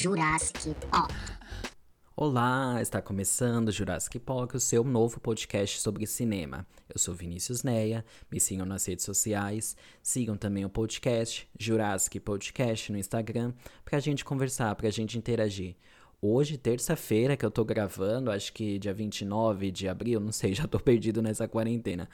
Jurassic 0.00 0.76
Park. 0.92 1.10
Olá, 2.14 2.80
está 2.80 3.02
começando 3.02 3.72
Jurassic 3.72 4.20
Park, 4.20 4.54
o 4.54 4.60
seu 4.60 4.84
novo 4.84 5.18
podcast 5.18 5.80
sobre 5.80 6.06
cinema. 6.06 6.64
Eu 6.88 7.00
sou 7.00 7.12
Vinícius 7.12 7.64
Neia, 7.64 8.04
me 8.30 8.38
sigam 8.38 8.64
nas 8.64 8.86
redes 8.86 9.04
sociais, 9.04 9.76
sigam 10.00 10.36
também 10.36 10.64
o 10.64 10.68
podcast 10.70 11.48
Jurassic 11.58 12.20
Podcast 12.20 12.92
no 12.92 12.98
Instagram, 12.98 13.52
pra 13.84 13.98
gente 13.98 14.24
conversar, 14.24 14.72
pra 14.76 14.88
gente 14.88 15.18
interagir. 15.18 15.74
Hoje, 16.22 16.56
terça-feira, 16.56 17.36
que 17.36 17.44
eu 17.44 17.50
tô 17.50 17.64
gravando, 17.64 18.30
acho 18.30 18.52
que 18.52 18.78
dia 18.78 18.94
29 18.94 19.72
de 19.72 19.88
abril, 19.88 20.20
não 20.20 20.30
sei, 20.30 20.54
já 20.54 20.68
tô 20.68 20.78
perdido 20.78 21.20
nessa 21.20 21.48
quarentena. 21.48 22.08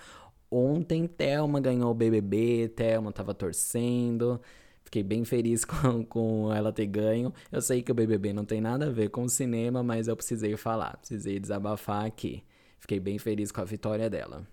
Ontem, 0.51 1.07
Thelma 1.07 1.61
ganhou 1.61 1.91
o 1.91 1.95
BBB, 1.95 2.69
Thelma 2.75 3.13
tava 3.13 3.35
torcendo. 3.35 4.41
Fiquei 4.95 5.03
bem 5.03 5.25
feliz 5.25 5.65
com, 5.67 6.05
com 6.05 6.55
ela 6.55 6.73
ter 6.73 6.87
ganho. 6.87 7.35
Eu 7.51 7.61
sei 7.61 7.83
que 7.83 7.91
o 7.91 7.95
BBB 7.95 8.33
não 8.33 8.45
tem 8.45 8.61
nada 8.61 8.87
a 8.87 8.91
ver 8.91 9.11
com 9.11 9.25
o 9.25 9.29
cinema, 9.29 9.83
mas 9.83 10.07
eu 10.07 10.15
precisei 10.15 10.57
falar, 10.57 10.99
precisei 10.99 11.41
desabafar 11.41 12.05
aqui. 12.05 12.45
Fiquei 12.79 13.01
bem 13.01 13.19
feliz 13.19 13.51
com 13.51 13.61
a 13.61 13.65
vitória 13.65 14.09
dela. 14.09 14.47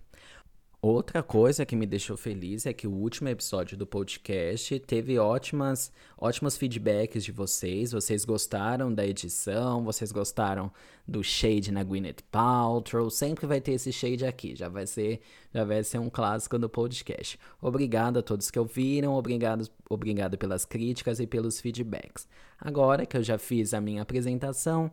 Outra 0.84 1.22
coisa 1.22 1.64
que 1.64 1.76
me 1.76 1.86
deixou 1.86 2.18
feliz 2.18 2.66
é 2.66 2.74
que 2.74 2.88
o 2.88 2.92
último 2.92 3.30
episódio 3.30 3.78
do 3.78 3.86
podcast 3.86 4.80
teve 4.80 5.20
ótimas, 5.20 5.92
ótimos 6.18 6.58
feedbacks 6.58 7.24
de 7.24 7.32
vocês. 7.32 7.92
Vocês 7.92 8.26
gostaram 8.26 8.92
da 8.92 9.06
edição, 9.06 9.84
vocês 9.84 10.12
gostaram 10.12 10.72
do 11.08 11.24
shade 11.24 11.72
na 11.72 11.84
Gwyneth 11.84 12.24
Paltrow. 12.32 13.12
Sempre 13.12 13.46
vai 13.46 13.62
ter 13.62 13.74
esse 13.74 13.94
shade 13.94 14.26
aqui, 14.26 14.56
já 14.56 14.70
vai 14.70 14.88
ser, 14.88 15.22
já 15.54 15.64
vai 15.64 15.84
ser 15.84 16.00
um 16.00 16.10
clássico 16.10 16.58
do 16.58 16.68
podcast. 16.68 17.40
Obrigado 17.62 18.18
a 18.18 18.24
todos 18.24 18.50
que 18.50 18.58
ouviram, 18.58 19.14
obrigado, 19.14 19.70
obrigado 19.88 20.36
pelas 20.36 20.66
críticas 20.66 21.20
e 21.20 21.28
pelos 21.28 21.62
feedbacks. 21.62 22.28
Agora 22.60 23.06
que 23.06 23.16
eu 23.16 23.22
já 23.22 23.38
fiz 23.38 23.76
a 23.76 23.80
minha 23.80 24.02
apresentação, 24.02 24.92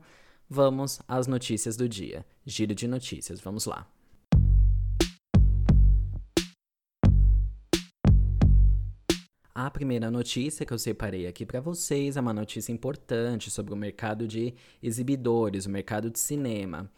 vamos 0.50 1.00
às 1.08 1.27
notícias 1.27 1.78
do 1.78 1.89
dia. 1.89 2.27
Giro 2.45 2.75
de 2.75 2.86
notícias, 2.86 3.41
vamos 3.41 3.64
lá. 3.64 3.89
A 9.61 9.69
primeira 9.73 10.09
notícia 10.09 10.64
que 10.64 10.73
eu 10.73 10.78
separei 10.78 11.27
aqui 11.27 11.45
para 11.45 11.61
vocês 11.61 12.17
é 12.17 12.20
uma 12.20 12.33
notícia 12.33 12.70
importante 12.70 13.51
sobre 13.51 13.75
o 13.75 13.77
mercado 13.77 14.25
de 14.25 14.55
exibidores, 14.81 15.67
o 15.67 15.70
mercado 15.70 16.09
de 16.11 16.20
cinema. 16.20 16.89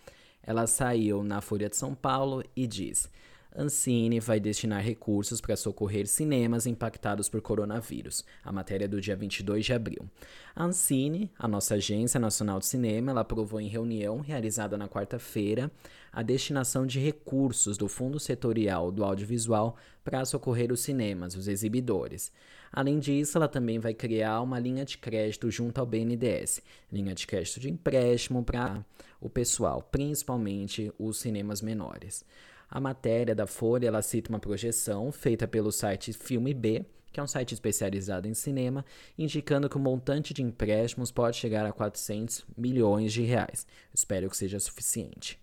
Ela 0.42 0.66
saiu 0.66 1.24
na 1.24 1.40
Folha 1.40 1.70
de 1.70 1.76
São 1.78 1.94
Paulo 1.94 2.44
e 2.54 2.66
diz: 2.66 3.08
Ancine 3.54 4.20
vai 4.20 4.38
destinar 4.38 4.80
recursos 4.80 5.40
para 5.40 5.56
socorrer 5.56 6.06
cinemas 6.06 6.66
impactados 6.66 7.28
por 7.28 7.40
coronavírus. 7.42 8.24
A 8.44 8.52
matéria 8.52 8.84
é 8.84 8.88
do 8.88 9.00
dia 9.00 9.16
22 9.16 9.66
de 9.66 9.72
abril. 9.72 10.08
A 10.54 10.64
Ancine, 10.64 11.32
a 11.36 11.48
nossa 11.48 11.74
Agência 11.74 12.20
Nacional 12.20 12.60
de 12.60 12.66
Cinema, 12.66 13.10
ela 13.10 13.22
aprovou 13.22 13.60
em 13.60 13.66
reunião 13.66 14.20
realizada 14.20 14.78
na 14.78 14.88
quarta-feira 14.88 15.70
a 16.12 16.22
destinação 16.22 16.86
de 16.86 17.00
recursos 17.00 17.76
do 17.76 17.88
Fundo 17.88 18.20
Setorial 18.20 18.92
do 18.92 19.04
Audiovisual 19.04 19.76
para 20.04 20.24
socorrer 20.24 20.72
os 20.72 20.80
cinemas, 20.80 21.34
os 21.34 21.48
exibidores. 21.48 22.32
Além 22.72 23.00
disso, 23.00 23.36
ela 23.36 23.48
também 23.48 23.80
vai 23.80 23.94
criar 23.94 24.40
uma 24.42 24.60
linha 24.60 24.84
de 24.84 24.96
crédito 24.96 25.50
junto 25.50 25.78
ao 25.78 25.86
BNDES, 25.86 26.62
linha 26.92 27.14
de 27.14 27.26
crédito 27.26 27.58
de 27.58 27.68
empréstimo 27.68 28.44
para 28.44 28.84
o 29.20 29.28
pessoal, 29.28 29.82
principalmente 29.82 30.92
os 30.96 31.18
cinemas 31.18 31.60
menores. 31.60 32.24
A 32.70 32.78
matéria 32.78 33.34
da 33.34 33.48
Folha 33.48 33.88
ela 33.88 34.00
cita 34.00 34.30
uma 34.30 34.38
projeção 34.38 35.10
feita 35.10 35.48
pelo 35.48 35.72
site 35.72 36.12
Filme 36.12 36.54
B, 36.54 36.84
que 37.12 37.18
é 37.18 37.22
um 37.22 37.26
site 37.26 37.52
especializado 37.52 38.28
em 38.28 38.34
cinema, 38.34 38.84
indicando 39.18 39.68
que 39.68 39.76
o 39.76 39.80
montante 39.80 40.32
de 40.32 40.40
empréstimos 40.40 41.10
pode 41.10 41.36
chegar 41.36 41.66
a 41.66 41.72
400 41.72 42.44
milhões 42.56 43.12
de 43.12 43.22
reais. 43.22 43.66
Espero 43.92 44.30
que 44.30 44.36
seja 44.36 44.60
suficiente. 44.60 45.36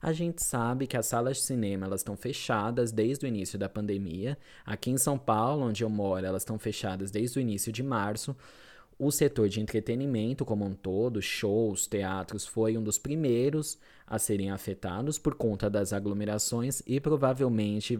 A 0.00 0.12
gente 0.12 0.44
sabe 0.44 0.86
que 0.86 0.96
as 0.96 1.06
salas 1.06 1.38
de 1.38 1.44
cinema 1.44 1.86
elas 1.86 2.00
estão 2.00 2.16
fechadas 2.16 2.92
desde 2.92 3.24
o 3.24 3.28
início 3.28 3.58
da 3.58 3.68
pandemia. 3.68 4.38
Aqui 4.64 4.90
em 4.90 4.98
São 4.98 5.18
Paulo, 5.18 5.64
onde 5.64 5.82
eu 5.82 5.88
moro, 5.88 6.24
elas 6.24 6.42
estão 6.42 6.58
fechadas 6.58 7.10
desde 7.10 7.38
o 7.38 7.40
início 7.40 7.72
de 7.72 7.82
março. 7.82 8.36
O 8.98 9.12
setor 9.12 9.48
de 9.48 9.60
entretenimento 9.60 10.44
como 10.44 10.64
um 10.64 10.74
todo, 10.74 11.22
shows, 11.22 11.86
teatros, 11.86 12.44
foi 12.44 12.76
um 12.76 12.82
dos 12.82 12.98
primeiros 12.98 13.78
a 14.04 14.18
serem 14.18 14.50
afetados 14.50 15.20
por 15.20 15.36
conta 15.36 15.70
das 15.70 15.92
aglomerações 15.92 16.82
e 16.84 16.98
provavelmente 16.98 17.96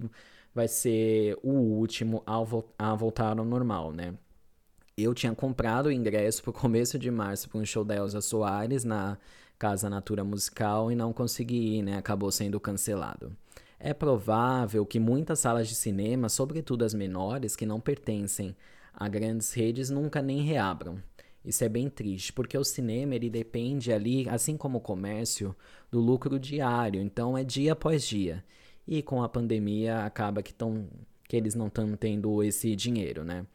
vai 0.53 0.67
ser 0.67 1.39
o 1.41 1.53
último 1.53 2.21
a, 2.27 2.43
vo 2.43 2.65
a 2.77 2.97
voltar 2.97 3.39
ao 3.39 3.45
normal, 3.45 3.93
né? 3.93 4.15
Eu 4.97 5.15
tinha 5.15 5.33
comprado 5.33 5.87
o 5.87 5.93
ingresso 5.93 6.43
para 6.43 6.51
o 6.51 6.53
começo 6.53 6.99
de 6.99 7.13
março 7.13 7.49
para 7.49 7.61
um 7.61 7.65
show 7.65 7.85
da 7.85 7.95
Elza 7.95 8.21
Soares 8.21 8.83
na 8.83 9.17
Casa 9.57 9.89
Natura 9.89 10.25
Musical 10.25 10.91
e 10.91 10.97
não 10.97 11.13
consegui 11.13 11.79
ir, 11.79 11.83
né? 11.83 11.97
Acabou 11.97 12.33
sendo 12.33 12.59
cancelado. 12.59 13.37
É 13.79 13.95
provável 13.95 14.85
que 14.85 14.99
muitas 14.99 15.39
salas 15.39 15.69
de 15.69 15.77
cinema, 15.77 16.29
sobretudo 16.29 16.85
as 16.85 16.93
menores, 16.93 17.55
que 17.55 17.65
não 17.65 17.79
pertencem 17.79 18.57
a 19.01 19.09
grandes 19.09 19.53
redes 19.53 19.91
nunca 19.91 20.21
nem 20.21 20.41
reabram. 20.41 21.01
Isso 21.45 21.63
é 21.63 21.69
bem 21.69 21.89
triste, 21.89 22.33
porque 22.33 22.59
o 22.59 22.65
cinema 22.65 23.15
ele 23.15 23.31
depende 23.31 23.93
ali, 23.93 24.29
assim 24.29 24.57
como 24.57 24.79
o 24.79 24.81
comércio, 24.81 25.55
do 25.89 26.01
lucro 26.01 26.37
diário, 26.37 27.01
então 27.01 27.39
é 27.39 27.45
dia 27.45 27.75
após 27.75 28.05
dia. 28.05 28.45
E 28.87 29.01
com 29.01 29.23
a 29.23 29.29
pandemia 29.29 30.05
acaba 30.05 30.43
que, 30.43 30.53
tão, 30.53 30.89
que 31.29 31.37
eles 31.37 31.55
não 31.55 31.69
estão 31.69 31.95
tendo 31.95 32.43
esse 32.43 32.75
dinheiro, 32.75 33.23
né? 33.23 33.47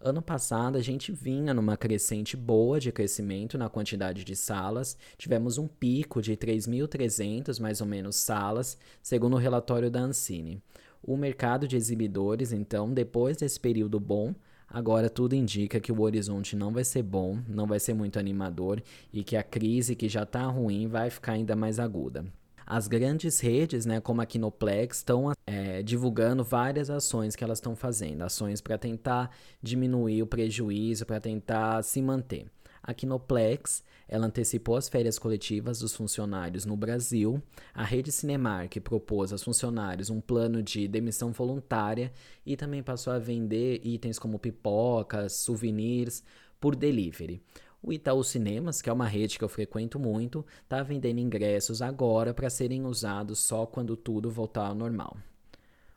Ano 0.00 0.22
passado 0.22 0.78
a 0.78 0.80
gente 0.80 1.12
vinha 1.12 1.52
numa 1.52 1.76
crescente 1.76 2.34
boa 2.34 2.80
de 2.80 2.90
crescimento 2.90 3.58
na 3.58 3.68
quantidade 3.68 4.24
de 4.24 4.34
salas, 4.34 4.96
tivemos 5.18 5.58
um 5.58 5.68
pico 5.68 6.22
de 6.22 6.34
3.300 6.38 7.60
mais 7.60 7.82
ou 7.82 7.86
menos 7.86 8.16
salas, 8.16 8.78
segundo 9.02 9.34
o 9.34 9.38
relatório 9.38 9.90
da 9.90 10.00
Ancine. 10.00 10.62
O 11.02 11.18
mercado 11.18 11.68
de 11.68 11.76
exibidores, 11.76 12.50
então, 12.50 12.94
depois 12.94 13.36
desse 13.36 13.60
período 13.60 14.00
bom, 14.00 14.34
Agora 14.72 15.10
tudo 15.10 15.34
indica 15.34 15.80
que 15.80 15.90
o 15.90 16.00
horizonte 16.00 16.54
não 16.54 16.72
vai 16.72 16.84
ser 16.84 17.02
bom, 17.02 17.40
não 17.48 17.66
vai 17.66 17.80
ser 17.80 17.92
muito 17.92 18.20
animador 18.20 18.80
e 19.12 19.24
que 19.24 19.36
a 19.36 19.42
crise 19.42 19.96
que 19.96 20.08
já 20.08 20.22
está 20.22 20.44
ruim 20.44 20.86
vai 20.86 21.10
ficar 21.10 21.32
ainda 21.32 21.56
mais 21.56 21.80
aguda. 21.80 22.24
As 22.64 22.86
grandes 22.86 23.40
redes, 23.40 23.84
né, 23.84 24.00
como 24.00 24.22
a 24.22 24.26
Kinoplex, 24.26 24.98
estão 24.98 25.32
é, 25.44 25.82
divulgando 25.82 26.44
várias 26.44 26.88
ações 26.88 27.34
que 27.34 27.42
elas 27.42 27.58
estão 27.58 27.74
fazendo, 27.74 28.22
ações 28.22 28.60
para 28.60 28.78
tentar 28.78 29.28
diminuir 29.60 30.22
o 30.22 30.26
prejuízo, 30.26 31.04
para 31.04 31.18
tentar 31.18 31.82
se 31.82 32.00
manter. 32.00 32.46
A 32.82 32.94
Kinoplex, 32.94 33.84
ela 34.08 34.26
antecipou 34.26 34.76
as 34.76 34.88
férias 34.88 35.18
coletivas 35.18 35.78
dos 35.78 35.94
funcionários 35.94 36.64
no 36.64 36.76
Brasil. 36.76 37.42
A 37.74 37.84
rede 37.84 38.10
Cinemark 38.10 38.80
propôs 38.80 39.32
aos 39.32 39.42
funcionários 39.42 40.10
um 40.10 40.20
plano 40.20 40.62
de 40.62 40.88
demissão 40.88 41.32
voluntária 41.32 42.12
e 42.44 42.56
também 42.56 42.82
passou 42.82 43.12
a 43.12 43.18
vender 43.18 43.80
itens 43.84 44.18
como 44.18 44.38
pipocas, 44.38 45.34
souvenirs 45.34 46.24
por 46.60 46.74
delivery. 46.74 47.42
O 47.82 47.92
Itaú 47.92 48.22
Cinemas, 48.22 48.82
que 48.82 48.90
é 48.90 48.92
uma 48.92 49.06
rede 49.06 49.38
que 49.38 49.44
eu 49.44 49.48
frequento 49.48 49.98
muito, 49.98 50.44
está 50.62 50.82
vendendo 50.82 51.18
ingressos 51.18 51.80
agora 51.80 52.34
para 52.34 52.50
serem 52.50 52.84
usados 52.84 53.38
só 53.38 53.64
quando 53.64 53.96
tudo 53.96 54.30
voltar 54.30 54.66
ao 54.66 54.74
normal. 54.74 55.16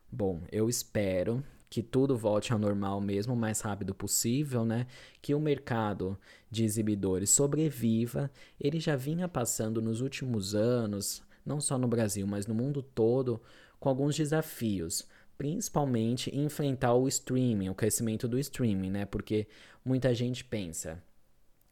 Bom, 0.10 0.42
eu 0.52 0.70
espero 0.70 1.44
que 1.74 1.82
tudo 1.82 2.16
volte 2.16 2.54
ao 2.54 2.60
normal 2.60 3.02
mesmo 3.02 3.34
o 3.34 3.36
mais 3.36 3.60
rápido 3.62 3.96
possível, 3.96 4.64
né? 4.64 4.86
Que 5.20 5.34
o 5.34 5.40
mercado 5.40 6.16
de 6.52 6.64
exibidores 6.64 7.31
sobreviva. 7.31 8.30
Ele 8.62 8.80
já 8.80 8.96
vinha 8.96 9.28
passando 9.28 9.81
nos 9.81 10.00
últimos 10.00 10.54
anos, 10.54 11.24
não 11.44 11.60
só 11.60 11.75
no 11.75 11.88
Brasil, 11.88 12.28
mas 12.28 12.46
no 12.46 12.54
mundo 12.54 12.84
todo, 12.84 13.42
com 13.80 13.90
alguns 13.90 14.16
desafios 14.16 15.08
principalmente 15.36 16.34
enfrentar 16.34 16.94
o 16.94 17.08
streaming, 17.08 17.68
o 17.68 17.76
crescimento 17.76 18.28
do 18.28 18.38
streaming, 18.38 18.92
né? 18.92 19.06
Porque 19.06 19.48
muita 19.84 20.14
gente 20.14 20.44
pensa, 20.46 21.02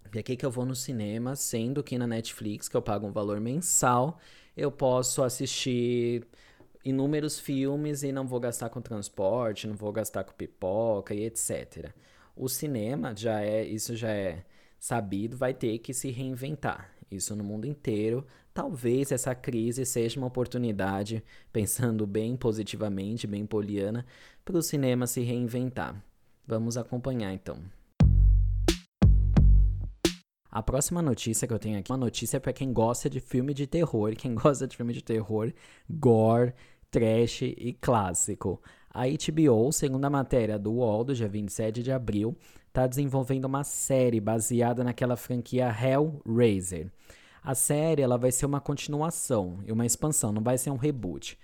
por 0.01 0.23
que, 0.23 0.35
que 0.35 0.45
eu 0.45 0.49
vou 0.49 0.65
no 0.65 0.75
cinema, 0.75 1.35
sendo 1.35 1.83
que 1.83 1.95
na 1.95 2.07
Netflix, 2.07 2.67
que 2.67 2.75
eu 2.75 2.81
pago 2.81 3.05
um 3.05 3.11
valor 3.11 3.39
mensal, 3.39 4.19
eu 4.57 4.71
posso 4.71 5.23
assistir 5.23 6.27
inúmeros 6.83 7.39
filmes 7.39 8.03
e 8.03 8.11
não 8.11 8.27
vou 8.27 8.39
gastar 8.39 8.69
com 8.69 8.81
transporte, 8.81 9.67
não 9.67 9.75
vou 9.75 9.91
gastar 9.91 10.23
com 10.23 10.33
pipoca 10.33 11.13
e 11.13 11.23
etc. 11.25 11.93
O 12.35 12.47
cinema 12.47 13.15
já 13.15 13.41
é, 13.41 13.63
isso 13.63 13.95
já 13.95 14.11
é 14.11 14.43
sabido, 14.79 15.37
vai 15.37 15.53
ter 15.53 15.77
que 15.79 15.93
se 15.93 16.09
reinventar. 16.09 16.91
Isso 17.09 17.35
no 17.35 17.43
mundo 17.43 17.65
inteiro. 17.65 18.25
Talvez 18.53 19.11
essa 19.11 19.35
crise 19.35 19.85
seja 19.85 20.19
uma 20.19 20.27
oportunidade, 20.27 21.23
pensando 21.51 22.07
bem 22.07 22.35
positivamente, 22.37 23.27
bem 23.27 23.45
poliana, 23.45 24.05
para 24.45 24.57
o 24.57 24.61
cinema 24.61 25.05
se 25.07 25.21
reinventar. 25.21 26.01
Vamos 26.47 26.77
acompanhar 26.77 27.33
então. 27.33 27.57
A 30.51 30.61
próxima 30.61 31.01
notícia 31.01 31.47
que 31.47 31.53
eu 31.53 31.59
tenho 31.59 31.79
aqui 31.79 31.89
é 31.89 31.95
uma 31.95 32.05
notícia 32.05 32.37
para 32.37 32.51
quem 32.51 32.73
gosta 32.73 33.09
de 33.09 33.21
filme 33.21 33.53
de 33.53 33.65
terror, 33.65 34.13
quem 34.17 34.35
gosta 34.35 34.67
de 34.67 34.75
filme 34.75 34.93
de 34.93 35.01
terror, 35.01 35.53
gore, 35.89 36.53
trash 36.91 37.43
e 37.43 37.77
clássico. 37.79 38.61
A 38.93 39.03
HBO, 39.05 39.71
segundo 39.71 40.03
a 40.03 40.09
matéria 40.09 40.59
do 40.59 40.73
UOL, 40.73 41.05
do 41.05 41.15
dia 41.15 41.29
27 41.29 41.81
de 41.81 41.91
abril, 41.93 42.35
está 42.67 42.85
desenvolvendo 42.85 43.45
uma 43.45 43.63
série 43.63 44.19
baseada 44.19 44.83
naquela 44.83 45.15
franquia 45.15 45.73
Hellraiser. 45.73 46.91
A 47.41 47.55
série 47.55 48.01
ela 48.01 48.17
vai 48.17 48.33
ser 48.33 48.45
uma 48.45 48.59
continuação 48.59 49.59
e 49.65 49.71
uma 49.71 49.85
expansão, 49.85 50.33
não 50.33 50.43
vai 50.43 50.57
ser 50.57 50.69
um 50.69 50.75
reboot. 50.75 51.39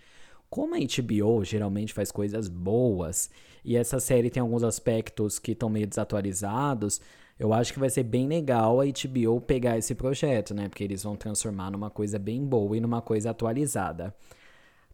Como 0.50 0.76
a 0.76 0.80
HBO 0.80 1.46
geralmente 1.46 1.94
faz 1.94 2.12
coisas 2.12 2.50
boas 2.50 3.30
e 3.64 3.78
essa 3.78 4.02
série 4.02 4.30
tem 4.30 4.42
alguns 4.42 4.64
aspectos 4.64 5.40
que 5.40 5.54
estão 5.54 5.70
meio 5.70 5.88
desatualizados, 5.88 7.02
eu 7.40 7.54
acho 7.54 7.72
que 7.74 7.80
vai 7.80 7.90
ser 7.90 8.04
bem 8.04 8.28
legal 8.28 8.82
a 8.82 8.86
HBO 8.86 9.40
pegar 9.42 9.78
esse 9.78 9.94
projeto, 9.94 10.54
né? 10.54 10.68
Porque 10.68 10.84
eles 10.84 11.04
vão 11.04 11.16
transformar 11.16 11.72
numa 11.72 11.90
coisa 11.90 12.18
bem 12.18 12.44
boa 12.44 12.76
e 12.76 12.80
numa 12.80 13.02
coisa 13.02 13.30
atualizada. 13.30 14.14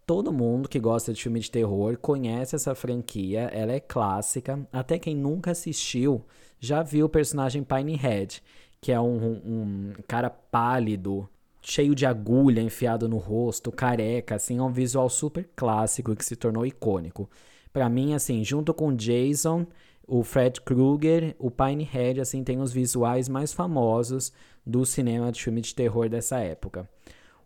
Todo 0.05 0.33
mundo 0.33 0.67
que 0.67 0.79
gosta 0.79 1.13
de 1.13 1.23
filme 1.23 1.39
de 1.39 1.49
terror 1.49 1.97
conhece 1.97 2.55
essa 2.55 2.75
franquia, 2.75 3.43
ela 3.53 3.71
é 3.71 3.79
clássica. 3.79 4.67
Até 4.71 4.99
quem 4.99 5.15
nunca 5.15 5.51
assistiu 5.51 6.25
já 6.59 6.83
viu 6.83 7.05
o 7.05 7.09
personagem 7.09 7.63
Pinehead, 7.63 8.43
que 8.81 8.91
é 8.91 8.99
um, 8.99 9.41
um 9.45 9.93
cara 10.05 10.29
pálido, 10.29 11.29
cheio 11.61 11.95
de 11.95 12.05
agulha 12.05 12.61
enfiado 12.61 13.07
no 13.07 13.17
rosto, 13.17 13.71
careca, 13.71 14.35
assim, 14.35 14.57
é 14.57 14.61
um 14.61 14.71
visual 14.71 15.09
super 15.09 15.49
clássico 15.55 16.13
que 16.13 16.25
se 16.25 16.35
tornou 16.35 16.65
icônico. 16.65 17.29
Para 17.71 17.87
mim, 17.89 18.13
assim, 18.13 18.43
junto 18.43 18.73
com 18.73 18.93
Jason, 18.93 19.65
o 20.07 20.23
Fred 20.23 20.61
Krueger, 20.61 21.35
o 21.39 21.49
Pinehead, 21.49 22.19
assim, 22.19 22.43
tem 22.43 22.59
os 22.59 22.71
visuais 22.71 23.29
mais 23.29 23.53
famosos 23.53 24.31
do 24.65 24.85
cinema 24.85 25.31
de 25.31 25.41
filme 25.41 25.61
de 25.61 25.73
terror 25.73 26.09
dessa 26.09 26.39
época. 26.39 26.89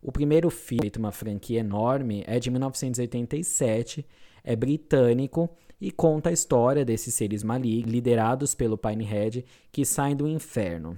O 0.01 0.11
primeiro 0.11 0.49
filme, 0.49 0.91
uma 0.97 1.11
franquia 1.11 1.59
enorme, 1.59 2.23
é 2.27 2.39
de 2.39 2.49
1987, 2.49 4.05
é 4.43 4.55
britânico 4.55 5.49
e 5.79 5.91
conta 5.91 6.29
a 6.29 6.33
história 6.33 6.85
desses 6.85 7.13
seres 7.13 7.43
malignos, 7.43 7.91
liderados 7.91 8.55
pelo 8.55 8.77
Pinehead, 8.77 9.45
que 9.71 9.85
saem 9.85 10.15
do 10.15 10.27
inferno. 10.27 10.97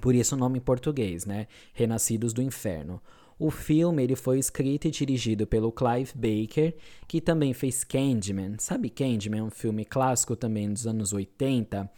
Por 0.00 0.14
isso 0.14 0.34
o 0.34 0.38
nome 0.38 0.58
em 0.58 0.62
português, 0.62 1.24
né? 1.24 1.46
Renascidos 1.72 2.32
do 2.32 2.42
Inferno. 2.42 3.00
O 3.38 3.50
filme 3.50 4.02
ele 4.02 4.16
foi 4.16 4.38
escrito 4.38 4.88
e 4.88 4.90
dirigido 4.90 5.46
pelo 5.46 5.70
Clive 5.70 6.12
Baker, 6.14 6.74
que 7.06 7.20
também 7.20 7.52
fez 7.52 7.84
Candyman. 7.84 8.54
Sabe 8.58 8.88
Candyman? 8.88 9.42
Um 9.42 9.50
filme 9.50 9.84
clássico 9.84 10.34
também 10.34 10.72
dos 10.72 10.86
anos 10.86 11.12
80. 11.12 11.90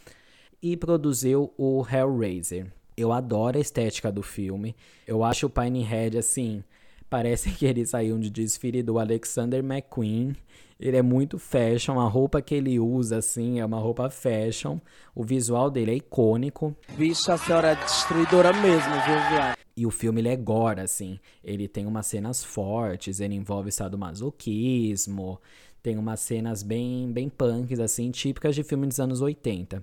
E 0.61 0.75
produziu 0.75 1.53
o 1.57 1.85
Hellraiser. 1.89 2.67
Eu 2.97 3.13
adoro 3.13 3.57
a 3.57 3.61
estética 3.61 4.11
do 4.11 4.21
filme. 4.21 4.75
Eu 5.07 5.23
acho 5.23 5.45
o 5.45 5.49
Pinehead 5.49 6.17
assim. 6.17 6.61
Parece 7.09 7.51
que 7.55 7.65
ele 7.65 7.85
saiu 7.85 8.19
de 8.19 8.29
desfile 8.29 8.83
do 8.83 8.99
Alexander 8.99 9.63
McQueen. 9.63 10.35
Ele 10.77 10.97
é 10.97 11.01
muito 11.01 11.37
fashion, 11.37 11.99
a 11.99 12.07
roupa 12.07 12.41
que 12.41 12.55
ele 12.55 12.79
usa, 12.79 13.17
assim, 13.17 13.59
é 13.59 13.65
uma 13.65 13.79
roupa 13.79 14.09
fashion. 14.09 14.77
O 15.13 15.25
visual 15.25 15.69
dele 15.69 15.91
é 15.91 15.95
icônico. 15.95 16.73
Bicha, 16.97 17.33
a 17.33 17.37
senhora 17.37 17.71
é 17.71 17.75
destruidora 17.75 18.53
mesmo, 18.53 18.93
viu, 19.05 19.29
viado? 19.29 19.58
E 19.79 19.85
o 19.85 19.89
filme 19.89 20.19
ele 20.19 20.27
é 20.27 20.35
gore, 20.35 20.81
assim. 20.81 21.17
Ele 21.41 21.65
tem 21.65 21.85
umas 21.85 22.05
cenas 22.05 22.43
fortes, 22.43 23.21
ele 23.21 23.33
envolve 23.33 23.71
sadomasoquismo, 23.71 25.39
tem 25.81 25.97
umas 25.97 26.19
cenas 26.19 26.61
bem, 26.61 27.09
bem 27.09 27.29
punks, 27.29 27.79
assim, 27.79 28.11
típicas 28.11 28.55
de 28.55 28.61
filme 28.61 28.85
dos 28.85 28.99
anos 28.99 29.21
80. 29.21 29.81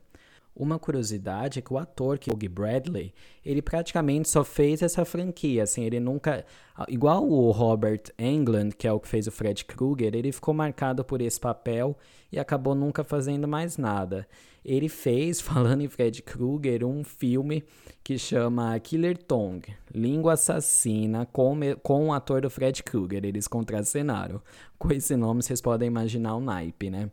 Uma 0.59 0.79
curiosidade 0.79 1.59
é 1.59 1.63
que 1.63 1.71
o 1.71 1.77
ator, 1.77 2.19
que 2.19 2.31
Bradley, 2.49 3.13
ele 3.45 3.61
praticamente 3.61 4.27
só 4.27 4.43
fez 4.43 4.81
essa 4.81 5.05
franquia, 5.05 5.65
assim, 5.65 5.85
ele 5.85 6.01
nunca... 6.01 6.47
Igual 6.89 7.29
o 7.29 7.51
Robert 7.51 8.05
Englund, 8.19 8.75
que 8.75 8.89
é 8.89 8.93
o 8.93 8.99
que 8.99 9.07
fez 9.07 9.27
o 9.27 9.31
Fred 9.31 9.67
Krueger, 9.67 10.15
ele 10.15 10.33
ficou 10.33 10.55
marcado 10.55 11.05
por 11.05 11.21
esse 11.21 11.39
papel 11.39 11.95
e 12.33 12.39
acabou 12.39 12.75
nunca 12.75 13.05
fazendo 13.05 13.47
mais 13.47 13.77
nada. 13.77 14.27
Ele 14.65 14.89
fez, 14.89 15.41
falando 15.43 15.83
em 15.83 15.89
Fred 15.89 16.23
Krueger, 16.23 16.87
um 16.87 17.05
filme 17.05 17.63
que 18.03 18.17
chama 18.17 18.79
Killer 18.81 19.19
Tongue, 19.19 19.75
Língua 19.95 20.33
Assassina, 20.33 21.27
com, 21.27 21.61
com 21.83 22.09
o 22.09 22.13
ator 22.15 22.41
do 22.41 22.49
Fred 22.49 22.83
Krueger, 22.83 23.27
eles 23.27 23.47
contracenaram. 23.47 24.41
Com 24.79 24.91
esse 24.91 25.15
nome, 25.17 25.43
vocês 25.43 25.61
podem 25.61 25.89
imaginar 25.89 26.35
o 26.37 26.41
naipe, 26.41 26.89
né? 26.89 27.11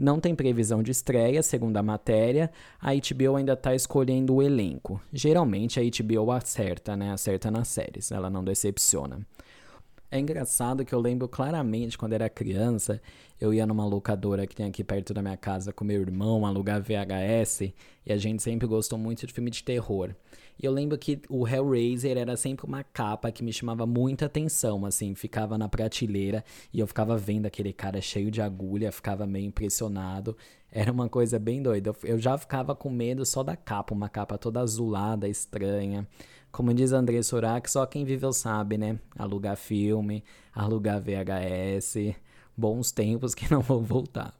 Não 0.00 0.18
tem 0.18 0.34
previsão 0.34 0.82
de 0.82 0.90
estreia, 0.90 1.42
segundo 1.42 1.76
a 1.76 1.82
matéria. 1.82 2.50
A 2.80 2.92
HBO 2.94 3.36
ainda 3.36 3.52
está 3.52 3.74
escolhendo 3.74 4.36
o 4.36 4.42
elenco. 4.42 4.98
Geralmente 5.12 5.78
a 5.78 5.82
HBO 5.82 6.32
acerta, 6.32 6.96
né? 6.96 7.12
Acerta 7.12 7.50
nas 7.50 7.68
séries, 7.68 8.10
ela 8.10 8.30
não 8.30 8.42
decepciona. 8.42 9.20
É 10.10 10.18
engraçado 10.18 10.86
que 10.86 10.94
eu 10.94 10.98
lembro 10.98 11.28
claramente 11.28 11.98
quando 11.98 12.14
era 12.14 12.30
criança, 12.30 12.98
eu 13.38 13.52
ia 13.52 13.66
numa 13.66 13.84
locadora 13.84 14.46
que 14.46 14.56
tem 14.56 14.66
aqui 14.66 14.82
perto 14.82 15.12
da 15.12 15.20
minha 15.20 15.36
casa 15.36 15.70
com 15.70 15.84
meu 15.84 16.00
irmão 16.00 16.46
alugar 16.46 16.82
VHS 16.82 17.72
e 18.06 18.10
a 18.12 18.16
gente 18.16 18.42
sempre 18.42 18.66
gostou 18.66 18.98
muito 18.98 19.26
de 19.26 19.32
filme 19.34 19.50
de 19.50 19.62
terror. 19.62 20.14
E 20.60 20.66
eu 20.66 20.72
lembro 20.72 20.98
que 20.98 21.22
o 21.30 21.48
Hellraiser 21.48 22.18
era 22.18 22.36
sempre 22.36 22.66
uma 22.66 22.84
capa 22.84 23.32
que 23.32 23.42
me 23.42 23.50
chamava 23.50 23.86
muita 23.86 24.26
atenção, 24.26 24.84
assim, 24.84 25.14
ficava 25.14 25.56
na 25.56 25.70
prateleira 25.70 26.44
e 26.70 26.80
eu 26.80 26.86
ficava 26.86 27.16
vendo 27.16 27.46
aquele 27.46 27.72
cara 27.72 27.98
cheio 28.02 28.30
de 28.30 28.42
agulha, 28.42 28.92
ficava 28.92 29.26
meio 29.26 29.46
impressionado. 29.46 30.36
Era 30.70 30.92
uma 30.92 31.08
coisa 31.08 31.38
bem 31.38 31.62
doida. 31.62 31.94
Eu 32.04 32.18
já 32.18 32.36
ficava 32.36 32.74
com 32.74 32.90
medo 32.90 33.24
só 33.24 33.42
da 33.42 33.56
capa, 33.56 33.94
uma 33.94 34.08
capa 34.08 34.36
toda 34.36 34.60
azulada, 34.60 35.26
estranha. 35.26 36.06
Como 36.52 36.74
diz 36.74 36.92
André 36.92 37.22
Surak, 37.22 37.70
só 37.70 37.86
quem 37.86 38.04
viveu 38.04 38.32
sabe, 38.32 38.76
né? 38.76 38.98
Alugar 39.16 39.56
filme, 39.56 40.22
alugar 40.54 41.00
VHS, 41.00 42.14
bons 42.54 42.92
tempos 42.92 43.34
que 43.34 43.48
não 43.50 43.62
vão 43.62 43.82
voltar. 43.82 44.39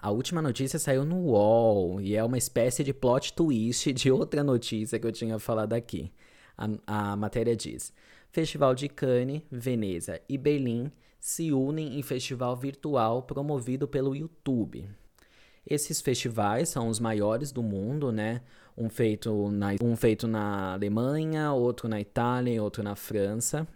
A 0.00 0.10
última 0.10 0.42
notícia 0.42 0.78
saiu 0.78 1.04
no 1.04 1.16
UOL 1.16 2.00
e 2.00 2.14
é 2.14 2.22
uma 2.22 2.38
espécie 2.38 2.84
de 2.84 2.92
plot 2.92 3.32
twist 3.32 3.92
de 3.94 4.10
outra 4.10 4.44
notícia 4.44 4.98
que 4.98 5.06
eu 5.06 5.12
tinha 5.12 5.38
falado 5.38 5.72
aqui. 5.72 6.12
A, 6.56 6.68
a 6.86 7.16
matéria 7.16 7.56
diz: 7.56 7.92
Festival 8.30 8.74
de 8.74 8.88
Cannes, 8.88 9.42
Veneza 9.50 10.20
e 10.28 10.36
Berlim 10.36 10.92
se 11.18 11.52
unem 11.52 11.98
em 11.98 12.02
festival 12.02 12.54
virtual 12.56 13.22
promovido 13.22 13.88
pelo 13.88 14.14
YouTube. 14.14 14.88
Esses 15.68 16.00
festivais 16.00 16.68
são 16.68 16.86
os 16.88 17.00
maiores 17.00 17.50
do 17.50 17.62
mundo, 17.62 18.12
né? 18.12 18.42
Um 18.78 18.88
feito 18.88 19.50
na, 19.50 19.70
um 19.82 19.96
feito 19.96 20.28
na 20.28 20.74
Alemanha, 20.74 21.52
outro 21.52 21.88
na 21.88 22.00
Itália 22.00 22.54
e 22.54 22.60
outro 22.60 22.84
na 22.84 22.94
França. 22.94 23.66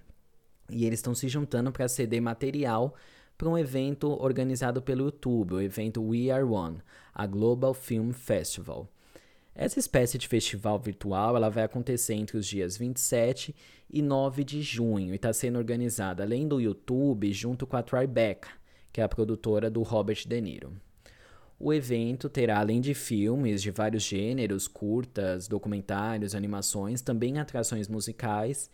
E 0.71 0.85
eles 0.85 1.00
estão 1.00 1.14
se 1.14 1.26
juntando 1.26 1.73
para 1.73 1.88
ceder 1.88 2.23
material 2.23 2.94
para 3.40 3.49
um 3.49 3.56
evento 3.56 4.06
organizado 4.23 4.82
pelo 4.82 5.06
YouTube, 5.06 5.54
o 5.54 5.61
evento 5.62 6.02
We 6.02 6.30
Are 6.30 6.44
One, 6.44 6.76
a 7.14 7.26
Global 7.26 7.73
Film 7.73 8.11
Festival. 8.11 8.87
Essa 9.54 9.78
espécie 9.78 10.18
de 10.18 10.28
festival 10.28 10.78
virtual 10.78 11.35
ela 11.35 11.49
vai 11.49 11.64
acontecer 11.64 12.12
entre 12.12 12.37
os 12.37 12.47
dias 12.47 12.76
27 12.76 13.56
e 13.90 14.02
9 14.02 14.44
de 14.44 14.61
junho 14.61 15.14
e 15.14 15.16
está 15.16 15.32
sendo 15.32 15.56
organizada 15.56 16.23
além 16.23 16.47
do 16.47 16.61
YouTube 16.61 17.32
junto 17.32 17.66
com 17.66 17.78
a 17.78 17.82
Tribeca, 17.82 18.50
que 18.92 19.00
é 19.00 19.04
a 19.04 19.09
produtora 19.09 19.70
do 19.70 19.80
Robert 19.80 20.28
De 20.28 20.38
Niro. 20.38 20.75
O 21.59 21.73
evento 21.73 22.28
terá, 22.28 22.59
além 22.59 22.78
de 22.78 22.92
filmes 22.92 23.62
de 23.62 23.70
vários 23.70 24.02
gêneros, 24.02 24.68
curtas, 24.68 25.49
documentários, 25.49 26.35
animações, 26.35 27.00
também 27.00 27.38
atrações 27.38 27.88
musicais 27.88 28.70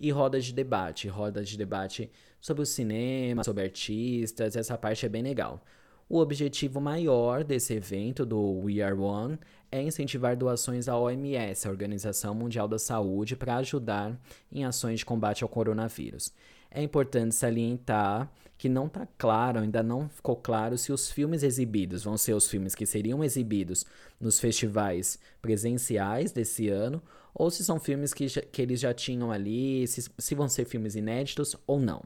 e 0.00 0.10
rodas 0.10 0.46
de 0.46 0.54
debate. 0.54 1.06
Rodas 1.08 1.48
de 1.48 1.58
debate 1.58 2.10
sobre 2.40 2.62
o 2.62 2.66
cinema, 2.66 3.44
sobre 3.44 3.64
artistas, 3.64 4.56
essa 4.56 4.78
parte 4.78 5.04
é 5.04 5.08
bem 5.08 5.22
legal. 5.22 5.62
O 6.08 6.18
objetivo 6.18 6.80
maior 6.80 7.44
desse 7.44 7.74
evento, 7.74 8.26
do 8.26 8.62
We 8.64 8.80
Are 8.80 8.96
One, 8.96 9.38
é 9.70 9.80
incentivar 9.80 10.36
doações 10.36 10.88
à 10.88 10.98
OMS, 10.98 11.68
a 11.68 11.70
Organização 11.70 12.34
Mundial 12.34 12.66
da 12.66 12.80
Saúde, 12.80 13.36
para 13.36 13.56
ajudar 13.58 14.18
em 14.50 14.64
ações 14.64 14.98
de 14.98 15.06
combate 15.06 15.44
ao 15.44 15.48
coronavírus. 15.48 16.32
É 16.68 16.82
importante 16.82 17.34
salientar 17.34 18.28
que 18.58 18.68
não 18.68 18.86
está 18.86 19.06
claro, 19.16 19.60
ainda 19.60 19.82
não 19.82 20.08
ficou 20.08 20.36
claro 20.36 20.76
se 20.76 20.92
os 20.92 21.10
filmes 21.10 21.42
exibidos 21.42 22.04
vão 22.04 22.16
ser 22.16 22.34
os 22.34 22.48
filmes 22.48 22.74
que 22.74 22.84
seriam 22.84 23.24
exibidos 23.24 23.86
nos 24.20 24.38
festivais 24.38 25.18
presenciais 25.40 26.32
desse 26.32 26.68
ano, 26.68 27.02
ou 27.34 27.50
se 27.50 27.64
são 27.64 27.78
filmes 27.78 28.12
que, 28.12 28.26
que 28.26 28.62
eles 28.62 28.80
já 28.80 28.92
tinham 28.92 29.30
ali, 29.30 29.86
se, 29.86 30.10
se 30.18 30.34
vão 30.34 30.48
ser 30.48 30.64
filmes 30.64 30.94
inéditos 30.94 31.56
ou 31.66 31.80
não. 31.80 32.02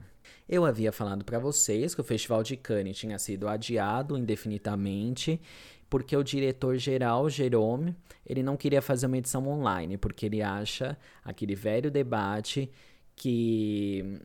Eu 0.49 0.65
havia 0.65 0.93
falado 0.93 1.25
para 1.25 1.39
vocês 1.39 1.95
que 1.95 2.01
o 2.01 2.05
Festival 2.05 2.43
de 2.43 2.57
Cannes 2.57 2.99
tinha 2.99 3.19
sido 3.19 3.49
adiado 3.49 4.17
indefinidamente 4.17 5.41
porque 5.89 6.17
o 6.17 6.25
diretor-geral, 6.25 7.29
Jerome, 7.29 7.95
ele 8.27 8.43
não 8.43 8.57
queria 8.57 8.83
fazer 8.83 9.07
uma 9.07 9.19
edição 9.19 9.47
online, 9.47 9.97
porque 9.97 10.27
ele 10.27 10.43
acha 10.43 10.99
aquele 11.23 11.55
velho 11.55 11.91
debate 11.91 12.71
que 13.15 14.21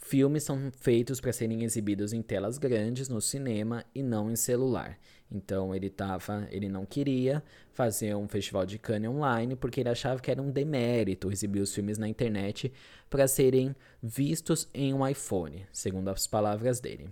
Filmes 0.00 0.42
são 0.44 0.72
feitos 0.80 1.20
para 1.20 1.32
serem 1.32 1.62
exibidos 1.62 2.12
em 2.14 2.22
telas 2.22 2.56
grandes 2.56 3.08
no 3.08 3.20
cinema 3.20 3.84
e 3.94 4.02
não 4.02 4.30
em 4.30 4.34
celular. 4.34 4.98
Então 5.30 5.74
ele 5.74 5.88
tava, 5.88 6.48
ele 6.50 6.68
não 6.68 6.84
queria 6.84 7.42
fazer 7.72 8.14
um 8.16 8.26
festival 8.26 8.66
de 8.66 8.78
Cannes 8.78 9.10
online 9.10 9.54
porque 9.54 9.80
ele 9.80 9.88
achava 9.88 10.20
que 10.20 10.30
era 10.30 10.42
um 10.42 10.50
demérito 10.50 11.30
exibir 11.30 11.60
os 11.60 11.72
filmes 11.72 11.98
na 11.98 12.08
internet 12.08 12.72
para 13.08 13.28
serem 13.28 13.74
vistos 14.02 14.68
em 14.74 14.92
um 14.92 15.06
iPhone, 15.06 15.66
segundo 15.72 16.08
as 16.08 16.26
palavras 16.26 16.80
dele. 16.80 17.08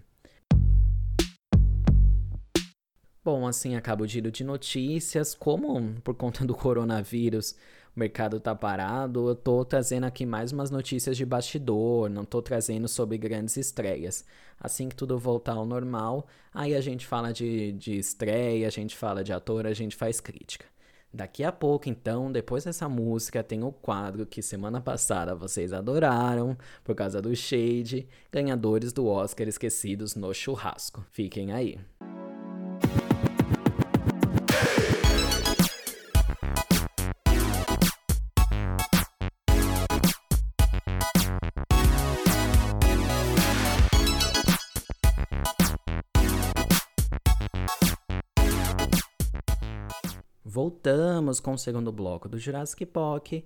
Bom, 3.24 3.46
assim 3.46 3.76
acaba 3.76 4.04
o 4.04 4.06
giro 4.06 4.30
de 4.30 4.42
notícias. 4.42 5.34
Como 5.34 6.00
por 6.00 6.14
conta 6.14 6.46
do 6.46 6.54
coronavírus 6.54 7.54
o 7.96 8.00
mercado 8.00 8.38
tá 8.38 8.54
parado, 8.54 9.28
eu 9.28 9.34
tô 9.34 9.64
trazendo 9.64 10.04
aqui 10.04 10.24
mais 10.24 10.52
umas 10.52 10.70
notícias 10.70 11.16
de 11.16 11.24
bastidor, 11.24 12.08
não 12.08 12.24
tô 12.24 12.40
trazendo 12.40 12.88
sobre 12.88 13.18
grandes 13.18 13.56
estreias. 13.56 14.24
Assim 14.60 14.88
que 14.88 14.96
tudo 14.96 15.18
voltar 15.18 15.52
ao 15.54 15.66
normal, 15.66 16.26
aí 16.52 16.74
a 16.74 16.80
gente 16.80 17.06
fala 17.06 17.32
de, 17.32 17.72
de 17.72 17.96
estreia, 17.98 18.66
a 18.66 18.70
gente 18.70 18.96
fala 18.96 19.22
de 19.22 19.32
ator, 19.32 19.66
a 19.66 19.72
gente 19.72 19.96
faz 19.96 20.20
crítica. 20.20 20.66
Daqui 21.12 21.42
a 21.42 21.50
pouco, 21.50 21.88
então, 21.88 22.30
depois 22.30 22.64
dessa 22.64 22.86
música, 22.88 23.42
tem 23.42 23.64
o 23.64 23.72
quadro 23.72 24.26
que 24.26 24.42
semana 24.42 24.80
passada 24.80 25.34
vocês 25.34 25.72
adoraram, 25.72 26.56
por 26.84 26.94
causa 26.94 27.22
do 27.22 27.34
Shade, 27.34 28.06
ganhadores 28.30 28.92
do 28.92 29.06
Oscar 29.06 29.48
esquecidos 29.48 30.14
no 30.14 30.34
churrasco. 30.34 31.04
Fiquem 31.10 31.52
aí. 31.52 31.78
Voltamos 50.68 51.40
com 51.40 51.54
o 51.54 51.58
segundo 51.58 51.90
bloco 51.90 52.28
do 52.28 52.38
Jurassic 52.38 52.84
Park. 52.84 53.42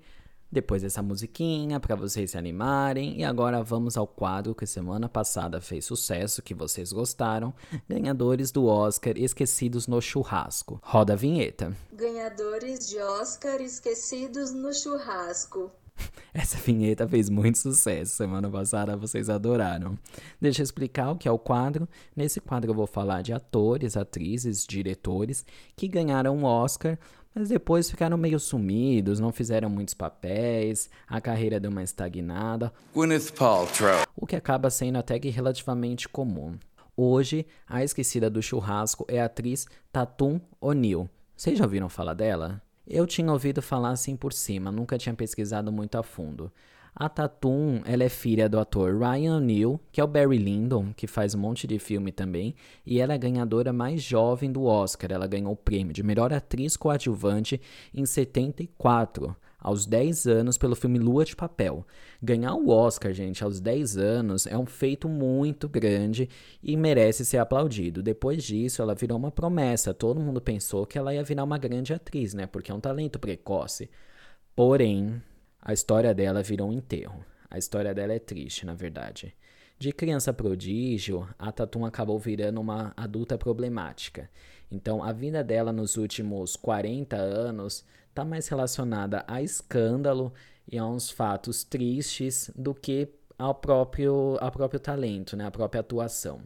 Depois 0.50 0.83
dessa 0.83 1.00
musiquinha 1.00 1.79
para 1.79 1.95
vocês 1.95 2.33
se 2.33 2.37
animarem. 2.37 3.17
E 3.17 3.23
agora 3.23 3.62
vamos 3.62 3.97
ao 3.97 4.09
quadro 4.09 4.57
que 4.57 4.67
semana 4.67 5.09
passada 5.09 5.61
fez 5.61 5.85
sucesso, 5.85 6.43
que 6.43 6.52
vocês 6.52 6.93
gostaram. 6.93 7.55
Ganhadores 7.88 8.50
do 8.50 8.67
Oscar 8.67 9.17
esquecidos 9.17 9.87
no 9.87 10.02
churrasco. 10.02 10.81
Roda 10.83 11.12
a 11.12 11.17
vinheta. 11.17 11.76
Ganhadores 11.93 12.88
de 12.88 12.99
Oscar 12.99 13.61
esquecidos 13.61 14.52
no 14.52 14.75
churrasco. 14.75 15.71
Essa 16.33 16.57
vinheta 16.59 17.07
fez 17.07 17.29
muito 17.29 17.59
sucesso. 17.59 18.17
Semana 18.17 18.49
passada 18.49 18.97
vocês 18.97 19.29
adoraram. 19.29 19.99
Deixa 20.41 20.63
eu 20.63 20.65
explicar 20.65 21.11
o 21.11 21.17
que 21.17 21.29
é 21.29 21.31
o 21.31 21.39
quadro. 21.39 21.89
Nesse 22.17 22.41
quadro 22.41 22.71
eu 22.71 22.75
vou 22.75 22.87
falar 22.87 23.23
de 23.23 23.33
atores, 23.33 23.97
atrizes, 23.97 24.67
diretores 24.67 25.45
que 25.77 25.89
ganharam 25.89 26.39
o 26.39 26.45
Oscar, 26.45 26.99
mas 27.35 27.49
depois 27.49 27.91
ficaram 27.91 28.17
meio 28.17 28.39
sumidos, 28.39 29.19
não 29.19 29.33
fizeram 29.33 29.71
muitos 29.71 29.95
papéis, 29.95 30.91
a 31.09 31.21
carreira 31.21 31.59
deu 31.59 31.71
uma 31.71 31.83
estagnada. 31.83 32.73
Gwyneth 32.95 33.33
Paltrow. 33.37 34.03
O 34.17 34.27
que 34.27 34.37
acaba 34.37 34.71
sendo 34.71 34.99
até 34.99 35.19
que 35.19 35.31
relativamente 35.31 36.09
comum. 36.09 36.59
Hoje, 36.95 37.47
a 37.67 37.83
esquecida 37.83 38.29
do 38.29 38.43
churrasco 38.43 39.07
é 39.09 39.21
a 39.21 39.25
atriz 39.25 39.67
Tatum 39.91 40.39
O'Neill. 40.61 41.09
Vocês 41.35 41.59
já 41.59 41.65
ouviram 41.65 41.89
falar 41.89 42.13
dela? 42.13 42.63
Eu 42.87 43.07
tinha 43.07 43.31
ouvido 43.31 43.62
falar 43.62 43.91
assim 43.91 44.17
por 44.17 44.33
cima, 44.33 44.73
nunca 44.73 44.99
tinha 44.99 45.15
pesquisado 45.15 45.71
muito 45.71 45.97
a 45.97 46.03
fundo. 46.03 46.51
A 46.95 47.09
Tatum, 47.09 47.81
ela 47.87 48.05
é 48.05 48.09
filha 48.09 48.49
do 48.49 48.59
ator 48.59 48.95
Ryan 48.99 49.37
O'Neal, 49.37 49.81
que 49.91 50.01
é 50.01 50.05
o 50.05 50.07
Barry 50.07 50.37
Lyndon, 50.37 50.93
que 50.95 51.07
faz 51.07 51.35
um 51.35 51.39
monte 51.39 51.67
de 51.67 51.79
filme 51.79 52.12
também, 52.12 52.55
e 52.85 53.01
ela 53.01 53.12
é 53.12 53.17
a 53.17 53.19
ganhadora 53.19 53.73
mais 53.73 54.03
jovem 54.03 54.53
do 54.53 54.65
Oscar. 54.65 55.11
Ela 55.11 55.27
ganhou 55.27 55.53
o 55.53 55.57
prêmio 55.57 55.95
de 55.95 56.03
melhor 56.03 56.33
atriz 56.35 56.77
coadjuvante 56.77 57.59
em 57.95 58.05
74 58.05 59.35
aos 59.62 59.87
10 59.87 60.26
anos 60.26 60.59
pelo 60.59 60.75
filme 60.75 60.99
Lua 60.99 61.25
de 61.25 61.37
Papel. 61.37 61.87
Ganhar 62.21 62.54
o 62.54 62.69
Oscar, 62.69 63.12
gente, 63.12 63.45
aos 63.45 63.61
10 63.61 63.97
anos 63.97 64.47
é 64.47 64.59
um 64.59 64.66
feito 64.66 65.09
muito 65.09 65.69
grande 65.69 66.28
e 66.62 66.76
merece 66.76 67.25
ser 67.25 67.38
aplaudido. 67.38 68.02
Depois 68.02 68.42
disso, 68.42 68.83
ela 68.83 68.95
virou 68.95 69.16
uma 69.16 69.31
promessa. 69.31 69.95
Todo 69.95 70.21
mundo 70.21 70.40
pensou 70.40 70.85
que 70.85 70.99
ela 70.99 71.14
ia 71.14 71.23
virar 71.23 71.45
uma 71.45 71.59
grande 71.59 71.95
atriz, 71.95 72.35
né? 72.35 72.47
Porque 72.47 72.73
é 72.73 72.75
um 72.75 72.81
talento 72.81 73.19
precoce. 73.19 73.88
Porém, 74.57 75.23
a 75.61 75.73
história 75.73 76.12
dela 76.12 76.42
virou 76.42 76.69
um 76.69 76.73
enterro. 76.73 77.25
A 77.49 77.57
história 77.57 77.95
dela 77.95 78.12
é 78.12 78.19
triste, 78.19 78.66
na 78.66 78.75
verdade. 78.75 79.35
De 79.78 79.92
criança 79.92 80.33
prodígio, 80.33 81.28
a 81.38 81.50
Tatum 81.50 81.85
acabou 81.85 82.19
virando 82.19 82.61
uma 82.61 82.92
adulta 82.97 83.37
problemática. 83.37 84.31
Então, 84.71 85.02
a 85.02 85.12
vida 85.12 85.45
dela 85.45 85.73
nos 85.73 85.97
últimos 85.97 86.57
40 86.57 87.16
anos 87.16 87.85
está 88.12 88.26
mais 88.26 88.47
relacionada 88.47 89.25
a 89.26 89.42
escândalo 89.42 90.35
e 90.71 90.78
a 90.78 90.87
uns 90.87 91.11
fatos 91.11 91.64
tristes 91.64 92.50
do 92.54 92.75
que 92.75 93.09
ao 93.38 93.54
próprio, 93.54 94.37
ao 94.38 94.52
próprio 94.52 94.78
talento, 94.78 95.35
né? 95.35 95.47
a 95.47 95.50
própria 95.50 95.81
atuação. 95.81 96.42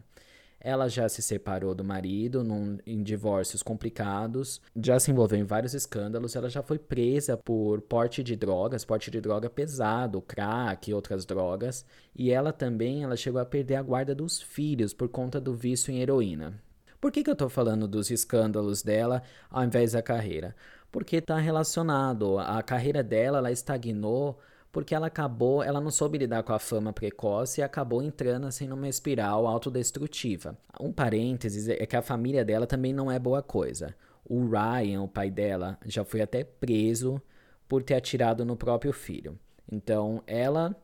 Ela 0.59 0.87
já 0.87 1.07
se 1.07 1.21
separou 1.21 1.75
do 1.75 1.83
marido 1.83 2.43
num, 2.43 2.77
em 2.85 3.03
divórcios 3.03 3.61
complicados, 3.61 4.59
já 4.75 4.99
se 4.99 5.11
envolveu 5.11 5.37
em 5.37 5.43
vários 5.43 5.73
escândalos, 5.73 6.35
ela 6.35 6.49
já 6.49 6.63
foi 6.63 6.79
presa 6.79 7.37
por 7.37 7.81
porte 7.81 8.23
de 8.23 8.35
drogas, 8.35 8.83
porte 8.83 9.11
de 9.11 9.21
droga 9.21 9.49
pesado, 9.49 10.21
crack 10.21 10.89
e 10.89 10.93
outras 10.93 11.25
drogas, 11.25 11.85
e 12.15 12.31
ela 12.31 12.51
também 12.51 13.03
ela 13.03 13.15
chegou 13.15 13.39
a 13.39 13.45
perder 13.45 13.75
a 13.75 13.83
guarda 13.83 14.15
dos 14.15 14.41
filhos 14.41 14.93
por 14.93 15.09
conta 15.09 15.39
do 15.39 15.53
vício 15.53 15.91
em 15.93 15.99
heroína. 15.99 16.59
Por 16.99 17.11
que, 17.11 17.23
que 17.23 17.29
eu 17.29 17.33
estou 17.33 17.49
falando 17.49 17.87
dos 17.87 18.09
escândalos 18.09 18.81
dela 18.81 19.21
ao 19.51 19.63
invés 19.63 19.91
da 19.91 20.01
carreira? 20.01 20.55
Porque 20.97 21.17
está 21.17 21.37
relacionado. 21.37 22.39
A 22.39 22.59
carreira 22.63 23.03
dela 23.03 23.37
ela 23.37 23.51
estagnou 23.51 24.39
porque 24.71 24.95
ela 24.95 25.05
acabou, 25.05 25.61
ela 25.61 25.79
não 25.79 25.91
soube 25.91 26.17
lidar 26.17 26.41
com 26.41 26.53
a 26.53 26.57
fama 26.57 26.91
precoce 26.91 27.61
e 27.61 27.63
acabou 27.63 28.01
entrando 28.01 28.47
assim 28.47 28.67
numa 28.67 28.89
espiral 28.89 29.45
autodestrutiva. 29.45 30.57
Um 30.81 30.91
parênteses 30.91 31.69
é 31.69 31.85
que 31.85 31.95
a 31.95 32.01
família 32.01 32.43
dela 32.43 32.65
também 32.65 32.93
não 32.93 33.11
é 33.11 33.19
boa 33.19 33.43
coisa. 33.43 33.95
O 34.25 34.49
Ryan, 34.49 35.03
o 35.03 35.07
pai 35.07 35.29
dela, 35.29 35.77
já 35.85 36.03
foi 36.03 36.21
até 36.21 36.43
preso 36.43 37.21
por 37.69 37.83
ter 37.83 37.93
atirado 37.93 38.43
no 38.43 38.57
próprio 38.57 38.91
filho. 38.91 39.37
Então, 39.71 40.23
ela 40.25 40.75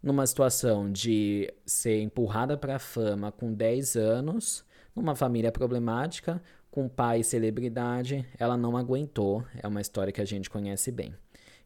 numa 0.00 0.24
situação 0.28 0.92
de 0.92 1.52
ser 1.64 2.00
empurrada 2.02 2.56
para 2.56 2.76
a 2.76 2.78
fama 2.78 3.32
com 3.32 3.52
10 3.52 3.96
anos, 3.96 4.64
numa 4.94 5.16
família 5.16 5.50
problemática, 5.50 6.40
com 6.76 6.90
pai 6.90 7.22
celebridade, 7.22 8.28
ela 8.38 8.54
não 8.54 8.76
aguentou. 8.76 9.42
É 9.62 9.66
uma 9.66 9.80
história 9.80 10.12
que 10.12 10.20
a 10.20 10.26
gente 10.26 10.50
conhece 10.50 10.92
bem. 10.92 11.14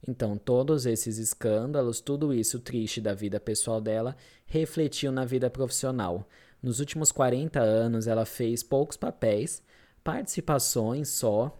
Então, 0.06 0.38
todos 0.38 0.86
esses 0.86 1.18
escândalos, 1.18 2.00
tudo 2.00 2.32
isso 2.32 2.60
triste 2.60 3.00
da 3.00 3.12
vida 3.12 3.40
pessoal 3.40 3.80
dela, 3.80 4.16
refletiu 4.46 5.10
na 5.10 5.24
vida 5.24 5.50
profissional. 5.50 6.28
Nos 6.62 6.78
últimos 6.78 7.10
40 7.10 7.58
anos, 7.58 8.06
ela 8.06 8.24
fez 8.24 8.62
poucos 8.62 8.96
papéis, 8.96 9.60
participações 10.04 11.08
só, 11.08 11.59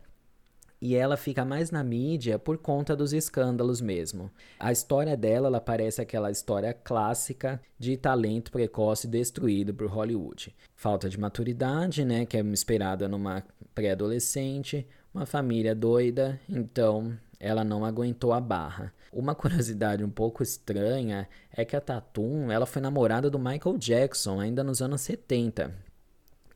e 0.81 0.97
ela 0.97 1.17
fica 1.17 1.45
mais 1.45 1.71
na 1.71 1.85
mídia 1.85 2.39
por 2.39 2.57
conta 2.57 2.97
dos 2.97 3.13
escândalos 3.13 3.81
mesmo. 3.81 4.31
A 4.59 4.73
história 4.73 5.17
dela, 5.17 5.49
ela 5.49 5.61
parece 5.61 6.01
aquela 6.01 6.31
história 6.31 6.73
clássica 6.73 7.61
de 7.79 7.97
talento 7.97 8.51
precoce 8.51 9.07
destruído 9.07 9.75
por 9.75 9.89
Hollywood. 9.89 10.55
Falta 10.75 11.09
de 11.09 11.21
maturidade, 11.21 12.05
né, 12.05 12.25
que 12.25 12.37
é 12.37 12.41
esperada 12.41 13.09
numa 13.09 13.45
pré-adolescente, 13.75 14.87
uma 15.13 15.27
família 15.27 15.75
doida, 15.75 16.41
então 16.49 17.17
ela 17.39 17.63
não 17.63 17.85
aguentou 17.85 18.33
a 18.33 18.41
barra. 18.41 18.93
Uma 19.13 19.35
curiosidade 19.37 20.03
um 20.03 20.11
pouco 20.11 20.43
estranha 20.43 21.29
é 21.55 21.65
que 21.65 21.77
a 21.77 21.81
Tatum, 21.81 22.51
ela 22.51 22.65
foi 22.65 22.81
namorada 22.81 23.29
do 23.29 23.39
Michael 23.39 23.77
Jackson 23.77 24.41
ainda 24.41 24.65
nos 24.65 24.81
anos 24.81 25.03
70. 25.03 25.75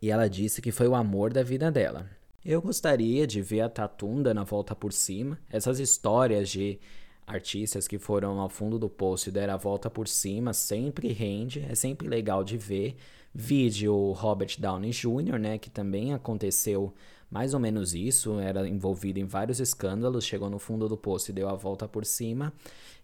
E 0.00 0.10
ela 0.10 0.28
disse 0.28 0.62
que 0.62 0.70
foi 0.70 0.86
o 0.86 0.94
amor 0.94 1.32
da 1.32 1.42
vida 1.42 1.70
dela. 1.70 2.06
Eu 2.44 2.60
gostaria 2.60 3.26
de 3.26 3.40
ver 3.40 3.62
a 3.62 3.70
Tatum 3.70 4.20
dando 4.20 4.40
a 4.40 4.44
volta 4.44 4.76
por 4.76 4.92
cima. 4.92 5.38
Essas 5.48 5.80
histórias 5.80 6.50
de 6.50 6.78
artistas 7.26 7.88
que 7.88 7.98
foram 7.98 8.38
ao 8.38 8.50
fundo 8.50 8.78
do 8.78 8.86
poço 8.86 9.30
e 9.30 9.32
deram 9.32 9.54
a 9.54 9.56
volta 9.56 9.88
por 9.88 10.06
cima 10.06 10.52
sempre 10.52 11.10
rende, 11.10 11.64
é 11.66 11.74
sempre 11.74 12.06
legal 12.06 12.44
de 12.44 12.58
ver. 12.58 12.96
Vídeo 13.34 14.12
Robert 14.12 14.56
Downey 14.58 14.90
Jr., 14.90 15.38
né, 15.40 15.56
que 15.58 15.70
também 15.70 16.12
aconteceu 16.12 16.92
mais 17.30 17.54
ou 17.54 17.58
menos 17.58 17.94
isso, 17.94 18.38
era 18.38 18.68
envolvido 18.68 19.18
em 19.18 19.24
vários 19.24 19.58
escândalos, 19.58 20.24
chegou 20.24 20.50
no 20.50 20.58
fundo 20.58 20.86
do 20.86 20.98
poço 20.98 21.30
e 21.30 21.34
deu 21.34 21.48
a 21.48 21.54
volta 21.54 21.88
por 21.88 22.04
cima. 22.04 22.52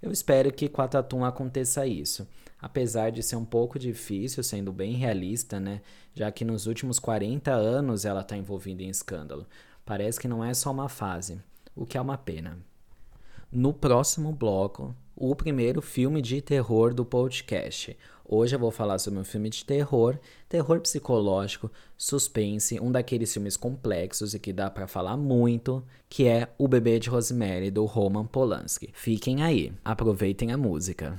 Eu 0.02 0.12
espero 0.12 0.52
que 0.52 0.68
com 0.68 0.82
a 0.82 0.86
Tatum 0.86 1.24
aconteça 1.24 1.86
isso 1.86 2.28
apesar 2.60 3.10
de 3.10 3.22
ser 3.22 3.36
um 3.36 3.44
pouco 3.44 3.78
difícil, 3.78 4.42
sendo 4.42 4.72
bem 4.72 4.94
realista, 4.94 5.58
né? 5.58 5.80
Já 6.14 6.30
que 6.30 6.44
nos 6.44 6.66
últimos 6.66 6.98
40 6.98 7.50
anos 7.52 8.04
ela 8.04 8.20
está 8.20 8.36
envolvida 8.36 8.82
em 8.82 8.88
escândalo. 8.88 9.46
Parece 9.84 10.20
que 10.20 10.28
não 10.28 10.44
é 10.44 10.52
só 10.54 10.70
uma 10.70 10.88
fase, 10.88 11.40
o 11.74 11.86
que 11.86 11.96
é 11.96 12.00
uma 12.00 12.18
pena. 12.18 12.58
No 13.50 13.72
próximo 13.72 14.32
bloco, 14.32 14.94
o 15.16 15.34
primeiro 15.34 15.82
filme 15.82 16.22
de 16.22 16.40
terror 16.40 16.94
do 16.94 17.04
podcast. 17.04 17.96
Hoje 18.24 18.54
eu 18.54 18.60
vou 18.60 18.70
falar 18.70 18.98
sobre 19.00 19.18
um 19.18 19.24
filme 19.24 19.50
de 19.50 19.64
terror, 19.64 20.16
terror 20.48 20.80
psicológico, 20.80 21.70
suspense, 21.98 22.78
um 22.78 22.92
daqueles 22.92 23.32
filmes 23.32 23.56
complexos 23.56 24.34
e 24.34 24.38
que 24.38 24.52
dá 24.52 24.70
para 24.70 24.86
falar 24.86 25.16
muito, 25.16 25.84
que 26.08 26.28
é 26.28 26.48
O 26.56 26.68
Bebê 26.68 27.00
de 27.00 27.10
Rosemary 27.10 27.72
do 27.72 27.84
Roman 27.86 28.24
Polanski. 28.24 28.90
Fiquem 28.94 29.42
aí, 29.42 29.72
aproveitem 29.84 30.52
a 30.52 30.56
música. 30.56 31.18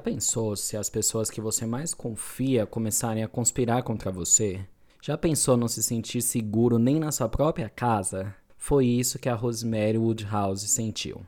Já 0.00 0.04
pensou 0.04 0.56
se 0.56 0.78
as 0.78 0.88
pessoas 0.88 1.28
que 1.28 1.42
você 1.42 1.66
mais 1.66 1.92
confia 1.92 2.64
começarem 2.64 3.22
a 3.22 3.28
conspirar 3.28 3.82
contra 3.82 4.10
você? 4.10 4.58
Já 5.02 5.18
pensou 5.18 5.58
não 5.58 5.68
se 5.68 5.82
sentir 5.82 6.22
seguro 6.22 6.78
nem 6.78 6.98
na 6.98 7.12
sua 7.12 7.28
própria 7.28 7.68
casa? 7.68 8.34
Foi 8.56 8.86
isso 8.86 9.18
que 9.18 9.28
a 9.28 9.34
Rosemary 9.34 9.98
Woodhouse 9.98 10.66
sentiu. 10.68 11.20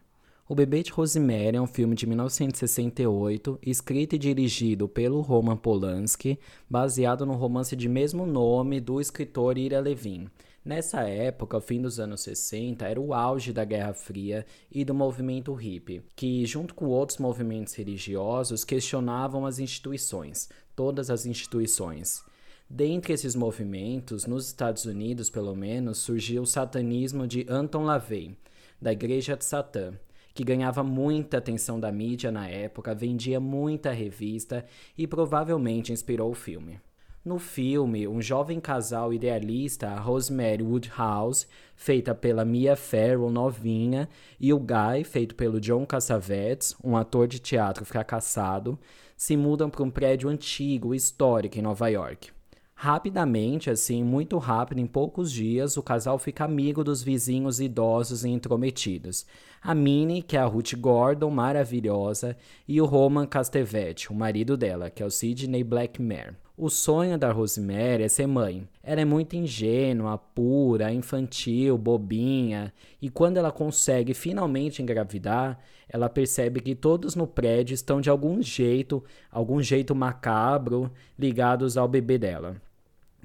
O 0.48 0.54
Bebê 0.54 0.82
de 0.82 0.90
Rosemary 0.90 1.58
é 1.58 1.60
um 1.60 1.66
filme 1.66 1.94
de 1.94 2.06
1968, 2.06 3.58
escrito 3.60 4.14
e 4.14 4.18
dirigido 4.18 4.88
pelo 4.88 5.20
Roman 5.20 5.58
Polanski, 5.58 6.38
baseado 6.68 7.26
no 7.26 7.34
romance 7.34 7.76
de 7.76 7.90
mesmo 7.90 8.24
nome 8.24 8.80
do 8.80 9.02
escritor 9.02 9.58
Ira 9.58 9.80
Levin. 9.80 10.30
Nessa 10.64 11.00
época, 11.00 11.60
fim 11.60 11.82
dos 11.82 11.98
anos 11.98 12.20
60, 12.20 12.86
era 12.86 13.00
o 13.00 13.12
auge 13.12 13.52
da 13.52 13.64
Guerra 13.64 13.92
Fria 13.92 14.46
e 14.70 14.84
do 14.84 14.94
movimento 14.94 15.52
hippie, 15.54 16.02
que, 16.14 16.46
junto 16.46 16.72
com 16.72 16.86
outros 16.86 17.18
movimentos 17.18 17.74
religiosos, 17.74 18.64
questionavam 18.64 19.44
as 19.44 19.58
instituições, 19.58 20.48
todas 20.76 21.10
as 21.10 21.26
instituições. 21.26 22.24
Dentre 22.70 23.12
esses 23.12 23.34
movimentos, 23.34 24.24
nos 24.24 24.46
Estados 24.46 24.84
Unidos, 24.84 25.28
pelo 25.28 25.56
menos, 25.56 25.98
surgiu 25.98 26.42
o 26.42 26.46
satanismo 26.46 27.26
de 27.26 27.44
Anton 27.48 27.82
LaVey, 27.82 28.36
da 28.80 28.92
Igreja 28.92 29.36
de 29.36 29.44
Satã, 29.44 29.92
que 30.32 30.44
ganhava 30.44 30.84
muita 30.84 31.38
atenção 31.38 31.78
da 31.78 31.90
mídia 31.90 32.30
na 32.30 32.48
época, 32.48 32.94
vendia 32.94 33.40
muita 33.40 33.90
revista 33.90 34.64
e 34.96 35.08
provavelmente 35.08 35.92
inspirou 35.92 36.30
o 36.30 36.34
filme. 36.34 36.80
No 37.24 37.38
filme, 37.38 38.08
um 38.08 38.20
jovem 38.20 38.58
casal 38.58 39.12
idealista, 39.12 39.90
a 39.90 40.00
Rosemary 40.00 40.60
Woodhouse, 40.60 41.46
feita 41.76 42.16
pela 42.16 42.44
Mia 42.44 42.74
Farrow 42.74 43.30
novinha, 43.30 44.08
e 44.40 44.52
o 44.52 44.58
Guy, 44.58 45.04
feito 45.04 45.36
pelo 45.36 45.60
John 45.60 45.86
Cassavetes, 45.86 46.74
um 46.82 46.96
ator 46.96 47.28
de 47.28 47.38
teatro 47.38 47.84
fracassado, 47.84 48.76
se 49.16 49.36
mudam 49.36 49.70
para 49.70 49.84
um 49.84 49.90
prédio 49.90 50.28
antigo, 50.28 50.92
histórico 50.92 51.56
em 51.56 51.62
Nova 51.62 51.86
York. 51.88 52.32
Rapidamente, 52.74 53.70
assim, 53.70 54.02
muito 54.02 54.36
rápido, 54.38 54.80
em 54.80 54.86
poucos 54.88 55.30
dias, 55.30 55.76
o 55.76 55.82
casal 55.82 56.18
fica 56.18 56.44
amigo 56.44 56.82
dos 56.82 57.04
vizinhos 57.04 57.60
idosos 57.60 58.24
e 58.24 58.30
intrometidos. 58.30 59.24
A 59.62 59.76
Minnie, 59.76 60.22
que 60.22 60.36
é 60.36 60.40
a 60.40 60.46
Ruth 60.46 60.74
Gordon, 60.74 61.30
maravilhosa, 61.30 62.36
e 62.66 62.80
o 62.80 62.84
Roman 62.84 63.26
Castevetti, 63.26 64.10
o 64.10 64.14
marido 64.16 64.56
dela, 64.56 64.90
que 64.90 65.04
é 65.04 65.06
o 65.06 65.10
Sidney 65.10 65.62
Blackmare. 65.62 66.41
O 66.54 66.68
sonho 66.68 67.16
da 67.16 67.32
Rosemary 67.32 68.02
é 68.02 68.08
ser 68.08 68.26
mãe. 68.26 68.68
Ela 68.82 69.00
é 69.00 69.04
muito 69.06 69.34
ingênua, 69.34 70.18
pura, 70.18 70.92
infantil, 70.92 71.78
bobinha, 71.78 72.72
e 73.00 73.08
quando 73.08 73.38
ela 73.38 73.50
consegue 73.50 74.12
finalmente 74.12 74.82
engravidar, 74.82 75.58
ela 75.88 76.10
percebe 76.10 76.60
que 76.60 76.74
todos 76.74 77.16
no 77.16 77.26
prédio 77.26 77.72
estão 77.72 78.02
de 78.02 78.10
algum 78.10 78.42
jeito, 78.42 79.02
algum 79.30 79.62
jeito 79.62 79.94
macabro, 79.94 80.92
ligados 81.18 81.78
ao 81.78 81.88
bebê 81.88 82.18
dela. 82.18 82.60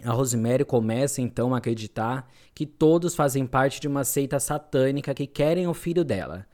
A 0.05 0.11
Rosemary 0.11 0.63
começa 0.63 1.21
então 1.21 1.53
a 1.53 1.57
acreditar 1.57 2.31
que 2.55 2.65
todos 2.65 3.13
fazem 3.13 3.45
parte 3.45 3.81
de 3.81 3.89
uma 3.89 4.05
seita 4.05 4.39
satânica 4.39 5.13
que 5.13 5.27
querem 5.27 5.67
o 5.67 5.73
filho 5.73 6.05
dela. 6.05 6.45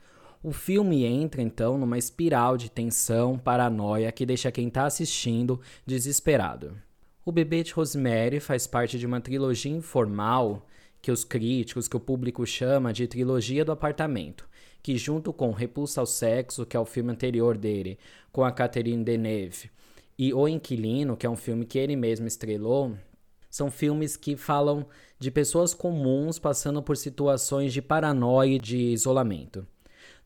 O 0.44 0.52
filme 0.52 1.06
entra 1.06 1.40
então 1.40 1.78
numa 1.78 1.96
espiral 1.96 2.58
de 2.58 2.70
tensão, 2.70 3.38
paranoia 3.38 4.12
que 4.12 4.26
deixa 4.26 4.52
quem 4.52 4.68
está 4.68 4.84
assistindo 4.84 5.58
desesperado. 5.86 6.76
O 7.24 7.32
Bebê 7.32 7.62
de 7.62 7.72
Rosemary 7.72 8.40
faz 8.40 8.66
parte 8.66 8.98
de 8.98 9.06
uma 9.06 9.22
trilogia 9.22 9.72
informal 9.72 10.66
que 11.00 11.10
os 11.10 11.24
críticos, 11.24 11.88
que 11.88 11.96
o 11.96 12.00
público 12.00 12.46
chama 12.46 12.92
de 12.92 13.06
trilogia 13.06 13.64
do 13.64 13.72
apartamento, 13.72 14.46
que 14.82 14.98
junto 14.98 15.32
com 15.32 15.50
Repulsa 15.50 16.02
ao 16.02 16.06
Sexo, 16.06 16.66
que 16.66 16.76
é 16.76 16.80
o 16.80 16.84
filme 16.84 17.10
anterior 17.10 17.56
dele, 17.56 17.98
com 18.30 18.44
a 18.44 18.52
Catherine 18.52 19.02
Deneuve, 19.02 19.70
e 20.18 20.34
O 20.34 20.46
Inquilino, 20.46 21.16
que 21.16 21.24
é 21.24 21.30
um 21.30 21.36
filme 21.36 21.64
que 21.64 21.78
ele 21.78 21.96
mesmo 21.96 22.26
estrelou, 22.26 22.94
são 23.48 23.70
filmes 23.70 24.14
que 24.14 24.36
falam 24.36 24.84
de 25.18 25.30
pessoas 25.30 25.72
comuns 25.72 26.38
passando 26.38 26.82
por 26.82 26.98
situações 26.98 27.72
de 27.72 27.80
paranoia 27.80 28.56
e 28.56 28.58
de 28.58 28.76
isolamento. 28.76 29.66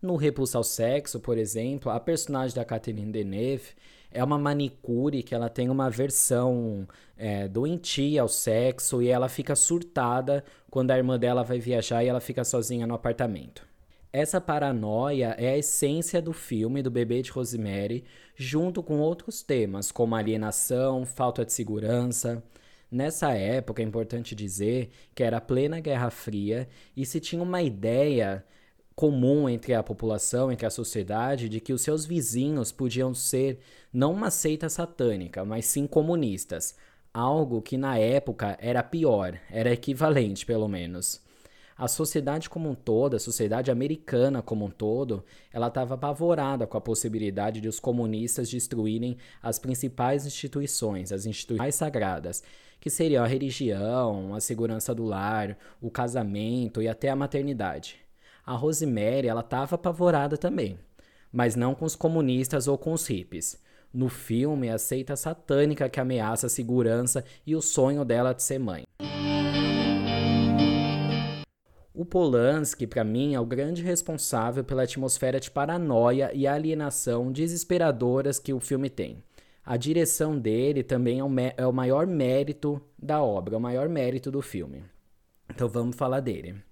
No 0.01 0.15
Repulsa 0.15 0.59
ao 0.59 0.65
Sexo, 0.65 1.19
por 1.19 1.37
exemplo, 1.37 1.91
a 1.91 1.99
personagem 1.99 2.55
da 2.55 2.65
Catherine 2.65 3.11
Deneuve 3.11 3.75
é 4.11 4.23
uma 4.23 4.39
manicure 4.39 5.23
que 5.25 5.35
ela 5.35 5.49
tem 5.49 5.69
uma 5.69 5.91
versão 5.91 6.87
é, 7.17 7.49
doentia 7.49 8.23
ao 8.23 8.29
sexo 8.29 9.03
e 9.03 9.09
ela 9.09 9.29
fica 9.29 9.55
surtada 9.57 10.45
quando 10.71 10.93
a 10.93 10.97
irmã 10.97 11.19
dela 11.19 11.43
vai 11.43 11.59
viajar 11.59 12.05
e 12.05 12.09
ela 12.09 12.21
fica 12.21 12.45
sozinha 12.45 12.87
no 12.87 12.95
apartamento. 12.95 13.67
Essa 14.13 14.41
paranoia 14.41 15.35
é 15.37 15.51
a 15.51 15.59
essência 15.59 16.23
do 16.23 16.33
filme 16.33 16.83
do 16.83 16.91
Bebê 16.91 17.21
de 17.21 17.31
Rosemary, 17.31 18.05
junto 18.35 18.83
com 18.83 19.01
outros 19.01 19.43
temas, 19.43 19.93
como 19.93 20.15
alienação, 20.15 21.05
falta 21.05 21.45
de 21.45 21.53
segurança. 21.53 22.43
Nessa 22.91 23.35
época, 23.35 23.83
é 23.83 23.85
importante 23.85 24.35
dizer 24.35 24.91
que 25.15 25.23
era 25.23 25.41
plena 25.41 25.79
Guerra 25.81 26.09
Fria 26.09 26.67
e 26.97 27.05
se 27.05 27.21
tinha 27.21 27.43
uma 27.43 27.61
ideia 27.61 28.43
comum 28.99 29.49
entre 29.49 29.75
a 29.75 29.81
população, 29.81 30.51
entre 30.51 30.67
a 30.67 30.71
sociedade, 30.71 31.49
de 31.49 31.61
que 31.61 31.73
os 31.73 31.83
seus 31.83 32.05
vizinhos 32.05 32.73
podiam 32.73 33.15
ser 33.15 33.61
não 33.93 34.13
uma 34.13 34.29
seita 34.29 34.69
satânica, 34.69 35.45
mas 35.45 35.67
sim 35.67 35.87
comunistas. 35.87 36.75
Algo 37.15 37.63
que 37.63 37.79
na 37.79 37.97
época 37.97 38.59
era 38.61 38.83
pior, 38.83 39.39
era 39.53 39.73
equivalente 39.73 40.45
pelo 40.45 40.67
menos. 40.67 41.23
A 41.77 41.87
sociedade 41.87 42.51
como 42.51 42.69
um 42.69 42.75
todo, 42.75 43.15
a 43.15 43.21
sociedade 43.21 43.71
americana 43.71 44.43
como 44.43 44.65
um 44.65 44.71
todo, 44.71 45.25
ela 45.53 45.69
estava 45.69 45.95
apavorada 45.95 46.67
com 46.67 46.77
a 46.77 46.81
possibilidade 46.81 47.61
de 47.61 47.69
os 47.69 47.79
comunistas 47.79 48.51
destruírem 48.51 49.17
as 49.41 49.61
principais 49.61 50.27
instituições, 50.27 51.13
as 51.13 51.25
instituições 51.25 51.77
sagradas, 51.77 52.43
que 52.81 52.91
seriam 52.91 53.23
a 53.23 53.29
religião, 53.29 54.35
a 54.35 54.41
segurança 54.41 54.93
do 54.93 55.05
lar, 55.05 55.57
o 55.81 55.89
casamento 55.89 56.83
e 56.83 56.89
até 56.89 57.11
a 57.11 57.15
maternidade. 57.15 58.08
A 58.49 58.55
Rosemary, 58.55 59.29
ela 59.29 59.43
estava 59.43 59.75
apavorada 59.75 60.39
também, 60.39 60.79
mas 61.31 61.55
não 61.55 61.75
com 61.75 61.85
os 61.85 61.95
comunistas 61.95 62.67
ou 62.67 62.79
com 62.79 62.95
os 62.95 63.07
hippies. 63.07 63.63
No 63.93 64.09
filme, 64.09 64.71
a 64.71 64.79
seita 64.79 65.17
satânica 65.17 65.87
que 65.87 66.01
ameaça 66.01 66.47
a 66.47 66.49
segurança 66.49 67.23
e 67.47 67.55
o 67.55 67.61
sonho 67.61 68.07
dela 68.07 68.33
de 68.33 68.43
ser 68.43 68.59
mãe. 68.59 68.85
O 71.93 72.07
Polanski, 72.07 72.87
para 72.87 73.05
mim, 73.05 73.35
é 73.35 73.41
o 73.41 73.45
grande 73.45 73.83
responsável 73.83 74.65
pela 74.65 74.85
atmosfera 74.85 75.39
de 75.39 75.51
paranoia 75.51 76.31
e 76.33 76.47
alienação 76.47 77.31
desesperadoras 77.31 78.39
que 78.39 78.55
o 78.55 78.61
filme 78.61 78.89
tem. 78.89 79.23
A 79.63 79.77
direção 79.77 80.39
dele 80.39 80.83
também 80.83 81.19
é 81.19 81.23
o, 81.23 81.31
é 81.55 81.67
o 81.67 81.73
maior 81.75 82.07
mérito 82.07 82.81
da 82.99 83.23
obra, 83.23 83.57
é 83.57 83.59
o 83.59 83.61
maior 83.61 83.91
mérito 83.91 84.31
do 84.31 84.41
filme. 84.41 84.85
Então 85.51 85.69
vamos 85.69 85.97
falar 85.97 86.21
dele. 86.21 86.67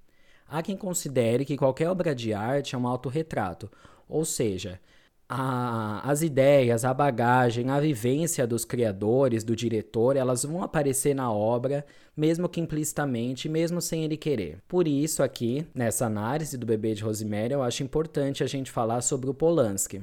Há 0.48 0.62
quem 0.62 0.76
considere 0.76 1.44
que 1.44 1.56
qualquer 1.56 1.88
obra 1.88 2.14
de 2.14 2.32
arte 2.32 2.74
é 2.74 2.78
um 2.78 2.87
autorretrato, 2.87 3.70
ou 4.09 4.24
seja, 4.24 4.80
a, 5.28 6.09
as 6.09 6.22
ideias, 6.22 6.85
a 6.85 6.94
bagagem, 6.94 7.70
a 7.70 7.80
vivência 7.80 8.46
dos 8.46 8.64
criadores, 8.64 9.42
do 9.42 9.56
diretor, 9.56 10.16
elas 10.16 10.44
vão 10.44 10.62
aparecer 10.62 11.14
na 11.14 11.32
obra, 11.32 11.85
mesmo 12.16 12.48
que 12.48 12.61
implicitamente, 12.61 13.48
mesmo 13.48 13.80
sem 13.80 14.04
ele 14.04 14.16
querer. 14.16 14.61
Por 14.68 14.87
isso, 14.87 15.22
aqui, 15.22 15.66
nessa 15.74 16.06
análise 16.06 16.56
do 16.56 16.64
bebê 16.64 16.94
de 16.94 17.02
Rosemary, 17.02 17.52
eu 17.52 17.62
acho 17.62 17.82
importante 17.82 18.44
a 18.44 18.46
gente 18.46 18.70
falar 18.70 19.00
sobre 19.00 19.28
o 19.28 19.35
Polanski. 19.35 20.00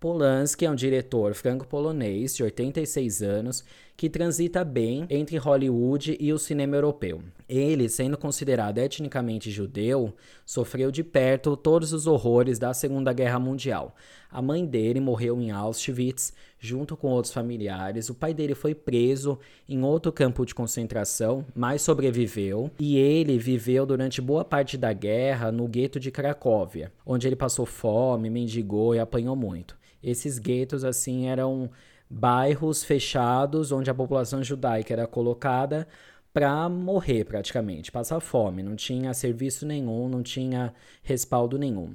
Polanski 0.00 0.64
é 0.64 0.70
um 0.70 0.76
diretor 0.76 1.34
franco-polonês 1.34 2.36
de 2.36 2.42
86 2.42 3.22
anos 3.22 3.64
que 3.98 4.08
transita 4.08 4.64
bem 4.64 5.04
entre 5.10 5.36
Hollywood 5.38 6.16
e 6.20 6.32
o 6.32 6.38
cinema 6.38 6.76
europeu. 6.76 7.20
Ele, 7.48 7.88
sendo 7.88 8.16
considerado 8.16 8.78
etnicamente 8.78 9.50
judeu, 9.50 10.14
sofreu 10.46 10.92
de 10.92 11.02
perto 11.02 11.56
todos 11.56 11.92
os 11.92 12.06
horrores 12.06 12.60
da 12.60 12.72
Segunda 12.72 13.12
Guerra 13.12 13.40
Mundial. 13.40 13.96
A 14.30 14.40
mãe 14.40 14.64
dele 14.64 15.00
morreu 15.00 15.40
em 15.40 15.50
Auschwitz, 15.50 16.32
junto 16.60 16.96
com 16.96 17.08
outros 17.08 17.34
familiares. 17.34 18.08
O 18.08 18.14
pai 18.14 18.32
dele 18.32 18.54
foi 18.54 18.72
preso 18.72 19.36
em 19.68 19.82
outro 19.82 20.12
campo 20.12 20.46
de 20.46 20.54
concentração, 20.54 21.44
mas 21.52 21.82
sobreviveu. 21.82 22.70
E 22.78 22.96
ele 22.96 23.36
viveu 23.36 23.84
durante 23.84 24.20
boa 24.20 24.44
parte 24.44 24.78
da 24.78 24.92
guerra 24.92 25.50
no 25.50 25.66
gueto 25.66 25.98
de 25.98 26.12
Cracóvia, 26.12 26.92
onde 27.04 27.26
ele 27.26 27.34
passou 27.34 27.66
fome, 27.66 28.30
mendigou 28.30 28.94
e 28.94 29.00
apanhou 29.00 29.34
muito. 29.34 29.76
Esses 30.00 30.38
guetos, 30.38 30.84
assim, 30.84 31.26
eram 31.26 31.68
bairros 32.08 32.82
fechados 32.82 33.72
onde 33.72 33.90
a 33.90 33.94
população 33.94 34.42
judaica 34.42 34.92
era 34.92 35.06
colocada 35.06 35.86
para 36.32 36.68
morrer 36.68 37.24
praticamente, 37.24 37.90
passar 37.90 38.20
fome, 38.20 38.62
não 38.62 38.76
tinha 38.76 39.12
serviço 39.14 39.66
nenhum, 39.66 40.08
não 40.08 40.22
tinha 40.22 40.72
respaldo 41.02 41.58
nenhum. 41.58 41.94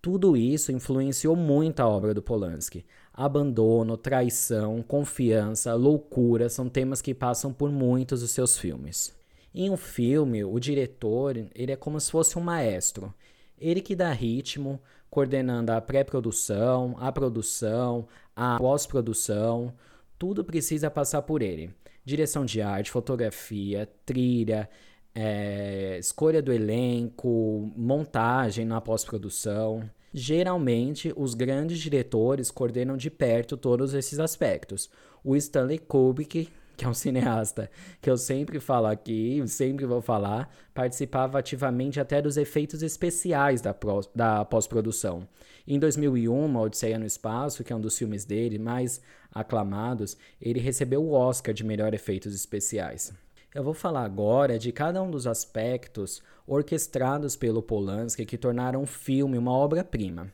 Tudo 0.00 0.36
isso 0.36 0.70
influenciou 0.70 1.34
muito 1.34 1.80
a 1.80 1.88
obra 1.88 2.14
do 2.14 2.22
Polanski. 2.22 2.84
Abandono, 3.12 3.96
traição, 3.96 4.80
confiança, 4.82 5.74
loucura 5.74 6.48
são 6.48 6.68
temas 6.68 7.02
que 7.02 7.12
passam 7.12 7.52
por 7.52 7.70
muitos 7.70 8.20
dos 8.20 8.30
seus 8.30 8.56
filmes. 8.56 9.16
Em 9.52 9.70
um 9.70 9.76
filme, 9.76 10.44
o 10.44 10.58
diretor 10.60 11.36
ele 11.54 11.72
é 11.72 11.76
como 11.76 11.98
se 11.98 12.10
fosse 12.10 12.38
um 12.38 12.42
maestro. 12.42 13.12
Ele 13.58 13.80
que 13.80 13.96
dá 13.96 14.12
ritmo, 14.12 14.80
coordenando 15.10 15.72
a 15.72 15.80
pré-produção, 15.80 16.94
a 17.00 17.10
produção, 17.10 18.06
a 18.38 18.56
pós-produção, 18.56 19.74
tudo 20.16 20.44
precisa 20.44 20.88
passar 20.88 21.22
por 21.22 21.42
ele. 21.42 21.74
Direção 22.04 22.44
de 22.44 22.62
arte, 22.62 22.88
fotografia, 22.88 23.88
trilha, 24.06 24.70
é, 25.12 25.98
escolha 25.98 26.40
do 26.40 26.52
elenco, 26.52 27.72
montagem 27.76 28.64
na 28.64 28.80
pós-produção. 28.80 29.90
Geralmente, 30.14 31.12
os 31.16 31.34
grandes 31.34 31.80
diretores 31.80 32.48
coordenam 32.48 32.96
de 32.96 33.10
perto 33.10 33.56
todos 33.56 33.92
esses 33.92 34.20
aspectos. 34.20 34.88
O 35.24 35.34
Stanley 35.34 35.78
Kubrick 35.78 36.48
que 36.78 36.84
é 36.84 36.88
um 36.88 36.94
cineasta 36.94 37.68
que 38.00 38.08
eu 38.08 38.16
sempre 38.16 38.60
falo 38.60 38.86
aqui, 38.86 39.42
sempre 39.48 39.84
vou 39.84 40.00
falar, 40.00 40.48
participava 40.72 41.40
ativamente 41.40 41.98
até 41.98 42.22
dos 42.22 42.36
efeitos 42.36 42.84
especiais 42.84 43.60
da, 43.60 43.74
da 44.14 44.44
pós-produção. 44.44 45.26
Em 45.70 45.78
2001, 45.78 46.56
Odisseia 46.56 46.98
no 46.98 47.04
Espaço, 47.04 47.62
que 47.62 47.74
é 47.74 47.76
um 47.76 47.80
dos 47.80 47.98
filmes 47.98 48.24
dele 48.24 48.58
mais 48.58 49.02
aclamados, 49.30 50.16
ele 50.40 50.58
recebeu 50.58 51.04
o 51.04 51.12
Oscar 51.12 51.52
de 51.52 51.62
melhor 51.62 51.92
efeitos 51.92 52.34
especiais. 52.34 53.12
Eu 53.54 53.62
vou 53.62 53.74
falar 53.74 54.04
agora 54.04 54.58
de 54.58 54.72
cada 54.72 55.02
um 55.02 55.10
dos 55.10 55.26
aspectos 55.26 56.22
orquestrados 56.46 57.36
pelo 57.36 57.62
Polanski 57.62 58.24
que 58.24 58.38
tornaram 58.38 58.82
o 58.82 58.86
filme 58.86 59.36
uma 59.36 59.52
obra-prima. 59.52 60.32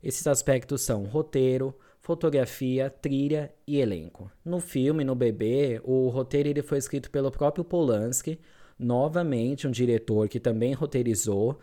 Esses 0.00 0.24
aspectos 0.28 0.82
são 0.82 1.02
roteiro, 1.02 1.74
fotografia, 2.00 2.88
trilha 2.88 3.52
e 3.66 3.80
elenco. 3.80 4.30
No 4.44 4.60
filme, 4.60 5.02
no 5.02 5.16
Bebê, 5.16 5.80
o 5.82 6.08
roteiro 6.10 6.48
ele 6.48 6.62
foi 6.62 6.78
escrito 6.78 7.10
pelo 7.10 7.32
próprio 7.32 7.64
Polanski, 7.64 8.38
novamente 8.78 9.66
um 9.66 9.70
diretor 9.72 10.28
que 10.28 10.38
também 10.38 10.74
roteirizou, 10.74 11.58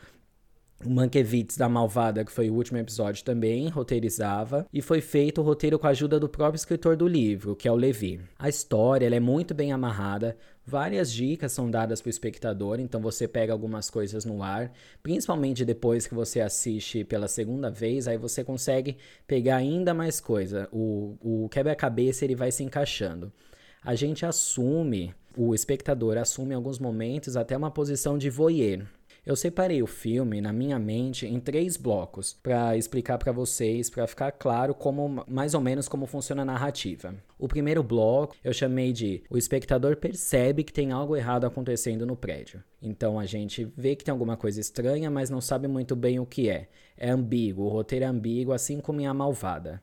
Mankiewicz 0.85 1.57
da 1.57 1.69
Malvada, 1.69 2.23
que 2.23 2.31
foi 2.31 2.49
o 2.49 2.53
último 2.53 2.77
episódio, 2.77 3.23
também 3.23 3.67
roteirizava. 3.69 4.67
E 4.71 4.81
foi 4.81 5.01
feito 5.01 5.41
o 5.41 5.43
roteiro 5.43 5.79
com 5.79 5.87
a 5.87 5.91
ajuda 5.91 6.19
do 6.19 6.29
próprio 6.29 6.57
escritor 6.57 6.95
do 6.95 7.07
livro, 7.07 7.55
que 7.55 7.67
é 7.67 7.71
o 7.71 7.75
Levi. 7.75 8.19
A 8.37 8.49
história 8.49 9.07
é 9.13 9.19
muito 9.19 9.53
bem 9.53 9.71
amarrada. 9.71 10.37
Várias 10.65 11.11
dicas 11.11 11.51
são 11.51 11.69
dadas 11.69 12.01
para 12.01 12.07
o 12.07 12.09
espectador, 12.09 12.79
então 12.79 13.01
você 13.01 13.27
pega 13.27 13.51
algumas 13.51 13.89
coisas 13.89 14.23
no 14.23 14.41
ar, 14.41 14.71
principalmente 15.01 15.65
depois 15.65 16.07
que 16.07 16.15
você 16.15 16.39
assiste 16.39 17.03
pela 17.03 17.27
segunda 17.27 17.69
vez, 17.69 18.07
aí 18.07 18.17
você 18.17 18.43
consegue 18.43 18.97
pegar 19.27 19.57
ainda 19.57 19.93
mais 19.93 20.21
coisa. 20.21 20.69
O, 20.71 21.17
o 21.21 21.49
quebra-cabeça 21.49 22.23
ele 22.23 22.35
vai 22.35 22.49
se 22.49 22.63
encaixando. 22.63 23.31
A 23.83 23.95
gente 23.95 24.25
assume, 24.25 25.13
o 25.35 25.53
espectador 25.53 26.17
assume 26.17 26.53
em 26.53 26.55
alguns 26.55 26.79
momentos 26.79 27.35
até 27.35 27.57
uma 27.57 27.69
posição 27.69 28.17
de 28.17 28.29
voyeur. 28.29 28.85
Eu 29.25 29.37
separei 29.37 29.81
o 29.81 29.87
filme 29.87 30.41
na 30.41 30.51
minha 30.51 30.77
mente 30.77 31.25
em 31.25 31.39
três 31.39 31.77
blocos 31.77 32.33
para 32.33 32.75
explicar 32.75 33.17
para 33.17 33.31
vocês, 33.31 33.89
para 33.89 34.05
ficar 34.05 34.33
claro 34.33 34.75
como 34.75 35.23
mais 35.25 35.53
ou 35.53 35.61
menos 35.61 35.87
como 35.87 36.05
funciona 36.05 36.41
a 36.41 36.45
narrativa. 36.45 37.15
O 37.39 37.47
primeiro 37.47 37.81
bloco 37.81 38.35
eu 38.43 38.51
chamei 38.51 38.91
de 38.91 39.23
o 39.29 39.37
espectador 39.37 39.95
percebe 39.95 40.61
que 40.61 40.73
tem 40.73 40.91
algo 40.91 41.15
errado 41.15 41.45
acontecendo 41.45 42.05
no 42.05 42.17
prédio. 42.17 42.61
Então 42.81 43.17
a 43.17 43.25
gente 43.25 43.71
vê 43.77 43.95
que 43.95 44.03
tem 44.03 44.11
alguma 44.11 44.35
coisa 44.35 44.59
estranha, 44.59 45.09
mas 45.09 45.29
não 45.29 45.39
sabe 45.39 45.69
muito 45.69 45.95
bem 45.95 46.19
o 46.19 46.25
que 46.25 46.49
é. 46.49 46.67
É 46.97 47.09
ambíguo, 47.09 47.63
o 47.63 47.69
roteiro 47.69 48.03
é 48.03 48.07
ambíguo, 48.09 48.51
assim 48.51 48.81
como 48.81 48.99
em 48.99 49.07
A 49.07 49.13
Malvada. 49.13 49.81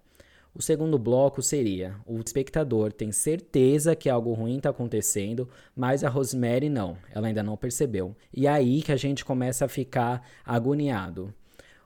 O 0.55 0.61
segundo 0.61 0.99
bloco 0.99 1.43
seria: 1.43 1.97
o 2.05 2.19
espectador 2.19 2.93
tem 2.93 3.13
certeza 3.13 3.95
que 3.95 4.09
algo 4.09 4.33
ruim 4.33 4.57
está 4.57 4.71
acontecendo, 4.71 5.49
mas 5.75 6.03
a 6.03 6.09
Rosemary 6.09 6.69
não, 6.69 6.97
ela 7.15 7.29
ainda 7.29 7.43
não 7.43 7.57
percebeu. 7.57 8.17
E 8.35 8.47
é 8.47 8.51
aí 8.51 8.83
que 8.83 8.93
a 8.93 8.97
gente 8.97 9.25
começa 9.25 9.65
a 9.65 9.69
ficar 9.69 10.27
agoniado. 10.45 11.33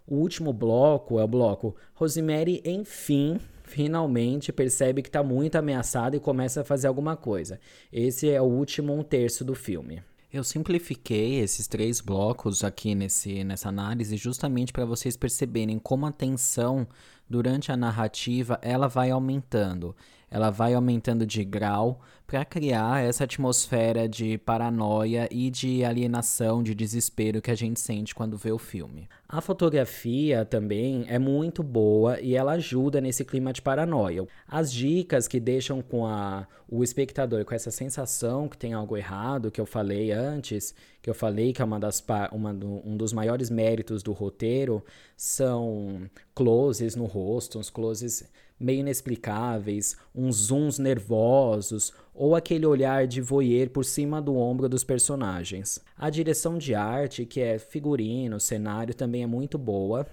O 0.06 0.16
último 0.16 0.52
bloco 0.52 1.18
é 1.18 1.24
o 1.24 1.28
bloco 1.28 1.74
Rosemary, 1.94 2.62
enfim, 2.64 3.38
finalmente 3.62 4.52
percebe 4.52 5.02
que 5.02 5.08
está 5.08 5.22
muito 5.22 5.56
ameaçada 5.56 6.16
e 6.16 6.20
começa 6.20 6.60
a 6.60 6.64
fazer 6.64 6.86
alguma 6.86 7.16
coisa. 7.16 7.58
Esse 7.92 8.30
é 8.30 8.40
o 8.40 8.44
último 8.44 8.94
um 8.94 9.02
terço 9.02 9.44
do 9.44 9.54
filme. 9.54 10.02
Eu 10.32 10.42
simplifiquei 10.42 11.36
esses 11.36 11.68
três 11.68 12.00
blocos 12.00 12.64
aqui 12.64 12.94
nesse, 12.94 13.44
nessa 13.44 13.68
análise 13.68 14.16
justamente 14.16 14.72
para 14.72 14.84
vocês 14.84 15.16
perceberem 15.16 15.78
como 15.78 16.06
a 16.06 16.12
tensão 16.12 16.88
durante 17.28 17.72
a 17.72 17.76
narrativa 17.76 18.58
ela 18.62 18.88
vai 18.88 19.10
aumentando 19.10 19.94
ela 20.34 20.50
vai 20.50 20.74
aumentando 20.74 21.24
de 21.24 21.44
grau 21.44 22.00
para 22.26 22.44
criar 22.44 23.04
essa 23.04 23.22
atmosfera 23.22 24.08
de 24.08 24.36
paranoia 24.36 25.28
e 25.30 25.48
de 25.48 25.84
alienação, 25.84 26.60
de 26.60 26.74
desespero 26.74 27.40
que 27.40 27.52
a 27.52 27.54
gente 27.54 27.78
sente 27.78 28.12
quando 28.12 28.36
vê 28.36 28.50
o 28.50 28.58
filme. 28.58 29.08
A 29.28 29.40
fotografia 29.40 30.44
também 30.44 31.04
é 31.06 31.20
muito 31.20 31.62
boa 31.62 32.20
e 32.20 32.34
ela 32.34 32.54
ajuda 32.54 33.00
nesse 33.00 33.24
clima 33.24 33.52
de 33.52 33.62
paranoia. 33.62 34.26
As 34.48 34.72
dicas 34.72 35.28
que 35.28 35.38
deixam 35.38 35.80
com 35.80 36.04
a, 36.04 36.48
o 36.68 36.82
espectador 36.82 37.44
com 37.44 37.54
essa 37.54 37.70
sensação 37.70 38.48
que 38.48 38.58
tem 38.58 38.72
algo 38.72 38.96
errado, 38.96 39.52
que 39.52 39.60
eu 39.60 39.66
falei 39.66 40.10
antes, 40.10 40.74
que 41.00 41.08
eu 41.08 41.14
falei 41.14 41.52
que 41.52 41.62
é 41.62 41.64
uma 41.64 41.78
das, 41.78 42.04
uma 42.32 42.50
um 42.50 42.96
dos 42.96 43.12
maiores 43.12 43.50
méritos 43.50 44.02
do 44.02 44.10
roteiro, 44.12 44.84
são 45.16 46.10
closes 46.34 46.96
no 46.96 47.04
rosto, 47.04 47.56
uns 47.56 47.70
closes 47.70 48.28
meio 48.64 48.80
inexplicáveis, 48.80 49.96
uns 50.14 50.36
zooms 50.46 50.78
nervosos 50.78 51.92
ou 52.14 52.34
aquele 52.34 52.64
olhar 52.64 53.06
de 53.06 53.20
voyeur 53.20 53.68
por 53.68 53.84
cima 53.84 54.22
do 54.22 54.36
ombro 54.36 54.68
dos 54.68 54.82
personagens. 54.82 55.80
A 55.96 56.08
direção 56.08 56.56
de 56.56 56.74
arte, 56.74 57.26
que 57.26 57.40
é 57.40 57.58
figurino, 57.58 58.40
cenário, 58.40 58.94
também 58.94 59.22
é 59.22 59.26
muito 59.26 59.58
boa. 59.58 60.06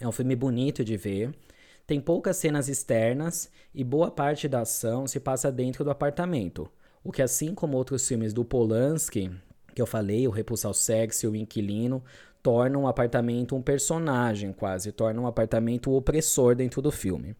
É 0.00 0.08
um 0.08 0.12
filme 0.12 0.34
bonito 0.34 0.84
de 0.84 0.96
ver. 0.96 1.34
Tem 1.86 2.00
poucas 2.00 2.36
cenas 2.36 2.68
externas 2.68 3.50
e 3.74 3.84
boa 3.84 4.10
parte 4.10 4.48
da 4.48 4.60
ação 4.60 5.06
se 5.06 5.20
passa 5.20 5.52
dentro 5.52 5.84
do 5.84 5.90
apartamento. 5.90 6.70
O 7.04 7.12
que, 7.12 7.20
assim 7.20 7.54
como 7.54 7.76
outros 7.76 8.06
filmes 8.06 8.32
do 8.32 8.44
Polanski, 8.44 9.30
que 9.74 9.82
eu 9.82 9.86
falei, 9.86 10.26
o 10.26 10.30
Repulsar 10.30 10.70
o 10.70 10.74
Sexo 10.74 11.26
e 11.26 11.28
o 11.28 11.36
Inquilino, 11.36 12.02
torna 12.42 12.78
um 12.78 12.86
apartamento 12.86 13.54
um 13.54 13.62
personagem 13.62 14.52
quase, 14.52 14.92
torna 14.92 15.20
um 15.20 15.26
apartamento 15.26 15.92
opressor 15.92 16.54
dentro 16.54 16.80
do 16.80 16.90
filme. 16.90 17.36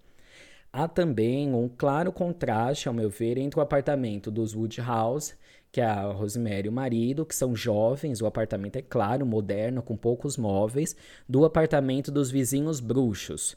Há 0.73 0.89
também 0.89 1.53
um 1.55 1.69
claro 1.69 2.11
contraste, 2.11 2.89
ao 2.89 2.95
meu 2.95 3.11
ver, 3.11 3.37
entre 3.37 3.61
o 3.61 3.63
apartamento 3.63 4.31
dos 4.31 4.55
Woodhouse, 4.55 5.35
que 5.71 5.81
é 5.81 5.85
a 5.85 6.05
Rosemary 6.13 6.67
e 6.67 6.69
o 6.71 6.73
marido, 6.73 7.27
que 7.27 7.35
são 7.35 7.55
jovens, 7.55 8.21
o 8.23 8.27
apartamento 8.27 8.77
é 8.77 8.83
claro, 8.83 9.27
moderno, 9.27 9.83
com 9.83 9.97
poucos 9.97 10.37
móveis, 10.39 10.97
do 11.29 11.45
apartamento 11.45 12.11
dos 12.11 12.31
vizinhos 12.31 12.81
bruxos. 12.81 13.57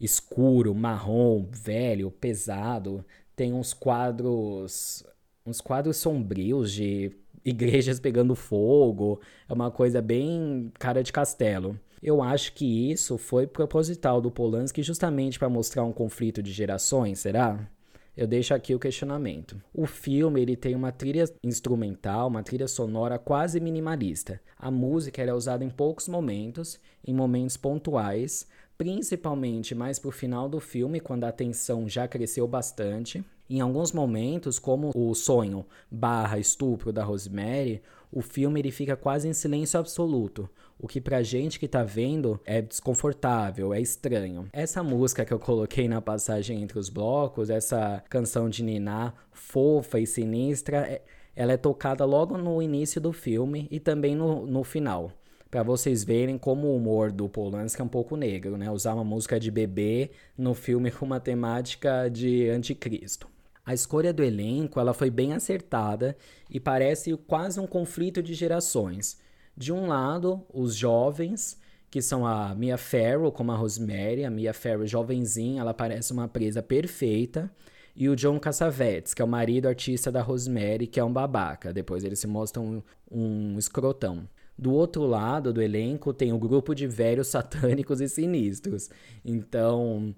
Escuro, 0.00 0.74
marrom, 0.74 1.46
velho, 1.50 2.10
pesado, 2.10 3.04
tem 3.36 3.52
uns 3.52 3.74
quadros, 3.74 5.04
uns 5.46 5.60
quadros 5.60 5.98
sombrios 5.98 6.72
de 6.72 7.12
igrejas 7.44 8.00
pegando 8.00 8.34
fogo, 8.34 9.20
é 9.48 9.52
uma 9.52 9.70
coisa 9.70 10.00
bem 10.00 10.72
cara 10.78 11.02
de 11.02 11.12
castelo. 11.12 11.78
Eu 12.02 12.22
acho 12.22 12.52
que 12.52 12.90
isso 12.90 13.16
foi 13.16 13.46
proposital 13.46 14.20
do 14.20 14.30
Polanski 14.30 14.82
justamente 14.82 15.38
para 15.38 15.48
mostrar 15.48 15.84
um 15.84 15.92
conflito 15.92 16.42
de 16.42 16.52
gerações, 16.52 17.20
será? 17.20 17.68
Eu 18.16 18.28
deixo 18.28 18.54
aqui 18.54 18.74
o 18.74 18.78
questionamento. 18.78 19.60
O 19.72 19.86
filme 19.86 20.40
ele 20.40 20.54
tem 20.54 20.76
uma 20.76 20.92
trilha 20.92 21.24
instrumental, 21.42 22.28
uma 22.28 22.44
trilha 22.44 22.68
sonora 22.68 23.18
quase 23.18 23.58
minimalista. 23.58 24.40
A 24.56 24.70
música 24.70 25.20
é 25.20 25.34
usada 25.34 25.64
em 25.64 25.70
poucos 25.70 26.06
momentos, 26.06 26.78
em 27.04 27.12
momentos 27.12 27.56
pontuais, 27.56 28.46
principalmente 28.78 29.74
mais 29.74 29.98
pro 29.98 30.12
final 30.12 30.48
do 30.48 30.60
filme, 30.60 31.00
quando 31.00 31.24
a 31.24 31.32
tensão 31.32 31.88
já 31.88 32.06
cresceu 32.06 32.46
bastante. 32.46 33.24
Em 33.48 33.60
alguns 33.60 33.92
momentos, 33.92 34.58
como 34.58 34.90
o 34.94 35.14
sonho 35.14 35.66
barra 35.90 36.38
estupro 36.38 36.92
da 36.92 37.04
Rosemary, 37.04 37.82
o 38.10 38.22
filme 38.22 38.60
ele 38.60 38.70
fica 38.70 38.96
quase 38.96 39.28
em 39.28 39.32
silêncio 39.32 39.78
absoluto, 39.78 40.48
o 40.78 40.86
que 40.86 41.00
pra 41.00 41.22
gente 41.22 41.58
que 41.58 41.68
tá 41.68 41.82
vendo 41.82 42.40
é 42.44 42.62
desconfortável, 42.62 43.74
é 43.74 43.80
estranho. 43.80 44.48
Essa 44.52 44.82
música 44.82 45.24
que 45.24 45.32
eu 45.32 45.38
coloquei 45.38 45.88
na 45.88 46.00
passagem 46.00 46.62
entre 46.62 46.78
os 46.78 46.88
blocos, 46.88 47.50
essa 47.50 48.02
canção 48.08 48.48
de 48.48 48.62
Niná, 48.62 49.12
fofa 49.32 49.98
e 49.98 50.06
sinistra, 50.06 50.78
é, 50.78 51.02
ela 51.36 51.52
é 51.52 51.56
tocada 51.56 52.04
logo 52.04 52.38
no 52.38 52.62
início 52.62 53.00
do 53.00 53.12
filme 53.12 53.68
e 53.70 53.78
também 53.80 54.14
no, 54.14 54.46
no 54.46 54.64
final. 54.64 55.10
Para 55.50 55.62
vocês 55.62 56.02
verem 56.02 56.38
como 56.38 56.68
o 56.68 56.76
humor 56.76 57.12
do 57.12 57.28
Polanski 57.28 57.80
é 57.80 57.84
um 57.84 57.88
pouco 57.88 58.16
negro, 58.16 58.56
né? 58.56 58.70
Usar 58.70 58.94
uma 58.94 59.04
música 59.04 59.38
de 59.38 59.50
bebê 59.50 60.10
no 60.36 60.54
filme 60.54 60.90
com 60.92 61.04
uma 61.04 61.20
temática 61.20 62.08
de 62.08 62.48
anticristo. 62.48 63.33
A 63.64 63.72
escolha 63.72 64.12
do 64.12 64.22
elenco 64.22 64.78
ela 64.78 64.92
foi 64.92 65.10
bem 65.10 65.32
acertada 65.32 66.16
e 66.50 66.60
parece 66.60 67.16
quase 67.16 67.58
um 67.58 67.66
conflito 67.66 68.22
de 68.22 68.34
gerações. 68.34 69.18
De 69.56 69.72
um 69.72 69.86
lado, 69.86 70.44
os 70.52 70.74
jovens, 70.74 71.58
que 71.90 72.02
são 72.02 72.26
a 72.26 72.54
Mia 72.54 72.76
Farrow 72.76 73.32
como 73.32 73.52
a 73.52 73.56
Rosemary, 73.56 74.24
a 74.24 74.30
Mia 74.30 74.52
Farrow 74.52 74.86
jovenzinha, 74.86 75.60
ela 75.60 75.72
parece 75.72 76.12
uma 76.12 76.28
presa 76.28 76.62
perfeita, 76.62 77.50
e 77.96 78.08
o 78.08 78.16
John 78.16 78.40
Cassavetes, 78.40 79.14
que 79.14 79.22
é 79.22 79.24
o 79.24 79.28
marido 79.28 79.68
artista 79.68 80.10
da 80.10 80.20
Rosemary, 80.20 80.86
que 80.86 80.98
é 80.98 81.04
um 81.04 81.12
babaca. 81.12 81.72
Depois 81.72 82.02
eles 82.02 82.18
se 82.18 82.26
mostram 82.26 82.82
um, 83.10 83.52
um 83.54 83.58
escrotão. 83.58 84.28
Do 84.58 84.72
outro 84.72 85.04
lado 85.04 85.52
do 85.52 85.62
elenco 85.62 86.12
tem 86.12 86.32
o 86.32 86.38
grupo 86.38 86.74
de 86.74 86.86
velhos 86.86 87.28
satânicos 87.28 88.00
e 88.00 88.08
sinistros. 88.08 88.90
Então, 89.24 90.14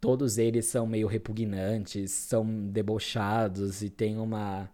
todos 0.00 0.38
eles 0.38 0.66
são 0.66 0.86
meio 0.86 1.06
repugnantes, 1.06 2.10
são 2.10 2.44
debochados 2.68 3.82
e 3.82 3.90
têm 3.90 4.18
uma, 4.18 4.70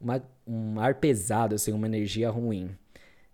uma, 0.00 0.22
um 0.46 0.80
ar 0.80 0.96
pesado, 0.96 1.54
assim, 1.54 1.72
uma 1.72 1.86
energia 1.86 2.30
ruim. 2.30 2.70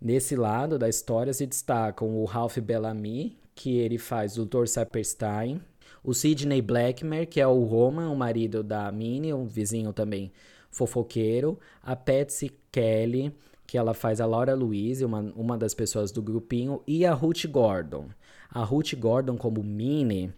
Nesse 0.00 0.36
lado 0.36 0.78
da 0.78 0.88
história 0.88 1.32
se 1.32 1.46
destacam 1.46 2.16
o 2.16 2.24
Ralph 2.24 2.58
Bellamy, 2.58 3.38
que 3.54 3.76
ele 3.78 3.98
faz 3.98 4.38
o 4.38 4.44
Dr. 4.44 4.66
Saperstein, 4.66 5.60
o 6.02 6.14
Sidney 6.14 6.62
Blackmer, 6.62 7.26
que 7.26 7.40
é 7.40 7.46
o 7.46 7.64
Roman, 7.64 8.10
o 8.10 8.16
marido 8.16 8.62
da 8.62 8.90
Minnie, 8.90 9.34
um 9.34 9.46
vizinho 9.46 9.92
também 9.92 10.32
fofoqueiro, 10.70 11.58
a 11.82 11.94
Patsy 11.96 12.50
Kelly, 12.70 13.34
que 13.66 13.76
ela 13.76 13.92
faz 13.92 14.20
a 14.20 14.26
Laura 14.26 14.54
Louise, 14.54 15.04
uma, 15.04 15.20
uma 15.36 15.58
das 15.58 15.74
pessoas 15.74 16.10
do 16.10 16.22
grupinho, 16.22 16.82
e 16.86 17.04
a 17.04 17.12
Ruth 17.12 17.46
Gordon. 17.46 18.08
A 18.50 18.64
Ruth 18.64 18.94
Gordon 18.94 19.36
como 19.36 19.62
Minnie 19.62 20.32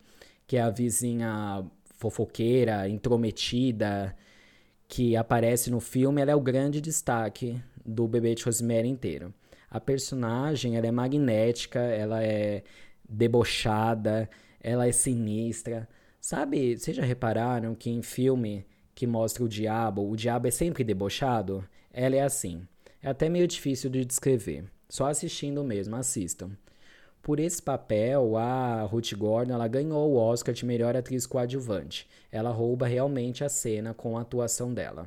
que 0.52 0.58
é 0.58 0.60
a 0.60 0.68
vizinha 0.68 1.64
fofoqueira, 1.96 2.86
intrometida, 2.86 4.14
que 4.86 5.16
aparece 5.16 5.70
no 5.70 5.80
filme, 5.80 6.20
ela 6.20 6.32
é 6.32 6.36
o 6.36 6.42
grande 6.42 6.78
destaque 6.78 7.58
do 7.82 8.06
Bebê 8.06 8.34
de 8.34 8.44
Rosemary 8.44 8.86
inteiro. 8.86 9.32
A 9.70 9.80
personagem, 9.80 10.76
ela 10.76 10.86
é 10.86 10.90
magnética, 10.90 11.78
ela 11.78 12.22
é 12.22 12.64
debochada, 13.08 14.28
ela 14.60 14.86
é 14.86 14.92
sinistra. 14.92 15.88
Sabe, 16.20 16.76
vocês 16.76 16.98
já 16.98 17.02
repararam 17.02 17.74
que 17.74 17.88
em 17.88 18.02
filme 18.02 18.66
que 18.94 19.06
mostra 19.06 19.42
o 19.42 19.48
diabo, 19.48 20.06
o 20.06 20.14
diabo 20.14 20.48
é 20.48 20.50
sempre 20.50 20.84
debochado? 20.84 21.66
Ela 21.90 22.16
é 22.16 22.20
assim. 22.20 22.68
É 23.02 23.08
até 23.08 23.26
meio 23.30 23.48
difícil 23.48 23.88
de 23.88 24.04
descrever. 24.04 24.66
Só 24.86 25.06
assistindo 25.06 25.64
mesmo, 25.64 25.96
assistam. 25.96 26.50
Por 27.22 27.38
esse 27.38 27.62
papel, 27.62 28.36
a 28.36 28.82
Ruth 28.82 29.14
Gordon 29.14 29.54
ela 29.54 29.68
ganhou 29.68 30.10
o 30.10 30.16
Oscar 30.16 30.52
de 30.52 30.66
melhor 30.66 30.96
atriz 30.96 31.24
coadjuvante. 31.24 32.08
Ela 32.32 32.50
rouba 32.50 32.88
realmente 32.88 33.44
a 33.44 33.48
cena 33.48 33.94
com 33.94 34.18
a 34.18 34.22
atuação 34.22 34.74
dela. 34.74 35.06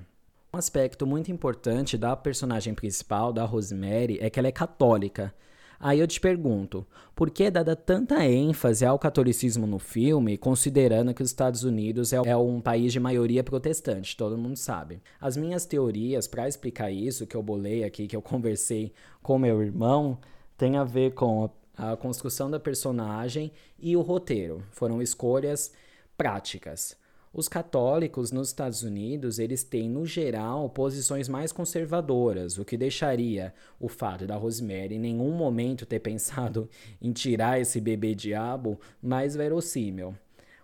Um 0.54 0.58
aspecto 0.58 1.06
muito 1.06 1.30
importante 1.30 1.98
da 1.98 2.16
personagem 2.16 2.74
principal, 2.74 3.34
da 3.34 3.44
Rosemary, 3.44 4.18
é 4.22 4.30
que 4.30 4.40
ela 4.40 4.48
é 4.48 4.52
católica. 4.54 5.34
Aí 5.78 6.00
eu 6.00 6.08
te 6.08 6.22
pergunto, 6.22 6.88
por 7.14 7.30
que 7.30 7.44
é 7.44 7.52
dada 7.52 7.76
tanta 7.76 8.26
ênfase 8.26 8.86
ao 8.86 8.98
catolicismo 8.98 9.68
no 9.68 9.78
filme, 9.78 10.38
considerando 10.38 11.14
que 11.14 11.22
os 11.22 11.30
Estados 11.30 11.66
Unidos 11.66 12.14
é, 12.14 12.16
é 12.16 12.38
um 12.38 12.62
país 12.62 12.94
de 12.94 13.00
maioria 13.00 13.44
protestante, 13.44 14.16
todo 14.16 14.38
mundo 14.38 14.56
sabe. 14.56 15.02
As 15.20 15.36
minhas 15.36 15.66
teorias 15.66 16.28
para 16.28 16.48
explicar 16.48 16.90
isso, 16.90 17.28
que 17.28 17.36
eu 17.36 17.44
bolei 17.44 17.84
aqui, 17.84 18.08
que 18.08 18.16
eu 18.16 18.22
conversei 18.22 18.94
com 19.22 19.38
meu 19.38 19.62
irmão, 19.62 20.18
tem 20.58 20.78
a 20.78 20.86
ver 20.86 21.14
com 21.14 21.50
a 21.78 21.96
construção 21.96 22.50
da 22.50 22.60
personagem 22.60 23.52
e 23.80 23.96
o 23.96 24.02
roteiro. 24.02 24.64
Foram 24.72 25.02
escolhas 25.02 25.72
práticas. 26.18 26.98
Os 27.38 27.50
católicos 27.50 28.32
nos 28.32 28.48
Estados 28.48 28.82
Unidos, 28.82 29.40
eles 29.40 29.62
têm, 29.62 29.90
no 29.90 30.06
geral, 30.06 30.70
posições 30.70 31.28
mais 31.28 31.52
conservadoras, 31.52 32.58
o 32.58 32.64
que 32.64 32.78
deixaria 32.78 33.54
o 33.78 33.90
fato 33.90 34.26
da 34.26 34.38
Rosemary 34.38 34.96
em 34.96 35.00
nenhum 35.00 35.32
momento 35.32 35.86
ter 35.86 36.00
pensado 36.00 36.70
em 37.02 37.12
tirar 37.12 37.60
esse 37.60 37.82
bebê 37.82 38.16
diabo 38.16 38.80
mais 39.02 39.36
verossímil. 39.36 40.16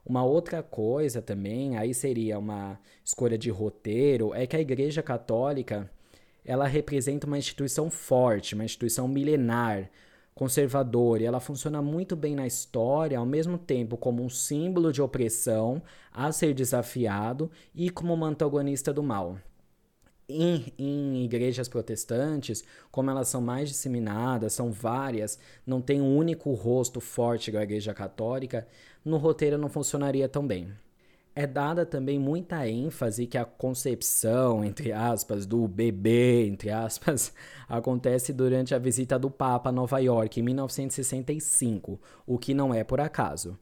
Uma 0.06 0.24
outra 0.24 0.64
coisa 0.64 1.22
também, 1.22 1.78
aí 1.78 1.94
seria 1.94 2.40
uma 2.40 2.80
escolha 3.04 3.38
de 3.38 3.50
roteiro, 3.50 4.34
é 4.34 4.48
que 4.48 4.56
a 4.56 4.62
Igreja 4.62 5.04
Católica, 5.04 5.92
ela 6.46 6.68
representa 6.68 7.28
uma 7.28 7.38
instituição 7.38 7.90
forte, 7.90 8.56
uma 8.56 8.64
instituição 8.64 9.10
milenar, 9.10 9.92
conservadora 10.34 11.24
e 11.24 11.26
ela 11.26 11.40
funciona 11.40 11.82
muito 11.82 12.16
bem 12.16 12.36
na 12.36 12.48
história, 12.48 13.18
ao 13.18 13.26
mesmo 13.26 13.58
tempo 13.58 13.98
como 13.98 14.24
um 14.24 14.30
símbolo 14.30 14.92
de 14.92 15.02
opressão 15.02 15.82
a 16.12 16.32
ser 16.32 16.54
desafiado 16.54 17.50
e 17.76 17.90
como 17.90 18.14
uma 18.14 18.28
antagonista 18.28 18.94
do 18.94 19.04
mal. 19.04 19.38
Em, 20.28 20.74
em, 20.80 21.26
igrejas 21.26 21.68
protestantes, 21.68 22.64
como 22.90 23.12
elas 23.12 23.28
são 23.28 23.42
mais 23.42 23.70
disseminadas, 23.70 24.54
são 24.54 24.72
várias, 24.72 25.38
não 25.66 25.82
tem 25.82 26.02
um 26.02 26.16
único 26.16 26.54
rosto 26.54 27.02
forte 27.02 27.50
igual 27.50 27.60
a 27.62 27.66
igreja 27.66 27.94
católica, 27.94 28.66
no 29.04 29.18
roteiro 29.18 29.58
não 29.58 29.68
funcionaria 29.68 30.30
tão 30.30 30.48
bem 30.48 30.72
é 31.34 31.48
dada 31.48 31.86
também 31.86 32.20
muita 32.20 32.68
ênfase 32.68 33.26
que 33.26 33.38
a 33.38 33.46
concepção, 33.46 34.64
entre 34.66 34.92
aspas, 34.92 35.46
do 35.46 35.68
bebê, 35.68 36.46
entre 36.46 36.70
aspas, 36.70 37.34
acontece 37.70 38.34
durante 38.34 38.76
a 38.76 38.80
visita 38.80 39.18
do 39.18 39.32
Papa 39.32 39.70
a 39.70 39.72
Nova 39.72 40.00
York 40.00 40.40
em 40.40 40.44
1965, 40.44 42.00
o 42.28 42.38
que 42.38 42.54
não 42.54 42.74
é 42.74 42.84
por 42.84 43.00
acaso. 43.00 43.58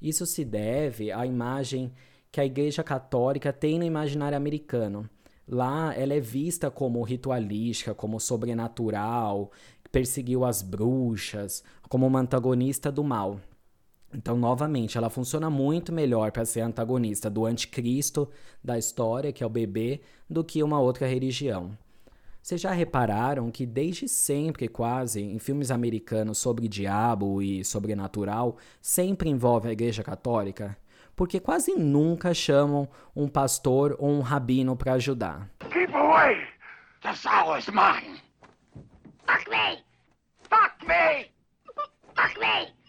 Isso 0.00 0.26
se 0.26 0.44
deve 0.44 1.12
à 1.12 1.24
imagem 1.24 1.92
que 2.32 2.40
a 2.40 2.44
Igreja 2.44 2.82
Católica 2.82 3.52
tem 3.52 3.78
no 3.78 3.84
imaginário 3.84 4.36
americano. 4.36 5.08
Lá 5.46 5.94
ela 5.94 6.14
é 6.14 6.20
vista 6.20 6.70
como 6.70 7.02
ritualística, 7.02 7.94
como 7.94 8.18
sobrenatural, 8.18 9.52
perseguiu 9.92 10.44
as 10.44 10.62
bruxas, 10.62 11.62
como 11.88 12.06
uma 12.06 12.20
antagonista 12.20 12.90
do 12.90 13.04
mal. 13.04 13.38
Então, 14.14 14.36
novamente, 14.36 14.98
ela 14.98 15.08
funciona 15.08 15.48
muito 15.48 15.92
melhor 15.92 16.30
para 16.32 16.44
ser 16.44 16.60
antagonista 16.60 17.30
do 17.30 17.46
anticristo 17.46 18.28
da 18.62 18.78
história, 18.78 19.32
que 19.32 19.42
é 19.42 19.46
o 19.46 19.50
bebê, 19.50 20.02
do 20.28 20.44
que 20.44 20.62
uma 20.62 20.78
outra 20.78 21.06
religião. 21.06 21.76
Vocês 22.42 22.60
já 22.60 22.72
repararam 22.72 23.50
que 23.50 23.64
desde 23.64 24.08
sempre, 24.08 24.66
quase, 24.66 25.22
em 25.22 25.38
filmes 25.38 25.70
americanos 25.70 26.38
sobre 26.38 26.66
diabo 26.66 27.40
e 27.40 27.64
sobrenatural, 27.64 28.56
sempre 28.80 29.30
envolve 29.30 29.68
a 29.68 29.72
igreja 29.72 30.02
católica? 30.02 30.76
Porque 31.14 31.38
quase 31.38 31.74
nunca 31.74 32.34
chamam 32.34 32.88
um 33.14 33.28
pastor 33.28 33.96
ou 33.98 34.10
um 34.10 34.20
rabino 34.20 34.76
para 34.76 34.94
ajudar. 34.94 35.48
Keep 35.72 35.94
away! 35.94 36.36
The 37.02 37.14
soul 37.14 37.56
is 37.56 37.68
mine! 37.68 38.20
Fuck 39.24 39.48
me! 39.48 39.78
Fuck 40.50 40.84
me! 40.84 41.30
Fuck 42.14 42.40
me! 42.40 42.81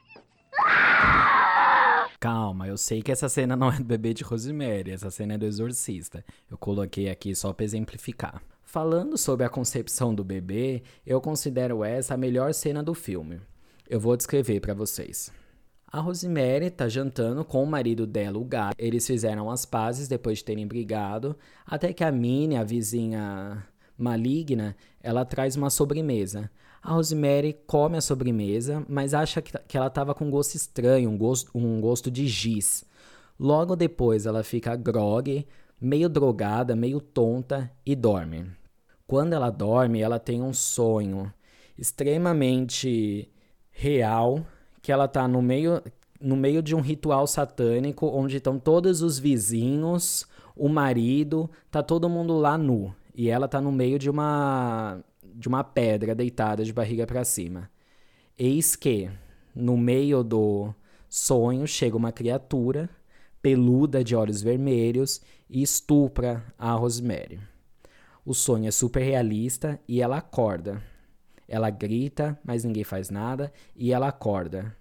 Calma, 2.19 2.67
eu 2.67 2.77
sei 2.77 3.01
que 3.01 3.11
essa 3.11 3.27
cena 3.27 3.55
não 3.55 3.69
é 3.69 3.77
do 3.77 3.83
bebê 3.83 4.13
de 4.13 4.23
Rosemary, 4.23 4.91
essa 4.91 5.11
cena 5.11 5.33
é 5.33 5.37
do 5.37 5.45
exorcista. 5.45 6.23
Eu 6.49 6.57
coloquei 6.57 7.09
aqui 7.09 7.35
só 7.35 7.51
para 7.51 7.65
exemplificar. 7.65 8.41
Falando 8.63 9.17
sobre 9.17 9.45
a 9.45 9.49
concepção 9.49 10.15
do 10.15 10.23
bebê, 10.23 10.83
eu 11.05 11.19
considero 11.19 11.83
essa 11.83 12.13
a 12.13 12.17
melhor 12.17 12.53
cena 12.53 12.81
do 12.81 12.93
filme. 12.93 13.41
Eu 13.89 13.99
vou 13.99 14.15
descrever 14.15 14.61
para 14.61 14.73
vocês. 14.73 15.31
A 15.85 15.99
Rosemary 15.99 16.71
tá 16.71 16.87
jantando 16.87 17.45
com 17.45 17.61
o 17.61 17.67
marido 17.67 18.07
dela, 18.07 18.39
o 18.39 18.43
Guy. 18.43 18.73
Eles 18.79 19.05
fizeram 19.05 19.51
as 19.51 19.63
pazes 19.63 20.07
depois 20.07 20.39
de 20.39 20.45
terem 20.45 20.65
brigado, 20.65 21.37
até 21.65 21.93
que 21.93 22.03
a 22.03 22.11
Minnie, 22.11 22.57
a 22.57 22.63
vizinha 22.63 23.63
maligna, 23.95 24.75
ela 25.01 25.23
traz 25.23 25.55
uma 25.55 25.69
sobremesa. 25.69 26.49
A 26.83 26.91
Rosemary 26.91 27.57
come 27.65 27.97
a 27.97 28.01
sobremesa, 28.01 28.85
mas 28.89 29.13
acha 29.13 29.41
que, 29.41 29.57
que 29.67 29.77
ela 29.77 29.87
estava 29.87 30.13
com 30.13 30.25
um 30.25 30.29
gosto 30.29 30.55
estranho, 30.55 31.09
um 31.09 31.17
gosto, 31.17 31.49
um 31.55 31.79
gosto 31.79 32.11
de 32.11 32.27
giz. 32.27 32.83
Logo 33.39 33.73
depois 33.73 34.25
ela 34.25 34.43
fica 34.43 34.75
grog, 34.75 35.47
meio 35.79 36.09
drogada, 36.09 36.75
meio 36.75 36.99
tonta 36.99 37.71
e 37.85 37.95
dorme. 37.95 38.51
Quando 39.07 39.31
ela 39.31 39.49
dorme, 39.49 40.01
ela 40.01 40.19
tem 40.19 40.41
um 40.41 40.53
sonho 40.53 41.33
extremamente 41.77 43.31
real 43.71 44.45
que 44.81 44.91
ela 44.91 45.05
está 45.05 45.25
no 45.27 45.41
meio 45.41 45.81
no 46.19 46.37
meio 46.37 46.61
de 46.61 46.73
um 46.73 46.79
ritual 46.79 47.27
satânico 47.27 48.07
onde 48.07 48.37
estão 48.37 48.57
todos 48.57 49.01
os 49.01 49.19
vizinhos 49.19 50.25
o 50.55 50.69
marido, 50.69 51.49
tá 51.69 51.83
todo 51.83 52.09
mundo 52.09 52.37
lá 52.37 52.57
nu 52.57 52.93
e 53.15 53.29
ela 53.29 53.47
tá 53.47 53.59
no 53.59 53.71
meio 53.71 53.99
de 53.99 54.09
uma 54.09 55.03
de 55.33 55.47
uma 55.47 55.63
pedra 55.63 56.13
deitada 56.13 56.63
de 56.63 56.73
barriga 56.73 57.05
para 57.05 57.23
cima. 57.23 57.69
Eis 58.37 58.75
que 58.75 59.09
no 59.55 59.77
meio 59.77 60.23
do 60.23 60.73
sonho 61.09 61.67
chega 61.67 61.97
uma 61.97 62.11
criatura 62.11 62.89
peluda 63.41 64.03
de 64.03 64.15
olhos 64.15 64.41
vermelhos 64.41 65.21
e 65.49 65.61
estupra 65.61 66.43
a 66.57 66.71
Rosemary. 66.71 67.39
O 68.25 68.33
sonho 68.33 68.67
é 68.67 68.71
super 68.71 69.03
realista 69.03 69.77
e 69.85 70.01
ela 70.01 70.17
acorda. 70.17 70.81
Ela 71.45 71.69
grita, 71.69 72.39
mas 72.43 72.63
ninguém 72.63 72.85
faz 72.85 73.09
nada 73.09 73.51
e 73.75 73.91
ela 73.91 74.07
acorda. 74.07 74.75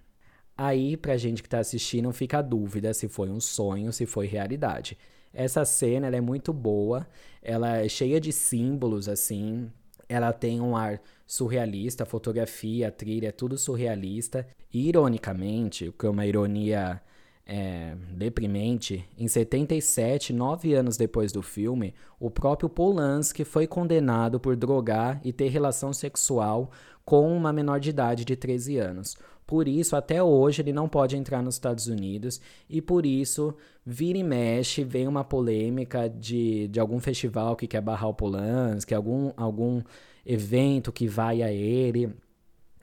Aí, 0.57 0.95
pra 0.95 1.17
gente 1.17 1.43
que 1.43 1.49
tá 1.49 1.59
assistindo, 1.59 2.11
fica 2.13 2.37
a 2.37 2.41
dúvida 2.41 2.93
se 2.93 3.09
foi 3.09 3.29
um 3.29 3.41
sonho, 3.41 3.91
se 3.91 4.05
foi 4.05 4.27
realidade. 4.27 4.97
Essa 5.33 5.65
cena 5.65 6.07
é 6.07 6.21
muito 6.21 6.53
boa, 6.53 7.05
ela 7.41 7.77
é 7.77 7.89
cheia 7.89 8.21
de 8.21 8.31
símbolos, 8.31 9.09
assim. 9.09 9.69
Ela 10.07 10.31
tem 10.31 10.61
um 10.61 10.75
ar 10.75 11.01
surrealista, 11.25 12.03
a 12.03 12.05
fotografia, 12.05 12.87
a 12.87 12.91
trilha, 12.91 13.29
é 13.29 13.31
tudo 13.31 13.57
surrealista. 13.57 14.47
E, 14.73 14.87
ironicamente, 14.87 15.87
o 15.87 15.93
que 15.93 16.05
é 16.05 16.09
uma 16.09 16.25
ironia 16.25 17.01
é, 17.45 17.95
deprimente, 18.11 19.05
em 19.17 19.27
77, 19.27 20.31
nove 20.31 20.73
anos 20.73 20.95
depois 20.95 21.31
do 21.31 21.41
filme, 21.41 21.93
o 22.19 22.29
próprio 22.31 22.69
Polanski 22.69 23.43
foi 23.43 23.67
condenado 23.67 24.39
por 24.39 24.55
drogar 24.55 25.19
e 25.23 25.33
ter 25.33 25.49
relação 25.49 25.91
sexual 25.91 26.71
com 27.03 27.35
uma 27.35 27.51
menor 27.51 27.79
de 27.79 27.89
idade 27.89 28.23
de 28.23 28.35
13 28.35 28.77
anos. 28.77 29.17
Por 29.45 29.67
isso, 29.67 29.95
até 29.95 30.23
hoje, 30.23 30.61
ele 30.61 30.71
não 30.73 30.87
pode 30.87 31.17
entrar 31.17 31.41
nos 31.41 31.55
Estados 31.55 31.87
Unidos 31.87 32.39
e 32.69 32.81
por 32.81 33.05
isso, 33.05 33.53
vira 33.85 34.17
e 34.17 34.23
mexe, 34.23 34.83
vem 34.83 35.07
uma 35.07 35.23
polêmica 35.23 36.09
de, 36.09 36.67
de 36.69 36.79
algum 36.79 36.99
festival 36.99 37.55
que 37.55 37.67
quer 37.67 37.81
barrar 37.81 38.09
o 38.09 38.13
Polanski, 38.13 38.93
algum, 38.93 39.31
algum 39.35 39.81
evento 40.25 40.91
que 40.91 41.07
vai 41.07 41.43
a 41.43 41.51
ele. 41.51 42.15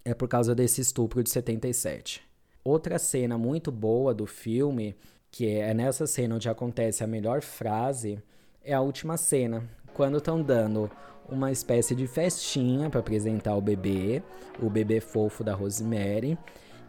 É 0.04 0.14
por 0.14 0.28
causa 0.28 0.54
desse 0.54 0.80
estupro 0.80 1.22
de 1.22 1.30
77. 1.30 2.22
Outra 2.62 2.98
cena 2.98 3.38
muito 3.38 3.72
boa 3.72 4.12
do 4.12 4.26
filme, 4.26 4.94
que 5.30 5.46
é 5.46 5.72
nessa 5.72 6.06
cena 6.06 6.34
onde 6.34 6.48
acontece 6.48 7.02
a 7.02 7.06
melhor 7.06 7.40
frase, 7.40 8.22
é 8.62 8.74
a 8.74 8.80
última 8.82 9.16
cena, 9.16 9.66
quando 9.94 10.18
estão 10.18 10.42
dando 10.42 10.90
uma 11.30 11.52
espécie 11.52 11.94
de 11.94 12.06
festinha 12.06 12.90
para 12.90 13.00
apresentar 13.00 13.54
o 13.54 13.60
bebê, 13.60 14.22
o 14.60 14.68
bebê 14.68 15.00
fofo 15.00 15.44
da 15.44 15.54
Rosemary, 15.54 16.38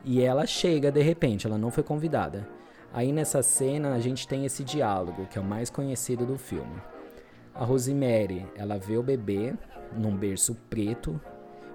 e 0.03 0.21
ela 0.21 0.45
chega 0.45 0.91
de 0.91 1.01
repente, 1.01 1.45
ela 1.45 1.57
não 1.57 1.71
foi 1.71 1.83
convidada. 1.83 2.47
Aí 2.93 3.11
nessa 3.11 3.41
cena 3.41 3.93
a 3.93 3.99
gente 3.99 4.27
tem 4.27 4.45
esse 4.45 4.63
diálogo, 4.63 5.27
que 5.27 5.37
é 5.37 5.41
o 5.41 5.45
mais 5.45 5.69
conhecido 5.69 6.25
do 6.25 6.37
filme. 6.37 6.81
A 7.53 7.63
Rosemary, 7.63 8.45
ela 8.55 8.77
vê 8.77 8.97
o 8.97 9.03
bebê 9.03 9.53
num 9.95 10.15
berço 10.15 10.55
preto, 10.69 11.19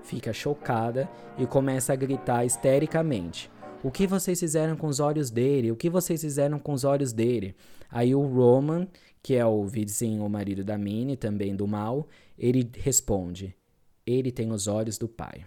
fica 0.03 0.33
chocada 0.33 1.09
e 1.39 1.47
começa 1.47 1.93
a 1.93 1.97
gritar 1.97 2.45
histericamente: 2.45 3.51
o 3.83 3.91
que 3.91 4.07
vocês 4.07 4.41
fizeram 4.41 4.77
com 4.77 4.87
os 4.87 5.01
olhos 5.01 5.31
dele? 5.31 5.71
O 5.71 5.77
que 5.77 5.89
vocês 5.89 6.21
fizeram 6.21 6.59
com 6.59 6.73
os 6.73 6.85
olhos 6.85 7.13
dele? 7.13 7.55
Aí 7.91 8.15
o 8.15 8.27
Roman, 8.27 8.89
que 9.27 9.35
é 9.35 9.45
o 9.45 9.67
vizinho, 9.67 10.25
o 10.25 10.31
marido 10.31 10.63
da 10.63 10.79
Minnie, 10.79 11.17
também 11.17 11.57
do 11.57 11.67
mal, 11.67 12.07
ele 12.39 12.71
responde: 12.77 13.57
Ele 14.07 14.31
tem 14.31 14.53
os 14.53 14.69
olhos 14.69 14.99
do 14.99 15.09
pai. 15.09 15.45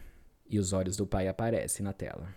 E 0.50 0.60
os 0.60 0.74
olhos 0.74 0.98
do 0.98 1.08
pai 1.08 1.30
aparecem 1.30 1.82
na 1.82 1.94
tela. 1.94 2.28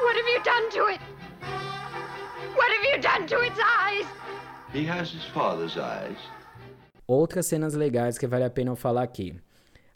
What 0.00 0.16
have 0.16 0.28
you 0.32 0.40
done 0.44 0.70
to 0.70 0.86
it? 0.92 1.00
What 2.54 2.70
have 2.70 2.84
you 2.84 3.00
done 3.02 3.26
to 3.26 3.44
its 3.44 3.58
eyes? 3.58 4.06
He 4.72 4.88
has 4.88 5.12
his 5.12 5.24
father's 5.24 5.76
eyes. 5.76 6.18
Outras 7.04 7.46
cenas 7.46 7.74
legais 7.74 8.16
que 8.16 8.28
vale 8.28 8.44
a 8.44 8.50
pena 8.50 8.70
eu 8.70 8.76
falar 8.76 9.02
aqui. 9.02 9.34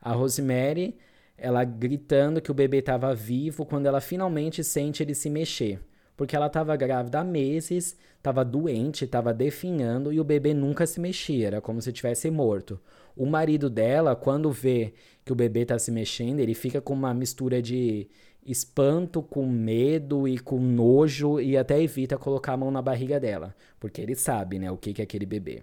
A 0.02 0.12
Rosemary, 0.12 0.98
ela 1.38 1.64
gritando 1.64 2.40
que 2.40 2.50
o 2.50 2.54
bebê 2.54 2.78
estava 2.78 3.14
vivo 3.14 3.64
quando 3.64 3.86
ela 3.86 4.00
finalmente 4.00 4.64
sente 4.64 5.02
ele 5.02 5.14
se 5.14 5.30
mexer. 5.30 5.80
Porque 6.16 6.34
ela 6.34 6.48
estava 6.48 6.74
grávida 6.74 7.20
há 7.20 7.24
meses, 7.24 7.96
estava 8.16 8.44
doente, 8.44 9.04
estava 9.04 9.32
definhando 9.32 10.12
e 10.12 10.18
o 10.18 10.24
bebê 10.24 10.52
nunca 10.52 10.84
se 10.84 10.98
mexia, 10.98 11.46
era 11.46 11.60
como 11.60 11.80
se 11.80 11.92
tivesse 11.92 12.28
morto. 12.28 12.80
O 13.16 13.24
marido 13.24 13.70
dela, 13.70 14.16
quando 14.16 14.50
vê 14.50 14.92
que 15.24 15.32
o 15.32 15.36
bebê 15.36 15.60
está 15.60 15.78
se 15.78 15.92
mexendo, 15.92 16.40
ele 16.40 16.54
fica 16.54 16.80
com 16.80 16.92
uma 16.92 17.14
mistura 17.14 17.62
de 17.62 18.08
espanto, 18.44 19.22
com 19.22 19.46
medo 19.46 20.26
e 20.26 20.38
com 20.38 20.58
nojo 20.58 21.40
e 21.40 21.56
até 21.56 21.80
evita 21.80 22.18
colocar 22.18 22.54
a 22.54 22.56
mão 22.56 22.70
na 22.70 22.82
barriga 22.82 23.20
dela, 23.20 23.54
porque 23.78 24.00
ele 24.00 24.14
sabe, 24.14 24.58
né, 24.58 24.70
o 24.70 24.76
que, 24.76 24.92
que 24.92 25.02
é 25.02 25.04
aquele 25.04 25.26
bebê. 25.26 25.62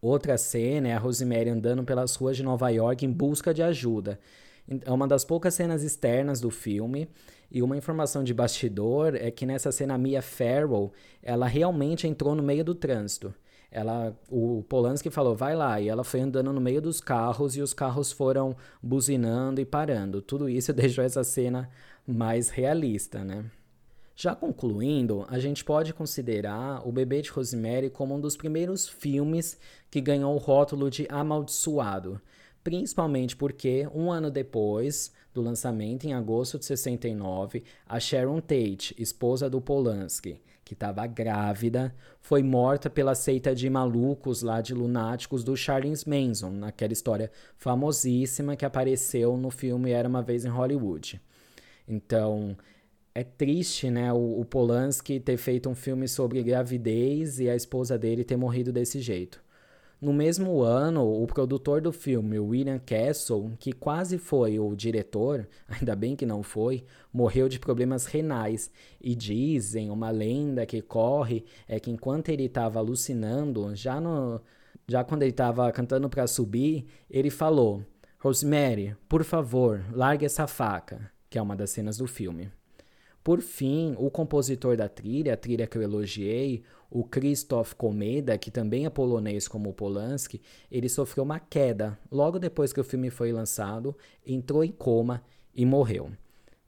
Outra 0.00 0.38
cena 0.38 0.88
é 0.88 0.92
a 0.92 0.98
Rosemary 0.98 1.50
andando 1.50 1.82
pelas 1.82 2.14
ruas 2.14 2.36
de 2.36 2.44
Nova 2.44 2.68
York 2.68 3.04
em 3.04 3.10
busca 3.10 3.52
de 3.52 3.62
ajuda. 3.62 4.20
É 4.84 4.92
uma 4.92 5.08
das 5.08 5.24
poucas 5.24 5.54
cenas 5.54 5.82
externas 5.82 6.40
do 6.40 6.50
filme. 6.50 7.08
E 7.50 7.62
uma 7.62 7.76
informação 7.76 8.22
de 8.22 8.34
bastidor 8.34 9.14
é 9.14 9.30
que 9.30 9.46
nessa 9.46 9.72
cena 9.72 9.94
a 9.94 9.98
Mia 9.98 10.20
Farrow, 10.20 10.92
ela 11.22 11.46
realmente 11.46 12.06
entrou 12.06 12.34
no 12.34 12.42
meio 12.42 12.64
do 12.64 12.74
trânsito. 12.74 13.34
Ela, 13.70 14.18
o 14.30 14.62
Polanski 14.68 15.10
falou, 15.10 15.34
vai 15.34 15.54
lá, 15.54 15.80
e 15.80 15.88
ela 15.88 16.02
foi 16.02 16.20
andando 16.20 16.52
no 16.52 16.60
meio 16.60 16.80
dos 16.80 17.00
carros 17.00 17.56
e 17.56 17.60
os 17.60 17.74
carros 17.74 18.10
foram 18.12 18.56
buzinando 18.82 19.60
e 19.60 19.64
parando. 19.64 20.22
Tudo 20.22 20.48
isso 20.48 20.72
deixou 20.74 21.04
essa 21.04 21.24
cena 21.24 21.68
mais 22.06 22.48
realista, 22.48 23.24
né? 23.24 23.44
Já 24.16 24.34
concluindo, 24.34 25.24
a 25.28 25.38
gente 25.38 25.64
pode 25.64 25.94
considerar 25.94 26.82
O 26.84 26.90
Bebê 26.90 27.22
de 27.22 27.30
Rosemary 27.30 27.88
como 27.88 28.16
um 28.16 28.20
dos 28.20 28.36
primeiros 28.36 28.88
filmes 28.88 29.56
que 29.90 30.00
ganhou 30.00 30.34
o 30.34 30.38
rótulo 30.38 30.90
de 30.90 31.06
amaldiçoado, 31.08 32.20
principalmente 32.68 33.34
porque, 33.34 33.88
um 33.94 34.12
ano 34.12 34.30
depois 34.30 35.10
do 35.32 35.40
lançamento, 35.40 36.04
em 36.04 36.12
agosto 36.12 36.58
de 36.58 36.66
69, 36.66 37.64
a 37.88 37.98
Sharon 37.98 38.42
Tate, 38.42 38.94
esposa 38.98 39.48
do 39.48 39.58
Polanski, 39.58 40.38
que 40.62 40.74
estava 40.74 41.06
grávida, 41.06 41.94
foi 42.20 42.42
morta 42.42 42.90
pela 42.90 43.14
seita 43.14 43.54
de 43.54 43.70
malucos 43.70 44.42
lá 44.42 44.60
de 44.60 44.74
lunáticos 44.74 45.42
do 45.42 45.56
Charles 45.56 46.04
Manson, 46.04 46.50
naquela 46.50 46.92
história 46.92 47.30
famosíssima 47.56 48.54
que 48.54 48.66
apareceu 48.66 49.38
no 49.38 49.50
filme 49.50 49.92
Era 49.92 50.06
uma 50.06 50.20
Vez 50.20 50.44
em 50.44 50.50
Hollywood. 50.50 51.18
Então, 51.88 52.54
é 53.14 53.24
triste, 53.24 53.88
né, 53.88 54.12
o, 54.12 54.40
o, 54.40 54.44
Polanski 54.44 55.18
ter 55.18 55.38
feito 55.38 55.70
um 55.70 55.74
filme 55.74 56.06
sobre 56.06 56.42
gravidez 56.42 57.40
e 57.40 57.48
a 57.48 57.56
esposa 57.56 57.96
dele 57.96 58.24
ter 58.24 58.36
morrido 58.36 58.70
desse 58.70 59.00
jeito. 59.00 59.42
No 60.00 60.12
mesmo 60.12 60.62
ano, 60.62 61.02
o 61.02 61.26
produtor 61.26 61.80
do 61.80 61.90
filme, 61.90 62.38
William 62.38 62.78
Castle, 62.78 63.52
que 63.58 63.72
quase 63.72 64.16
foi 64.16 64.56
o 64.56 64.76
diretor, 64.76 65.48
ainda 65.68 65.96
bem 65.96 66.14
que 66.14 66.24
não 66.24 66.40
foi, 66.40 66.84
morreu 67.12 67.48
de 67.48 67.58
problemas 67.58 68.06
renais. 68.06 68.70
E 69.00 69.16
dizem, 69.16 69.90
uma 69.90 70.10
lenda 70.10 70.64
que 70.64 70.80
corre, 70.80 71.44
é 71.66 71.80
que 71.80 71.90
enquanto 71.90 72.28
ele 72.28 72.44
estava 72.44 72.78
alucinando, 72.78 73.74
já, 73.74 74.00
no, 74.00 74.40
já 74.86 75.02
quando 75.02 75.22
ele 75.22 75.32
estava 75.32 75.70
cantando 75.72 76.08
para 76.08 76.28
subir, 76.28 76.86
ele 77.10 77.28
falou: 77.28 77.82
Rosemary, 78.20 78.96
por 79.08 79.24
favor, 79.24 79.84
largue 79.90 80.26
essa 80.26 80.46
faca, 80.46 81.10
que 81.28 81.38
é 81.38 81.42
uma 81.42 81.56
das 81.56 81.70
cenas 81.70 81.96
do 81.96 82.06
filme. 82.06 82.52
Por 83.28 83.42
fim, 83.42 83.94
o 83.98 84.10
compositor 84.10 84.74
da 84.74 84.88
trilha, 84.88 85.34
a 85.34 85.36
trilha 85.36 85.66
que 85.66 85.76
eu 85.76 85.82
elogiei, 85.82 86.62
o 86.90 87.04
Krzysztof 87.04 87.74
Komeda, 87.74 88.38
que 88.38 88.50
também 88.50 88.86
é 88.86 88.88
polonês 88.88 89.46
como 89.46 89.74
Polanski, 89.74 90.40
ele 90.72 90.88
sofreu 90.88 91.24
uma 91.24 91.38
queda 91.38 91.98
logo 92.10 92.38
depois 92.38 92.72
que 92.72 92.80
o 92.80 92.84
filme 92.84 93.10
foi 93.10 93.30
lançado, 93.30 93.94
entrou 94.26 94.64
em 94.64 94.72
coma 94.72 95.22
e 95.54 95.66
morreu. 95.66 96.10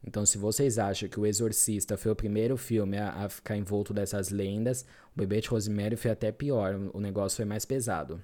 Então, 0.05 0.23
se 0.23 0.37
vocês 0.37 0.77
acham 0.77 1.09
que 1.09 1.19
O 1.19 1.25
Exorcista 1.25 1.97
foi 1.97 2.11
o 2.11 2.15
primeiro 2.15 2.55
filme 2.57 2.95
a, 2.95 3.09
a 3.09 3.27
ficar 3.27 3.57
envolto 3.57 3.91
dessas 3.91 4.29
lendas, 4.29 4.85
o 5.15 5.17
Bebê 5.17 5.41
de 5.41 5.47
Rosemary 5.49 5.95
foi 5.95 6.11
até 6.11 6.31
pior, 6.31 6.79
o 6.93 6.99
negócio 6.99 7.37
foi 7.37 7.45
mais 7.45 7.65
pesado. 7.65 8.21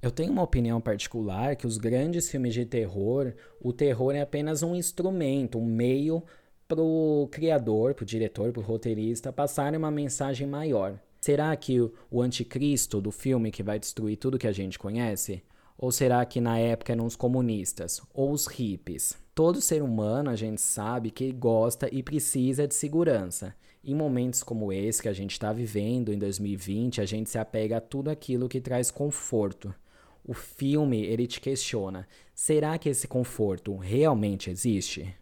Eu 0.00 0.12
tenho 0.12 0.32
uma 0.32 0.44
opinião 0.44 0.80
particular 0.80 1.56
que 1.56 1.66
os 1.66 1.76
grandes 1.76 2.30
filmes 2.30 2.54
de 2.54 2.64
terror, 2.64 3.34
o 3.60 3.72
terror 3.72 4.14
é 4.14 4.22
apenas 4.22 4.62
um 4.62 4.76
instrumento, 4.76 5.58
um 5.58 5.66
meio 5.66 6.22
para 6.70 6.80
o 6.80 7.26
criador, 7.32 7.94
para 7.94 8.04
o 8.04 8.06
diretor, 8.06 8.52
para 8.52 8.60
o 8.60 8.64
roteirista 8.64 9.32
passarem 9.32 9.76
uma 9.76 9.90
mensagem 9.90 10.46
maior. 10.46 11.00
Será 11.20 11.54
que 11.56 11.80
o 11.80 12.22
anticristo 12.22 13.00
do 13.00 13.10
filme 13.10 13.50
que 13.50 13.60
vai 13.60 13.76
destruir 13.76 14.16
tudo 14.16 14.38
que 14.38 14.46
a 14.46 14.52
gente 14.52 14.78
conhece? 14.78 15.42
Ou 15.76 15.90
será 15.90 16.24
que 16.24 16.40
na 16.40 16.58
época 16.58 16.92
eram 16.92 17.06
os 17.06 17.16
comunistas 17.16 18.00
ou 18.14 18.30
os 18.30 18.46
hippies? 18.46 19.18
Todo 19.34 19.60
ser 19.60 19.82
humano 19.82 20.30
a 20.30 20.36
gente 20.36 20.60
sabe 20.60 21.10
que 21.10 21.32
gosta 21.32 21.88
e 21.92 22.04
precisa 22.04 22.68
de 22.68 22.74
segurança. 22.74 23.52
Em 23.82 23.94
momentos 23.94 24.44
como 24.44 24.72
esse 24.72 25.02
que 25.02 25.08
a 25.08 25.12
gente 25.12 25.32
está 25.32 25.52
vivendo 25.52 26.12
em 26.12 26.18
2020, 26.18 27.00
a 27.00 27.04
gente 27.04 27.30
se 27.30 27.38
apega 27.38 27.78
a 27.78 27.80
tudo 27.80 28.10
aquilo 28.10 28.48
que 28.48 28.60
traz 28.60 28.92
conforto. 28.92 29.74
O 30.24 30.34
filme 30.34 31.02
ele 31.02 31.26
te 31.26 31.40
questiona: 31.40 32.06
será 32.32 32.78
que 32.78 32.88
esse 32.88 33.08
conforto 33.08 33.76
realmente 33.76 34.50
existe? 34.50 35.12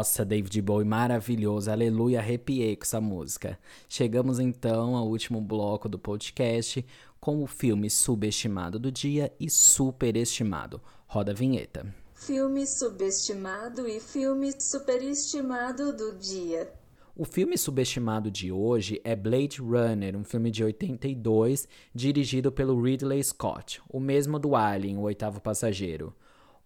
Nossa, 0.00 0.24
David 0.24 0.62
Bowie 0.62 0.86
maravilhoso, 0.86 1.70
aleluia, 1.70 2.20
arrepiei 2.20 2.74
com 2.74 2.84
essa 2.84 3.02
música. 3.02 3.58
Chegamos 3.86 4.40
então 4.40 4.96
ao 4.96 5.06
último 5.06 5.42
bloco 5.42 5.90
do 5.90 5.98
podcast 5.98 6.82
com 7.20 7.42
o 7.42 7.46
filme 7.46 7.90
subestimado 7.90 8.78
do 8.78 8.90
dia 8.90 9.30
e 9.38 9.50
superestimado. 9.50 10.80
Roda 11.06 11.32
a 11.32 11.34
vinheta. 11.34 11.94
Filme 12.14 12.66
subestimado 12.66 13.86
e 13.86 14.00
filme 14.00 14.54
superestimado 14.58 15.94
do 15.94 16.16
dia. 16.16 16.72
O 17.14 17.26
filme 17.26 17.58
subestimado 17.58 18.30
de 18.30 18.50
hoje 18.50 19.02
é 19.04 19.14
Blade 19.14 19.60
Runner, 19.60 20.16
um 20.16 20.24
filme 20.24 20.50
de 20.50 20.64
82, 20.64 21.68
dirigido 21.94 22.50
pelo 22.50 22.80
Ridley 22.80 23.22
Scott, 23.22 23.82
o 23.86 24.00
mesmo 24.00 24.38
do 24.38 24.56
Alien, 24.56 24.96
o 24.96 25.02
oitavo 25.02 25.42
passageiro. 25.42 26.14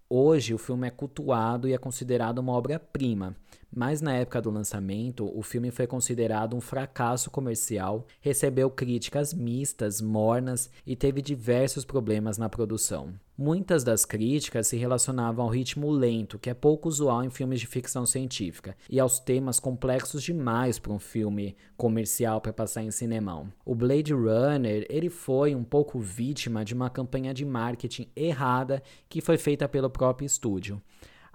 Hoje 0.08 0.52
o 0.52 0.58
filme 0.58 0.86
é 0.86 0.90
cultuado 0.90 1.66
e 1.66 1.72
é 1.72 1.78
considerado 1.78 2.38
uma 2.38 2.52
obra-prima, 2.52 3.34
mas 3.74 4.00
na 4.00 4.14
época 4.14 4.40
do 4.40 4.50
lançamento 4.50 5.30
o 5.36 5.42
filme 5.42 5.70
foi 5.70 5.86
considerado 5.86 6.56
um 6.56 6.60
fracasso 6.60 7.30
comercial, 7.30 8.06
recebeu 8.20 8.70
críticas 8.70 9.34
mistas, 9.34 10.00
mornas 10.00 10.70
e 10.86 10.94
teve 10.94 11.20
diversos 11.20 11.84
problemas 11.84 12.38
na 12.38 12.48
produção. 12.48 13.14
Muitas 13.36 13.82
das 13.82 14.04
críticas 14.04 14.68
se 14.68 14.76
relacionavam 14.76 15.44
ao 15.44 15.50
ritmo 15.50 15.90
lento, 15.90 16.38
que 16.38 16.48
é 16.48 16.54
pouco 16.54 16.88
usual 16.88 17.24
em 17.24 17.30
filmes 17.30 17.58
de 17.58 17.66
ficção 17.66 18.06
científica, 18.06 18.76
e 18.88 19.00
aos 19.00 19.18
temas 19.18 19.58
complexos 19.58 20.22
demais 20.22 20.78
para 20.78 20.92
um 20.92 21.00
filme 21.00 21.56
comercial 21.76 22.40
para 22.40 22.52
passar 22.52 22.84
em 22.84 22.92
cinemão. 22.92 23.52
O 23.64 23.74
Blade 23.74 24.14
Runner, 24.14 24.86
ele 24.88 25.10
foi 25.10 25.52
um 25.52 25.64
pouco 25.64 25.98
vítima 25.98 26.64
de 26.64 26.74
uma 26.74 26.88
campanha 26.88 27.34
de 27.34 27.44
marketing 27.44 28.08
errada 28.14 28.80
que 29.08 29.20
foi 29.20 29.36
feita 29.36 29.68
pelo 29.68 29.90
próprio 29.90 30.26
estúdio. 30.26 30.80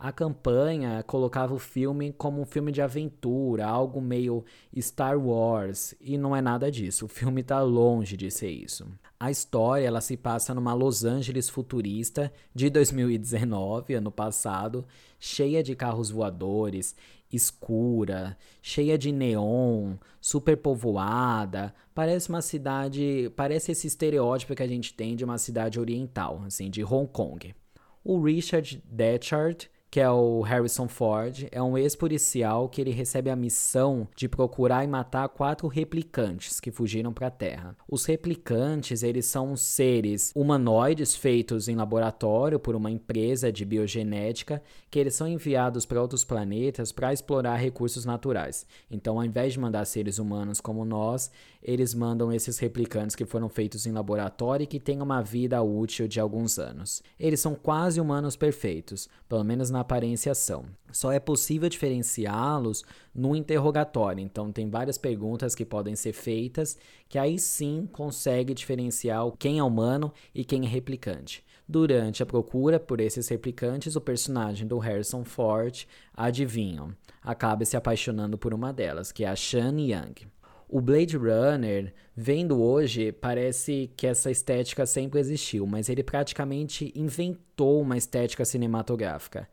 A 0.01 0.13
campanha 0.13 1.03
colocava 1.03 1.53
o 1.53 1.59
filme 1.59 2.13
como 2.13 2.41
um 2.41 2.45
filme 2.45 2.71
de 2.71 2.81
aventura, 2.81 3.65
algo 3.67 3.99
meio 3.99 4.45
Star 4.79 5.19
Wars, 5.19 5.93
e 5.99 6.17
não 6.17 6.33
é 6.33 6.41
nada 6.41 6.71
disso. 6.71 7.03
O 7.03 7.09
filme 7.09 7.41
está 7.41 7.61
longe 7.61 8.15
de 8.15 8.31
ser 8.31 8.49
isso. 8.49 8.87
A 9.19 9.29
história 9.29 9.85
ela 9.85 9.99
se 9.99 10.15
passa 10.15 10.53
numa 10.53 10.73
Los 10.73 11.03
Angeles 11.03 11.49
futurista 11.49 12.31
de 12.55 12.69
2019, 12.69 13.95
ano 13.95 14.09
passado, 14.09 14.85
cheia 15.19 15.61
de 15.61 15.75
carros 15.75 16.09
voadores, 16.09 16.95
escura, 17.29 18.37
cheia 18.61 18.97
de 18.97 19.11
neon, 19.11 19.95
super 20.21 20.55
povoada. 20.55 21.75
Parece 21.93 22.29
uma 22.29 22.41
cidade, 22.41 23.29
parece 23.35 23.73
esse 23.73 23.87
estereótipo 23.87 24.55
que 24.55 24.63
a 24.63 24.67
gente 24.67 24.93
tem 24.93 25.13
de 25.13 25.25
uma 25.25 25.37
cidade 25.37 25.77
oriental, 25.77 26.41
assim, 26.47 26.69
de 26.69 26.85
Hong 26.85 27.11
Kong. 27.11 27.53
O 28.01 28.23
Richard 28.23 28.81
Detchard 28.89 29.69
que 29.91 29.99
é 29.99 30.09
o 30.09 30.41
Harrison 30.41 30.87
Ford, 30.87 31.47
é 31.51 31.61
um 31.61 31.77
ex-policial 31.77 32.69
que 32.69 32.79
ele 32.79 32.91
recebe 32.91 33.29
a 33.29 33.35
missão 33.35 34.07
de 34.15 34.27
procurar 34.27 34.83
e 34.83 34.87
matar 34.87 35.27
quatro 35.29 35.67
replicantes 35.67 36.59
que 36.59 36.71
fugiram 36.71 37.11
para 37.11 37.27
a 37.27 37.31
Terra. 37.31 37.75
Os 37.89 38.05
replicantes, 38.05 39.01
eles 39.01 39.25
são 39.25 39.55
seres 39.55 40.31
humanoides 40.35 41.15
feitos 41.15 41.67
em 41.67 41.75
laboratório 41.75 42.59
por 42.59 42.75
uma 42.75 42.91
empresa 42.91 43.51
de 43.51 43.65
biogenética, 43.65 44.61
que 44.91 44.99
eles 44.99 45.15
são 45.15 45.27
enviados 45.27 45.85
para 45.85 46.01
outros 46.01 46.23
planetas 46.23 46.91
para 46.91 47.11
explorar 47.11 47.55
recursos 47.55 48.05
naturais. 48.05 48.65
Então, 48.91 49.17
ao 49.17 49.25
invés 49.25 49.53
de 49.53 49.59
mandar 49.59 49.85
seres 49.85 50.19
humanos 50.19 50.61
como 50.61 50.85
nós, 50.85 51.31
eles 51.61 51.93
mandam 51.93 52.31
esses 52.31 52.57
replicantes 52.59 53.15
que 53.15 53.25
foram 53.25 53.49
feitos 53.49 53.85
em 53.85 53.91
laboratório 53.91 54.63
e 54.63 54.67
que 54.67 54.79
têm 54.79 55.01
uma 55.01 55.21
vida 55.21 55.61
útil 55.61 56.07
de 56.07 56.19
alguns 56.19 56.57
anos. 56.57 57.03
Eles 57.19 57.39
são 57.39 57.53
quase 57.55 57.99
humanos 57.99 58.35
perfeitos, 58.35 59.09
pelo 59.27 59.43
menos 59.43 59.69
na 59.69 59.78
na 59.79 59.81
aparência 59.81 60.35
são. 60.35 60.65
Só 60.91 61.11
é 61.11 61.19
possível 61.19 61.69
diferenciá-los 61.69 62.83
no 63.15 63.35
interrogatório. 63.35 64.21
Então, 64.21 64.51
tem 64.51 64.69
várias 64.69 64.97
perguntas 64.97 65.55
que 65.55 65.63
podem 65.63 65.95
ser 65.95 66.11
feitas 66.11 66.77
que 67.07 67.17
aí 67.17 67.39
sim 67.39 67.87
consegue 67.91 68.53
diferenciar 68.53 69.23
quem 69.39 69.59
é 69.59 69.63
humano 69.63 70.11
e 70.35 70.43
quem 70.43 70.65
é 70.65 70.67
replicante. 70.67 71.45
Durante 71.67 72.21
a 72.21 72.25
procura 72.25 72.79
por 72.79 72.99
esses 72.99 73.27
replicantes, 73.29 73.95
o 73.95 74.01
personagem 74.01 74.67
do 74.67 74.79
Harrison 74.79 75.23
Ford, 75.23 75.85
adivinham, 76.13 76.93
acaba 77.21 77.63
se 77.63 77.77
apaixonando 77.77 78.37
por 78.37 78.53
uma 78.53 78.73
delas, 78.73 79.11
que 79.11 79.23
é 79.23 79.29
a 79.29 79.35
Shan 79.35 79.79
Young. 79.79 80.27
O 80.67 80.81
Blade 80.81 81.15
Runner, 81.15 81.93
vendo 82.15 82.61
hoje, 82.61 83.11
parece 83.11 83.91
que 83.95 84.05
essa 84.05 84.29
estética 84.29 84.85
sempre 84.85 85.19
existiu, 85.19 85.65
mas 85.65 85.89
ele 85.89 86.03
praticamente 86.03 86.91
inventou 86.95 87.81
uma 87.81 87.97
estética 87.97 88.45
cinematográfica. 88.45 89.47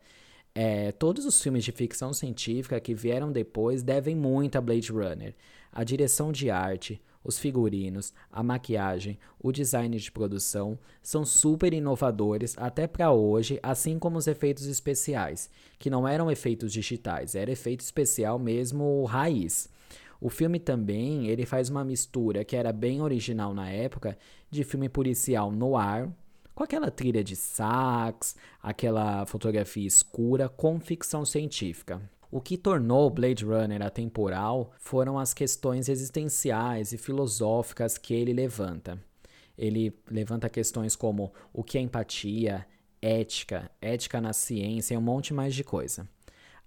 É, 0.59 0.91
todos 0.91 1.23
os 1.23 1.39
filmes 1.39 1.63
de 1.63 1.71
ficção 1.71 2.11
científica 2.11 2.79
que 2.79 2.95
vieram 2.95 3.31
depois 3.31 3.83
devem 3.83 4.15
muito 4.15 4.57
a 4.57 4.61
Blade 4.61 4.91
Runner. 4.91 5.35
A 5.71 5.83
direção 5.83 6.31
de 6.31 6.49
arte, 6.49 6.99
os 7.23 7.37
figurinos, 7.37 8.11
a 8.31 8.41
maquiagem, 8.41 9.19
o 9.39 9.51
design 9.51 9.95
de 9.95 10.11
produção 10.11 10.79
são 10.99 11.23
super 11.23 11.71
inovadores 11.75 12.55
até 12.57 12.87
para 12.87 13.11
hoje, 13.11 13.59
assim 13.61 13.99
como 13.99 14.17
os 14.17 14.25
efeitos 14.25 14.65
especiais, 14.65 15.47
que 15.77 15.91
não 15.91 16.07
eram 16.07 16.31
efeitos 16.31 16.73
digitais, 16.73 17.35
era 17.35 17.51
efeito 17.51 17.81
especial 17.81 18.39
mesmo 18.39 19.05
raiz. 19.05 19.69
O 20.19 20.27
filme 20.27 20.59
também, 20.59 21.27
ele 21.27 21.45
faz 21.45 21.69
uma 21.69 21.85
mistura 21.85 22.43
que 22.43 22.55
era 22.55 22.73
bem 22.73 22.99
original 22.99 23.53
na 23.53 23.69
época, 23.69 24.17
de 24.49 24.63
filme 24.63 24.89
policial 24.89 25.51
no 25.51 25.77
ar, 25.77 26.11
com 26.57 26.63
aquela 26.63 26.89
trilha 26.89 27.23
de 27.23 27.35
sax, 27.35 28.35
aquela 28.63 29.27
fotografia 29.27 29.85
escura 29.85 30.49
com 30.49 30.79
ficção 30.79 31.23
científica. 31.23 32.01
O 32.31 32.41
que 32.41 32.57
tornou 32.57 33.11
Blade 33.11 33.45
Runner 33.45 33.79
atemporal 33.83 34.71
foram 34.79 35.19
as 35.19 35.35
questões 35.35 35.87
existenciais 35.87 36.93
e 36.93 36.97
filosóficas 36.97 37.95
que 37.99 38.11
ele 38.11 38.33
levanta. 38.33 38.99
Ele 39.55 39.95
levanta 40.09 40.49
questões 40.49 40.95
como 40.95 41.31
o 41.53 41.63
que 41.63 41.77
é 41.77 41.81
empatia, 41.81 42.65
ética, 42.99 43.69
ética 43.79 44.19
na 44.19 44.33
ciência 44.33 44.95
e 44.95 44.97
um 44.97 45.01
monte 45.01 45.35
mais 45.35 45.53
de 45.53 45.63
coisa. 45.63 46.09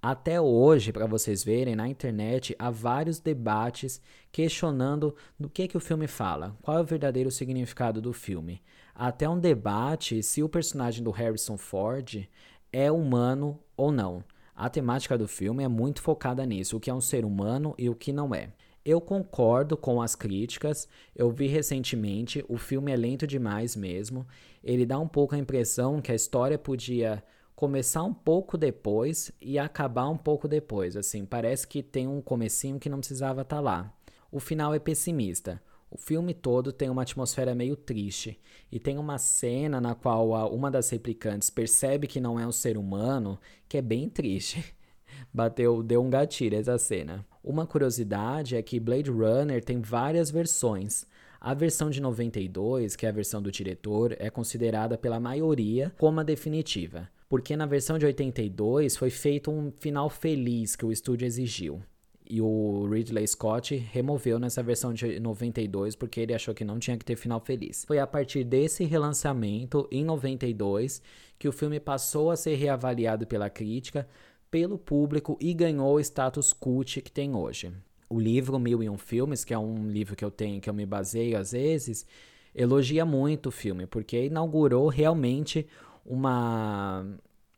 Até 0.02 0.40
hoje, 0.40 0.92
para 0.92 1.04
vocês 1.04 1.44
verem, 1.44 1.76
na 1.76 1.86
internet 1.86 2.56
há 2.58 2.70
vários 2.70 3.20
debates 3.20 4.00
questionando 4.32 5.14
do 5.38 5.50
que, 5.50 5.68
que 5.68 5.76
o 5.76 5.80
filme 5.80 6.06
fala, 6.06 6.56
qual 6.62 6.78
é 6.78 6.80
o 6.80 6.84
verdadeiro 6.84 7.30
significado 7.30 8.00
do 8.00 8.14
filme. 8.14 8.62
Até 8.94 9.28
um 9.28 9.38
debate 9.38 10.22
se 10.22 10.42
o 10.42 10.48
personagem 10.48 11.04
do 11.04 11.10
Harrison 11.10 11.58
Ford 11.58 12.26
é 12.72 12.90
humano 12.90 13.60
ou 13.76 13.92
não. 13.92 14.24
A 14.56 14.70
temática 14.70 15.18
do 15.18 15.28
filme 15.28 15.64
é 15.64 15.68
muito 15.68 16.00
focada 16.00 16.46
nisso, 16.46 16.78
o 16.78 16.80
que 16.80 16.88
é 16.88 16.94
um 16.94 17.00
ser 17.00 17.24
humano 17.26 17.74
e 17.76 17.90
o 17.90 17.94
que 17.94 18.10
não 18.10 18.34
é. 18.34 18.52
Eu 18.82 19.02
concordo 19.02 19.76
com 19.76 20.00
as 20.00 20.14
críticas. 20.14 20.88
Eu 21.14 21.30
vi 21.30 21.46
recentemente, 21.46 22.42
o 22.48 22.56
filme 22.56 22.90
é 22.90 22.96
lento 22.96 23.26
demais 23.26 23.76
mesmo. 23.76 24.26
Ele 24.64 24.86
dá 24.86 24.98
um 24.98 25.08
pouco 25.08 25.34
a 25.34 25.38
impressão 25.38 26.00
que 26.00 26.10
a 26.10 26.14
história 26.14 26.58
podia 26.58 27.22
começar 27.60 28.02
um 28.02 28.14
pouco 28.14 28.56
depois 28.56 29.30
e 29.38 29.58
acabar 29.58 30.08
um 30.08 30.16
pouco 30.16 30.48
depois. 30.48 30.96
Assim, 30.96 31.26
parece 31.26 31.68
que 31.68 31.82
tem 31.82 32.08
um 32.08 32.22
comecinho 32.22 32.80
que 32.80 32.88
não 32.88 33.00
precisava 33.00 33.42
estar 33.42 33.56
tá 33.56 33.60
lá. 33.60 33.94
O 34.32 34.40
final 34.40 34.72
é 34.72 34.78
pessimista. 34.78 35.62
O 35.90 35.98
filme 35.98 36.32
todo 36.32 36.72
tem 36.72 36.88
uma 36.88 37.02
atmosfera 37.02 37.54
meio 37.54 37.76
triste 37.76 38.40
e 38.72 38.80
tem 38.80 38.96
uma 38.96 39.18
cena 39.18 39.78
na 39.78 39.94
qual 39.94 40.30
uma 40.50 40.70
das 40.70 40.88
replicantes 40.88 41.50
percebe 41.50 42.06
que 42.06 42.18
não 42.18 42.40
é 42.40 42.46
um 42.46 42.52
ser 42.52 42.78
humano, 42.78 43.38
que 43.68 43.76
é 43.76 43.82
bem 43.82 44.08
triste. 44.08 44.64
Bateu, 45.30 45.82
deu 45.82 46.02
um 46.02 46.08
gatilho 46.08 46.56
essa 46.56 46.78
cena. 46.78 47.26
Uma 47.44 47.66
curiosidade 47.66 48.56
é 48.56 48.62
que 48.62 48.80
Blade 48.80 49.10
Runner 49.10 49.62
tem 49.62 49.82
várias 49.82 50.30
versões. 50.30 51.04
A 51.38 51.52
versão 51.52 51.90
de 51.90 52.00
92, 52.00 52.96
que 52.96 53.04
é 53.04 53.10
a 53.10 53.12
versão 53.12 53.42
do 53.42 53.52
diretor, 53.52 54.16
é 54.18 54.30
considerada 54.30 54.96
pela 54.96 55.20
maioria 55.20 55.92
como 55.98 56.20
a 56.20 56.24
definitiva 56.24 57.06
porque 57.30 57.56
na 57.56 57.64
versão 57.64 57.96
de 57.96 58.04
82 58.04 58.96
foi 58.96 59.08
feito 59.08 59.52
um 59.52 59.70
final 59.78 60.10
feliz 60.10 60.74
que 60.74 60.84
o 60.84 60.90
estúdio 60.90 61.24
exigiu. 61.24 61.80
E 62.28 62.42
o 62.42 62.88
Ridley 62.90 63.26
Scott 63.26 63.76
removeu 63.76 64.36
nessa 64.36 64.64
versão 64.64 64.92
de 64.92 65.20
92 65.20 65.94
porque 65.94 66.20
ele 66.20 66.34
achou 66.34 66.52
que 66.52 66.64
não 66.64 66.80
tinha 66.80 66.98
que 66.98 67.04
ter 67.04 67.14
final 67.14 67.38
feliz. 67.38 67.84
Foi 67.84 68.00
a 68.00 68.06
partir 68.06 68.42
desse 68.42 68.82
relançamento, 68.82 69.88
em 69.92 70.04
92, 70.04 71.00
que 71.38 71.46
o 71.46 71.52
filme 71.52 71.78
passou 71.78 72.32
a 72.32 72.36
ser 72.36 72.56
reavaliado 72.56 73.24
pela 73.28 73.48
crítica, 73.48 74.08
pelo 74.50 74.76
público 74.76 75.38
e 75.40 75.54
ganhou 75.54 75.94
o 75.94 76.00
status 76.00 76.52
cult 76.52 77.00
que 77.00 77.12
tem 77.12 77.36
hoje. 77.36 77.72
O 78.08 78.18
livro 78.18 78.58
Mil 78.58 78.82
e 78.82 78.90
Um 78.90 78.98
Filmes, 78.98 79.44
que 79.44 79.54
é 79.54 79.58
um 79.58 79.88
livro 79.88 80.16
que 80.16 80.24
eu 80.24 80.32
tenho, 80.32 80.60
que 80.60 80.68
eu 80.68 80.74
me 80.74 80.84
baseio 80.84 81.38
às 81.38 81.52
vezes, 81.52 82.04
elogia 82.52 83.04
muito 83.04 83.50
o 83.50 83.52
filme, 83.52 83.86
porque 83.86 84.24
inaugurou 84.24 84.88
realmente 84.88 85.64
uma 86.04 87.06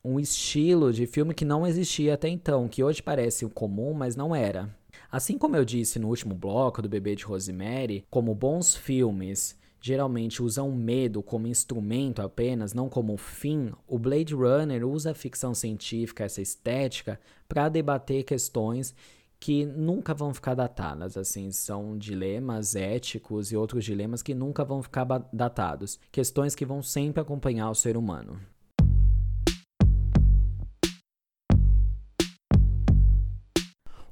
um 0.05 0.18
estilo 0.18 0.93
de 0.93 1.07
filme 1.07 1.32
que 1.32 1.45
não 1.45 1.66
existia 1.66 2.14
até 2.14 2.28
então, 2.28 2.66
que 2.66 2.82
hoje 2.82 3.03
parece 3.03 3.47
comum, 3.47 3.95
mas 3.95 4.16
não 4.16 4.34
era. 4.34 4.68
Assim 5.11 5.38
como 5.38 5.57
eu 5.57 5.64
disse 5.64 5.99
no 5.99 6.09
último 6.09 6.34
bloco 6.34 6.82
do 6.82 6.88
Bebê 6.88 7.14
de 7.14 7.24
Rosemary, 7.24 8.05
como 8.11 8.34
bons 8.34 8.74
filmes 8.74 9.57
geralmente 9.80 10.43
usam 10.43 10.70
medo 10.70 11.22
como 11.22 11.49
instrumento 11.49 12.22
apenas, 12.22 12.72
não 12.72 12.88
como 12.88 13.16
fim, 13.16 13.72
o 13.86 13.99
Blade 13.99 14.32
Runner 14.32 14.86
usa 14.86 15.11
a 15.11 15.14
ficção 15.14 15.55
científica, 15.55 16.24
essa 16.24 16.40
estética, 16.40 17.18
para 17.49 17.68
debater 17.68 18.22
questões 18.22 18.95
que 19.43 19.66
nunca 19.66 20.14
vão 20.14 20.32
ficar 20.32 20.55
datadas, 20.55 21.16
assim, 21.16 21.51
são 21.51 21.99
dilemas 21.99 22.76
éticos 22.76 23.51
e 23.51 23.57
outros 23.57 23.84
dilemas 23.84 24.22
que 24.22 24.34
nunca 24.34 24.64
vão 24.64 24.80
ficar 24.80 25.05
datados, 25.32 25.99
questões 26.12 26.55
que 26.55 26.64
vão 26.64 26.80
sempre 26.80 27.20
acompanhar 27.20 27.68
o 27.68 27.74
ser 27.74 27.97
humano. 27.97 28.40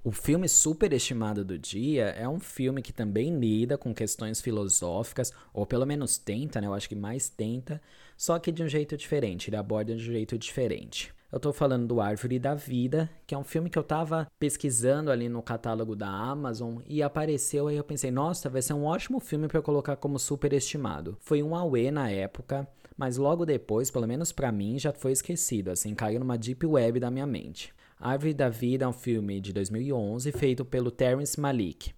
O 0.02 0.10
filme 0.10 0.48
superestimado 0.48 1.44
do 1.44 1.56
dia 1.56 2.06
é 2.06 2.28
um 2.28 2.40
filme 2.40 2.82
que 2.82 2.92
também 2.92 3.38
lida 3.38 3.78
com 3.78 3.94
questões 3.94 4.40
filosóficas, 4.40 5.32
ou 5.54 5.64
pelo 5.64 5.86
menos 5.86 6.18
tenta, 6.18 6.60
né? 6.60 6.66
Eu 6.66 6.74
acho 6.74 6.88
que 6.88 6.96
mais 6.96 7.28
tenta, 7.28 7.80
só 8.16 8.36
que 8.40 8.50
de 8.50 8.64
um 8.64 8.68
jeito 8.68 8.96
diferente, 8.96 9.48
ele 9.48 9.56
aborda 9.56 9.94
de 9.94 10.02
um 10.02 10.12
jeito 10.12 10.36
diferente. 10.36 11.14
Eu 11.32 11.38
tô 11.38 11.52
falando 11.52 11.86
do 11.86 12.00
Árvore 12.00 12.40
da 12.40 12.56
Vida, 12.56 13.08
que 13.24 13.36
é 13.36 13.38
um 13.38 13.44
filme 13.44 13.70
que 13.70 13.78
eu 13.78 13.84
tava 13.84 14.26
pesquisando 14.36 15.12
ali 15.12 15.28
no 15.28 15.40
catálogo 15.40 15.94
da 15.94 16.08
Amazon 16.08 16.78
e 16.88 17.04
apareceu 17.04 17.68
aí 17.68 17.76
eu 17.76 17.84
pensei, 17.84 18.10
nossa, 18.10 18.50
vai 18.50 18.60
ser 18.60 18.72
um 18.72 18.84
ótimo 18.84 19.20
filme 19.20 19.46
para 19.46 19.62
colocar 19.62 19.94
como 19.94 20.18
superestimado. 20.18 21.16
Foi 21.20 21.40
um 21.40 21.54
auê 21.54 21.92
na 21.92 22.10
época, 22.10 22.66
mas 22.96 23.16
logo 23.16 23.46
depois, 23.46 23.92
pelo 23.92 24.08
menos 24.08 24.32
para 24.32 24.50
mim, 24.50 24.76
já 24.76 24.92
foi 24.92 25.12
esquecido, 25.12 25.70
assim, 25.70 25.94
caiu 25.94 26.18
numa 26.18 26.36
deep 26.36 26.66
web 26.66 26.98
da 26.98 27.12
minha 27.12 27.28
mente. 27.28 27.72
Árvore 27.96 28.34
da 28.34 28.48
Vida 28.48 28.84
é 28.84 28.88
um 28.88 28.92
filme 28.92 29.40
de 29.40 29.52
2011 29.52 30.32
feito 30.32 30.64
pelo 30.64 30.90
Terrence 30.90 31.38
Malick 31.38 31.92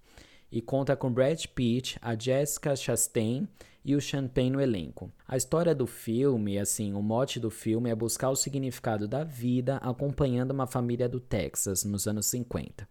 e 0.51 0.61
conta 0.61 0.95
com 0.95 1.11
Brad 1.11 1.43
Pitt, 1.47 1.97
a 1.99 2.15
Jessica 2.15 2.75
Chastain 2.75 3.47
e 3.83 3.95
o 3.95 4.01
Champagne 4.01 4.49
no 4.49 4.61
elenco. 4.61 5.11
A 5.27 5.35
história 5.35 5.75
do 5.75 5.85
filme, 5.85 6.57
assim, 6.57 6.93
o 6.93 7.01
mote 7.01 7.39
do 7.39 7.49
filme 7.49 7.89
é 7.89 7.95
buscar 7.95 8.29
o 8.29 8.35
significado 8.35 9.07
da 9.07 9.23
vida 9.23 9.77
acompanhando 9.77 10.51
uma 10.51 10.67
família 10.67 11.09
do 11.09 11.19
Texas 11.19 11.83
nos 11.83 12.07
anos 12.07 12.25
50. 12.27 12.87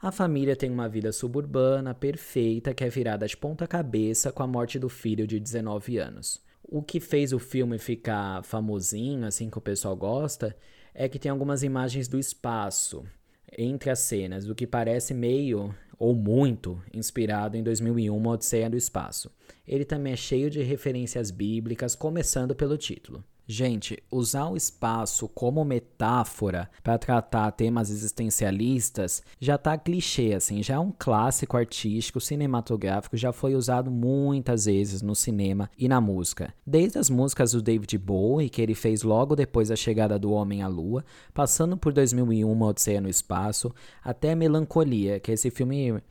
A 0.00 0.12
família 0.12 0.54
tem 0.54 0.70
uma 0.70 0.88
vida 0.88 1.10
suburbana 1.12 1.94
perfeita 1.94 2.74
que 2.74 2.84
é 2.84 2.88
virada 2.88 3.26
de 3.26 3.36
ponta 3.36 3.66
cabeça 3.66 4.30
com 4.30 4.42
a 4.42 4.46
morte 4.46 4.78
do 4.78 4.88
filho 4.88 5.26
de 5.26 5.40
19 5.40 5.98
anos. 5.98 6.42
O 6.62 6.82
que 6.82 7.00
fez 7.00 7.32
o 7.32 7.38
filme 7.38 7.78
ficar 7.78 8.42
famosinho, 8.42 9.24
assim 9.24 9.48
que 9.48 9.58
o 9.58 9.60
pessoal 9.60 9.96
gosta, 9.96 10.56
é 10.92 11.08
que 11.08 11.18
tem 11.18 11.30
algumas 11.30 11.62
imagens 11.62 12.08
do 12.08 12.18
espaço 12.18 13.04
entre 13.56 13.90
as 13.90 14.00
cenas, 14.00 14.48
o 14.48 14.54
que 14.54 14.66
parece 14.66 15.14
meio 15.14 15.74
ou 15.98 16.14
muito 16.14 16.80
inspirado 16.92 17.56
em 17.56 17.62
2001 17.62 18.26
Odisseia 18.26 18.70
do 18.70 18.76
Espaço. 18.76 19.30
Ele 19.66 19.84
também 19.84 20.12
é 20.12 20.16
cheio 20.16 20.50
de 20.50 20.62
referências 20.62 21.30
bíblicas, 21.30 21.94
começando 21.94 22.54
pelo 22.54 22.76
título. 22.76 23.24
Gente, 23.48 24.02
usar 24.10 24.48
o 24.48 24.56
espaço 24.56 25.28
como 25.28 25.64
metáfora 25.64 26.68
para 26.82 26.98
tratar 26.98 27.52
temas 27.52 27.90
existencialistas 27.90 29.22
já 29.38 29.56
tá 29.56 29.78
clichê, 29.78 30.34
assim, 30.34 30.64
já 30.64 30.74
é 30.74 30.78
um 30.78 30.92
clássico 30.96 31.56
artístico 31.56 32.20
cinematográfico, 32.20 33.16
já 33.16 33.32
foi 33.32 33.54
usado 33.54 33.88
muitas 33.88 34.64
vezes 34.64 35.00
no 35.00 35.14
cinema 35.14 35.70
e 35.78 35.88
na 35.88 36.00
música. 36.00 36.52
Desde 36.66 36.98
as 36.98 37.08
músicas 37.08 37.52
do 37.52 37.62
David 37.62 37.96
Bowie, 37.98 38.50
que 38.50 38.60
ele 38.60 38.74
fez 38.74 39.04
logo 39.04 39.36
depois 39.36 39.68
da 39.68 39.76
chegada 39.76 40.18
do 40.18 40.32
Homem 40.32 40.62
à 40.62 40.66
Lua, 40.66 41.04
passando 41.32 41.76
por 41.76 41.92
2001 41.92 42.50
Uma 42.50 42.66
Odisseia 42.66 43.00
no 43.00 43.08
Espaço, 43.08 43.72
até 44.02 44.34
Melancolia, 44.34 45.20
que 45.20 45.30
é 45.30 45.34
esse 45.34 45.50
filme 45.50 46.02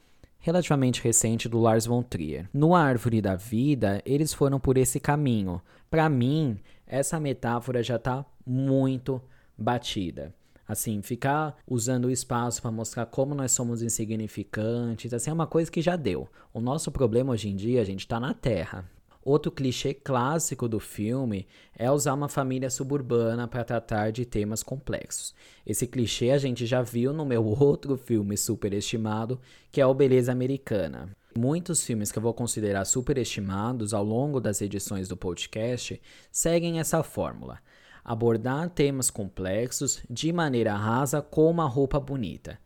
relativamente 0.45 1.03
recente 1.03 1.49
do 1.49 1.59
Lars 1.59 1.87
von 1.87 2.03
Trier. 2.03 2.47
No 2.53 2.75
Árvore 2.75 3.19
da 3.19 3.35
Vida, 3.35 3.99
eles 4.05 4.31
foram 4.31 4.59
por 4.59 4.77
esse 4.77 4.99
caminho. 4.99 5.59
Para 5.89 6.07
mim, 6.07 6.59
essa 6.87 7.19
metáfora 7.19 7.83
já 7.83 7.95
está 7.95 8.25
muito 8.45 9.21
batida. 9.57 10.33
Assim, 10.67 11.01
ficar 11.01 11.57
usando 11.67 12.05
o 12.05 12.11
espaço 12.11 12.61
para 12.61 12.71
mostrar 12.71 13.05
como 13.05 13.35
nós 13.35 13.51
somos 13.51 13.83
insignificantes, 13.83 15.13
assim, 15.13 15.29
é 15.29 15.33
uma 15.33 15.45
coisa 15.45 15.69
que 15.69 15.81
já 15.81 15.95
deu. 15.95 16.27
O 16.51 16.59
nosso 16.59 16.91
problema 16.91 17.33
hoje 17.33 17.49
em 17.49 17.55
dia, 17.55 17.81
a 17.81 17.85
gente 17.85 17.99
está 17.99 18.19
na 18.19 18.33
Terra. 18.33 18.89
Outro 19.25 19.51
clichê 19.51 19.91
clássico 19.91 20.67
do 20.67 20.79
filme 20.79 21.47
é 21.75 21.89
usar 21.89 22.13
uma 22.13 22.29
família 22.29 22.69
suburbana 22.69 23.47
para 23.47 23.63
tratar 23.63 24.11
de 24.11 24.23
temas 24.23 24.61
complexos. 24.61 25.33
Esse 25.65 25.87
clichê 25.87 26.29
a 26.29 26.37
gente 26.37 26.67
já 26.67 26.83
viu 26.83 27.11
no 27.11 27.25
meu 27.25 27.43
outro 27.59 27.97
filme 27.97 28.37
superestimado, 28.37 29.41
que 29.71 29.81
é 29.81 29.85
o 29.85 29.95
Beleza 29.95 30.31
Americana. 30.31 31.09
Muitos 31.35 31.83
filmes 31.83 32.11
que 32.11 32.19
eu 32.19 32.21
vou 32.21 32.35
considerar 32.35 32.85
superestimados 32.85 33.95
ao 33.95 34.03
longo 34.03 34.39
das 34.39 34.61
edições 34.61 35.07
do 35.07 35.17
podcast 35.17 35.99
seguem 36.31 36.79
essa 36.79 37.01
fórmula: 37.01 37.57
abordar 38.03 38.69
temas 38.69 39.09
complexos 39.09 40.03
de 40.07 40.31
maneira 40.31 40.75
rasa 40.75 41.19
com 41.19 41.49
uma 41.49 41.67
roupa 41.67 41.99
bonita. 41.99 42.59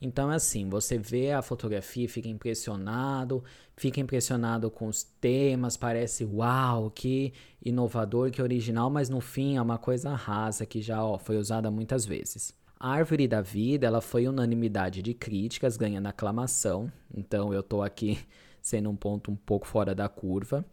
Então 0.00 0.30
é 0.30 0.36
assim, 0.36 0.68
você 0.68 0.98
vê 0.98 1.32
a 1.32 1.40
fotografia, 1.40 2.08
fica 2.08 2.28
impressionado, 2.28 3.42
fica 3.76 4.00
impressionado 4.00 4.70
com 4.70 4.86
os 4.86 5.02
temas, 5.02 5.76
parece 5.76 6.24
uau, 6.24 6.90
que 6.90 7.32
inovador, 7.64 8.30
que 8.30 8.42
original, 8.42 8.90
mas 8.90 9.08
no 9.08 9.20
fim 9.20 9.56
é 9.56 9.62
uma 9.62 9.78
coisa 9.78 10.14
rasa 10.14 10.66
que 10.66 10.82
já 10.82 11.02
ó, 11.02 11.18
foi 11.18 11.36
usada 11.36 11.70
muitas 11.70 12.04
vezes. 12.04 12.54
A 12.78 12.90
Árvore 12.90 13.26
da 13.26 13.40
Vida, 13.40 13.86
ela 13.86 14.00
foi 14.00 14.28
unanimidade 14.28 15.00
de 15.00 15.14
críticas, 15.14 15.76
ganhando 15.76 16.06
aclamação. 16.06 16.92
Então 17.16 17.54
eu 17.54 17.62
tô 17.62 17.82
aqui 17.82 18.18
sendo 18.60 18.90
um 18.90 18.96
ponto 18.96 19.30
um 19.30 19.36
pouco 19.36 19.66
fora 19.66 19.94
da 19.94 20.08
curva. 20.08 20.64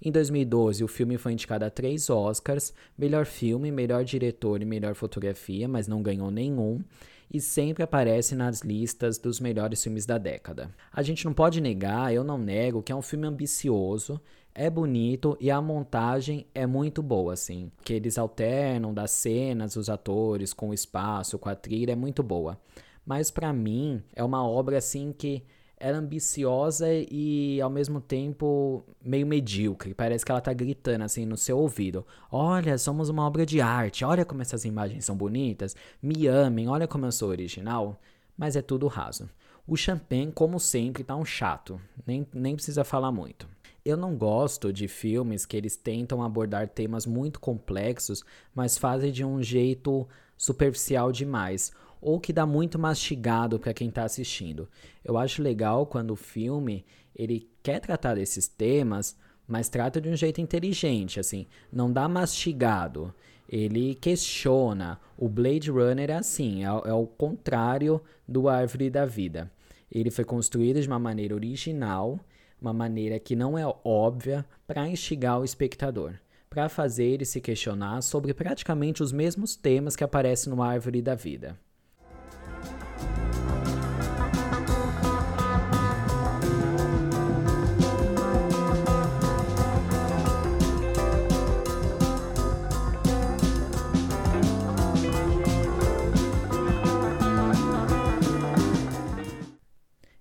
Em 0.00 0.12
2012, 0.12 0.84
o 0.84 0.88
filme 0.88 1.18
foi 1.18 1.32
indicado 1.32 1.64
a 1.64 1.70
três 1.70 2.08
Oscars: 2.08 2.72
melhor 2.96 3.26
filme, 3.26 3.70
melhor 3.70 4.04
diretor 4.04 4.62
e 4.62 4.64
melhor 4.64 4.94
fotografia, 4.94 5.68
mas 5.68 5.88
não 5.88 6.02
ganhou 6.02 6.30
nenhum. 6.30 6.80
E 7.30 7.40
sempre 7.40 7.82
aparece 7.82 8.34
nas 8.34 8.62
listas 8.62 9.18
dos 9.18 9.38
melhores 9.38 9.82
filmes 9.82 10.06
da 10.06 10.16
década. 10.16 10.70
A 10.90 11.02
gente 11.02 11.24
não 11.24 11.34
pode 11.34 11.60
negar, 11.60 12.12
eu 12.12 12.24
não 12.24 12.38
nego, 12.38 12.82
que 12.82 12.90
é 12.90 12.96
um 12.96 13.02
filme 13.02 13.26
ambicioso, 13.26 14.20
é 14.54 14.68
bonito 14.68 15.36
e 15.40 15.50
a 15.50 15.60
montagem 15.60 16.46
é 16.54 16.66
muito 16.66 17.02
boa, 17.02 17.34
assim. 17.34 17.70
Que 17.84 17.92
eles 17.92 18.18
alternam 18.18 18.94
das 18.94 19.10
cenas, 19.10 19.76
os 19.76 19.88
atores, 19.88 20.52
com 20.52 20.70
o 20.70 20.74
espaço, 20.74 21.38
com 21.38 21.48
a 21.48 21.54
trilha, 21.54 21.92
é 21.92 21.96
muito 21.96 22.22
boa. 22.22 22.58
Mas 23.04 23.30
para 23.30 23.52
mim 23.52 24.02
é 24.14 24.24
uma 24.24 24.46
obra 24.46 24.78
assim 24.78 25.12
que 25.16 25.42
é 25.80 25.90
ambiciosa 25.90 26.86
e 26.92 27.60
ao 27.60 27.70
mesmo 27.70 28.00
tempo 28.00 28.84
meio 29.02 29.26
medíocre. 29.26 29.94
Parece 29.94 30.24
que 30.24 30.30
ela 30.30 30.40
tá 30.40 30.52
gritando 30.52 31.02
assim 31.04 31.24
no 31.24 31.36
seu 31.36 31.58
ouvido: 31.58 32.06
Olha, 32.30 32.76
somos 32.78 33.08
uma 33.08 33.26
obra 33.26 33.46
de 33.46 33.60
arte, 33.60 34.04
olha 34.04 34.24
como 34.24 34.42
essas 34.42 34.64
imagens 34.64 35.04
são 35.04 35.16
bonitas, 35.16 35.76
me 36.02 36.26
amem, 36.26 36.68
olha 36.68 36.88
como 36.88 37.06
eu 37.06 37.12
sou 37.12 37.28
original. 37.28 38.00
Mas 38.36 38.54
é 38.54 38.62
tudo 38.62 38.86
raso. 38.86 39.28
O 39.66 39.76
Champagne, 39.76 40.32
como 40.32 40.58
sempre, 40.58 41.04
tá 41.04 41.14
um 41.14 41.24
chato, 41.24 41.80
nem, 42.06 42.26
nem 42.32 42.54
precisa 42.54 42.84
falar 42.84 43.12
muito. 43.12 43.48
Eu 43.84 43.96
não 43.96 44.16
gosto 44.16 44.72
de 44.72 44.86
filmes 44.86 45.44
que 45.44 45.56
eles 45.56 45.76
tentam 45.76 46.22
abordar 46.22 46.68
temas 46.68 47.04
muito 47.04 47.40
complexos, 47.40 48.24
mas 48.54 48.78
fazem 48.78 49.10
de 49.10 49.24
um 49.24 49.42
jeito 49.42 50.06
superficial 50.36 51.10
demais, 51.10 51.72
ou 52.00 52.20
que 52.20 52.32
dá 52.32 52.46
muito 52.46 52.78
mastigado 52.78 53.58
para 53.58 53.74
quem 53.74 53.88
está 53.88 54.04
assistindo. 54.04 54.68
Eu 55.04 55.16
acho 55.16 55.42
legal 55.42 55.86
quando 55.86 56.12
o 56.12 56.16
filme 56.16 56.84
ele 57.14 57.48
quer 57.62 57.80
tratar 57.80 58.14
desses 58.14 58.46
temas, 58.46 59.16
mas 59.46 59.68
trata 59.68 60.00
de 60.00 60.08
um 60.08 60.16
jeito 60.16 60.40
inteligente, 60.40 61.18
assim, 61.18 61.46
não 61.72 61.92
dá 61.92 62.08
mastigado. 62.08 63.14
Ele 63.48 63.94
questiona. 63.94 65.00
O 65.16 65.28
Blade 65.28 65.70
Runner 65.70 66.10
é 66.10 66.14
assim, 66.14 66.64
é, 66.64 66.68
é 66.68 66.92
o 66.92 67.06
contrário 67.06 68.00
do 68.26 68.48
Árvore 68.48 68.90
da 68.90 69.04
Vida. 69.04 69.50
Ele 69.90 70.10
foi 70.10 70.24
construído 70.24 70.80
de 70.80 70.86
uma 70.86 70.98
maneira 70.98 71.34
original 71.34 72.20
uma 72.60 72.72
maneira 72.72 73.18
que 73.18 73.36
não 73.36 73.56
é 73.56 73.64
óbvia 73.84 74.44
para 74.66 74.88
instigar 74.88 75.40
o 75.40 75.44
espectador, 75.44 76.14
para 76.50 76.68
fazer 76.68 77.04
ele 77.04 77.24
se 77.24 77.40
questionar 77.40 78.02
sobre 78.02 78.34
praticamente 78.34 79.02
os 79.02 79.12
mesmos 79.12 79.54
temas 79.56 79.94
que 79.94 80.04
aparecem 80.04 80.52
no 80.52 80.62
Árvore 80.62 81.00
da 81.00 81.14
Vida. 81.14 81.58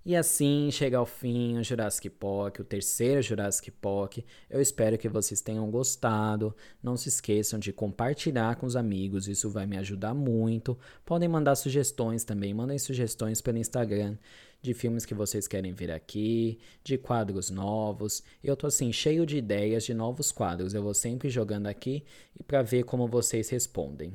E 0.07 0.15
assim 0.15 0.71
chega 0.71 0.97
ao 0.97 1.05
fim 1.05 1.57
o 1.57 1.63
Jurassic 1.65 2.09
Park, 2.09 2.61
o 2.61 2.63
terceiro 2.63 3.21
Jurassic 3.21 3.69
Park. 3.71 4.19
Eu 4.49 4.61
espero 4.61 4.97
que 4.97 5.09
vocês 5.09 5.41
tenham 5.41 5.69
gostado. 5.69 6.55
Não 6.81 6.95
se 6.95 7.09
esqueçam 7.09 7.59
de 7.59 7.73
compartilhar 7.73 8.55
com 8.55 8.65
os 8.65 8.77
amigos, 8.77 9.27
isso 9.27 9.49
vai 9.49 9.65
me 9.65 9.75
ajudar 9.75 10.13
muito. 10.13 10.79
Podem 11.03 11.27
mandar 11.27 11.57
sugestões 11.57 12.23
também, 12.23 12.53
mandem 12.53 12.79
sugestões 12.79 13.41
pelo 13.41 13.57
Instagram. 13.57 14.15
de 14.61 14.73
filmes 14.73 15.05
que 15.05 15.13
vocês 15.13 15.45
querem 15.45 15.73
ver 15.73 15.91
aqui, 15.91 16.57
de 16.85 16.97
quadros 16.97 17.49
novos. 17.49 18.23
Eu 18.41 18.55
tô 18.55 18.65
assim 18.67 18.93
cheio 18.93 19.25
de 19.25 19.37
ideias 19.37 19.83
de 19.83 19.93
novos 19.93 20.31
quadros. 20.31 20.73
Eu 20.73 20.83
vou 20.83 20.93
sempre 20.93 21.29
jogando 21.29 21.67
aqui 21.67 22.05
e 22.33 22.41
para 22.41 22.61
ver 22.61 22.83
como 22.83 23.09
vocês 23.09 23.49
respondem. 23.49 24.13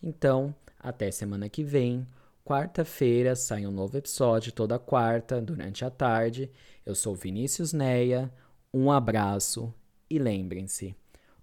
Então, 0.00 0.54
até 0.78 1.10
semana 1.10 1.48
que 1.48 1.64
vem. 1.64 2.06
Quarta-feira 2.44 3.34
sai 3.34 3.66
um 3.66 3.70
novo 3.70 3.96
episódio 3.96 4.52
toda 4.52 4.78
quarta 4.78 5.40
durante 5.40 5.82
a 5.82 5.88
tarde. 5.88 6.50
Eu 6.84 6.94
sou 6.94 7.14
Vinícius 7.14 7.72
Neia. 7.72 8.30
Um 8.70 8.92
abraço 8.92 9.72
e 10.10 10.18
lembrem-se, 10.18 10.94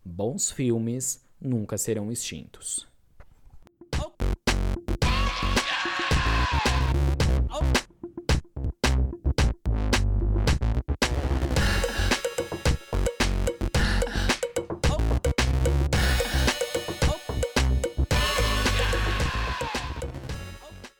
bons 0.05 0.51
filmes 0.51 1.25
nunca 1.41 1.75
serão 1.75 2.11
extintos. 2.11 2.90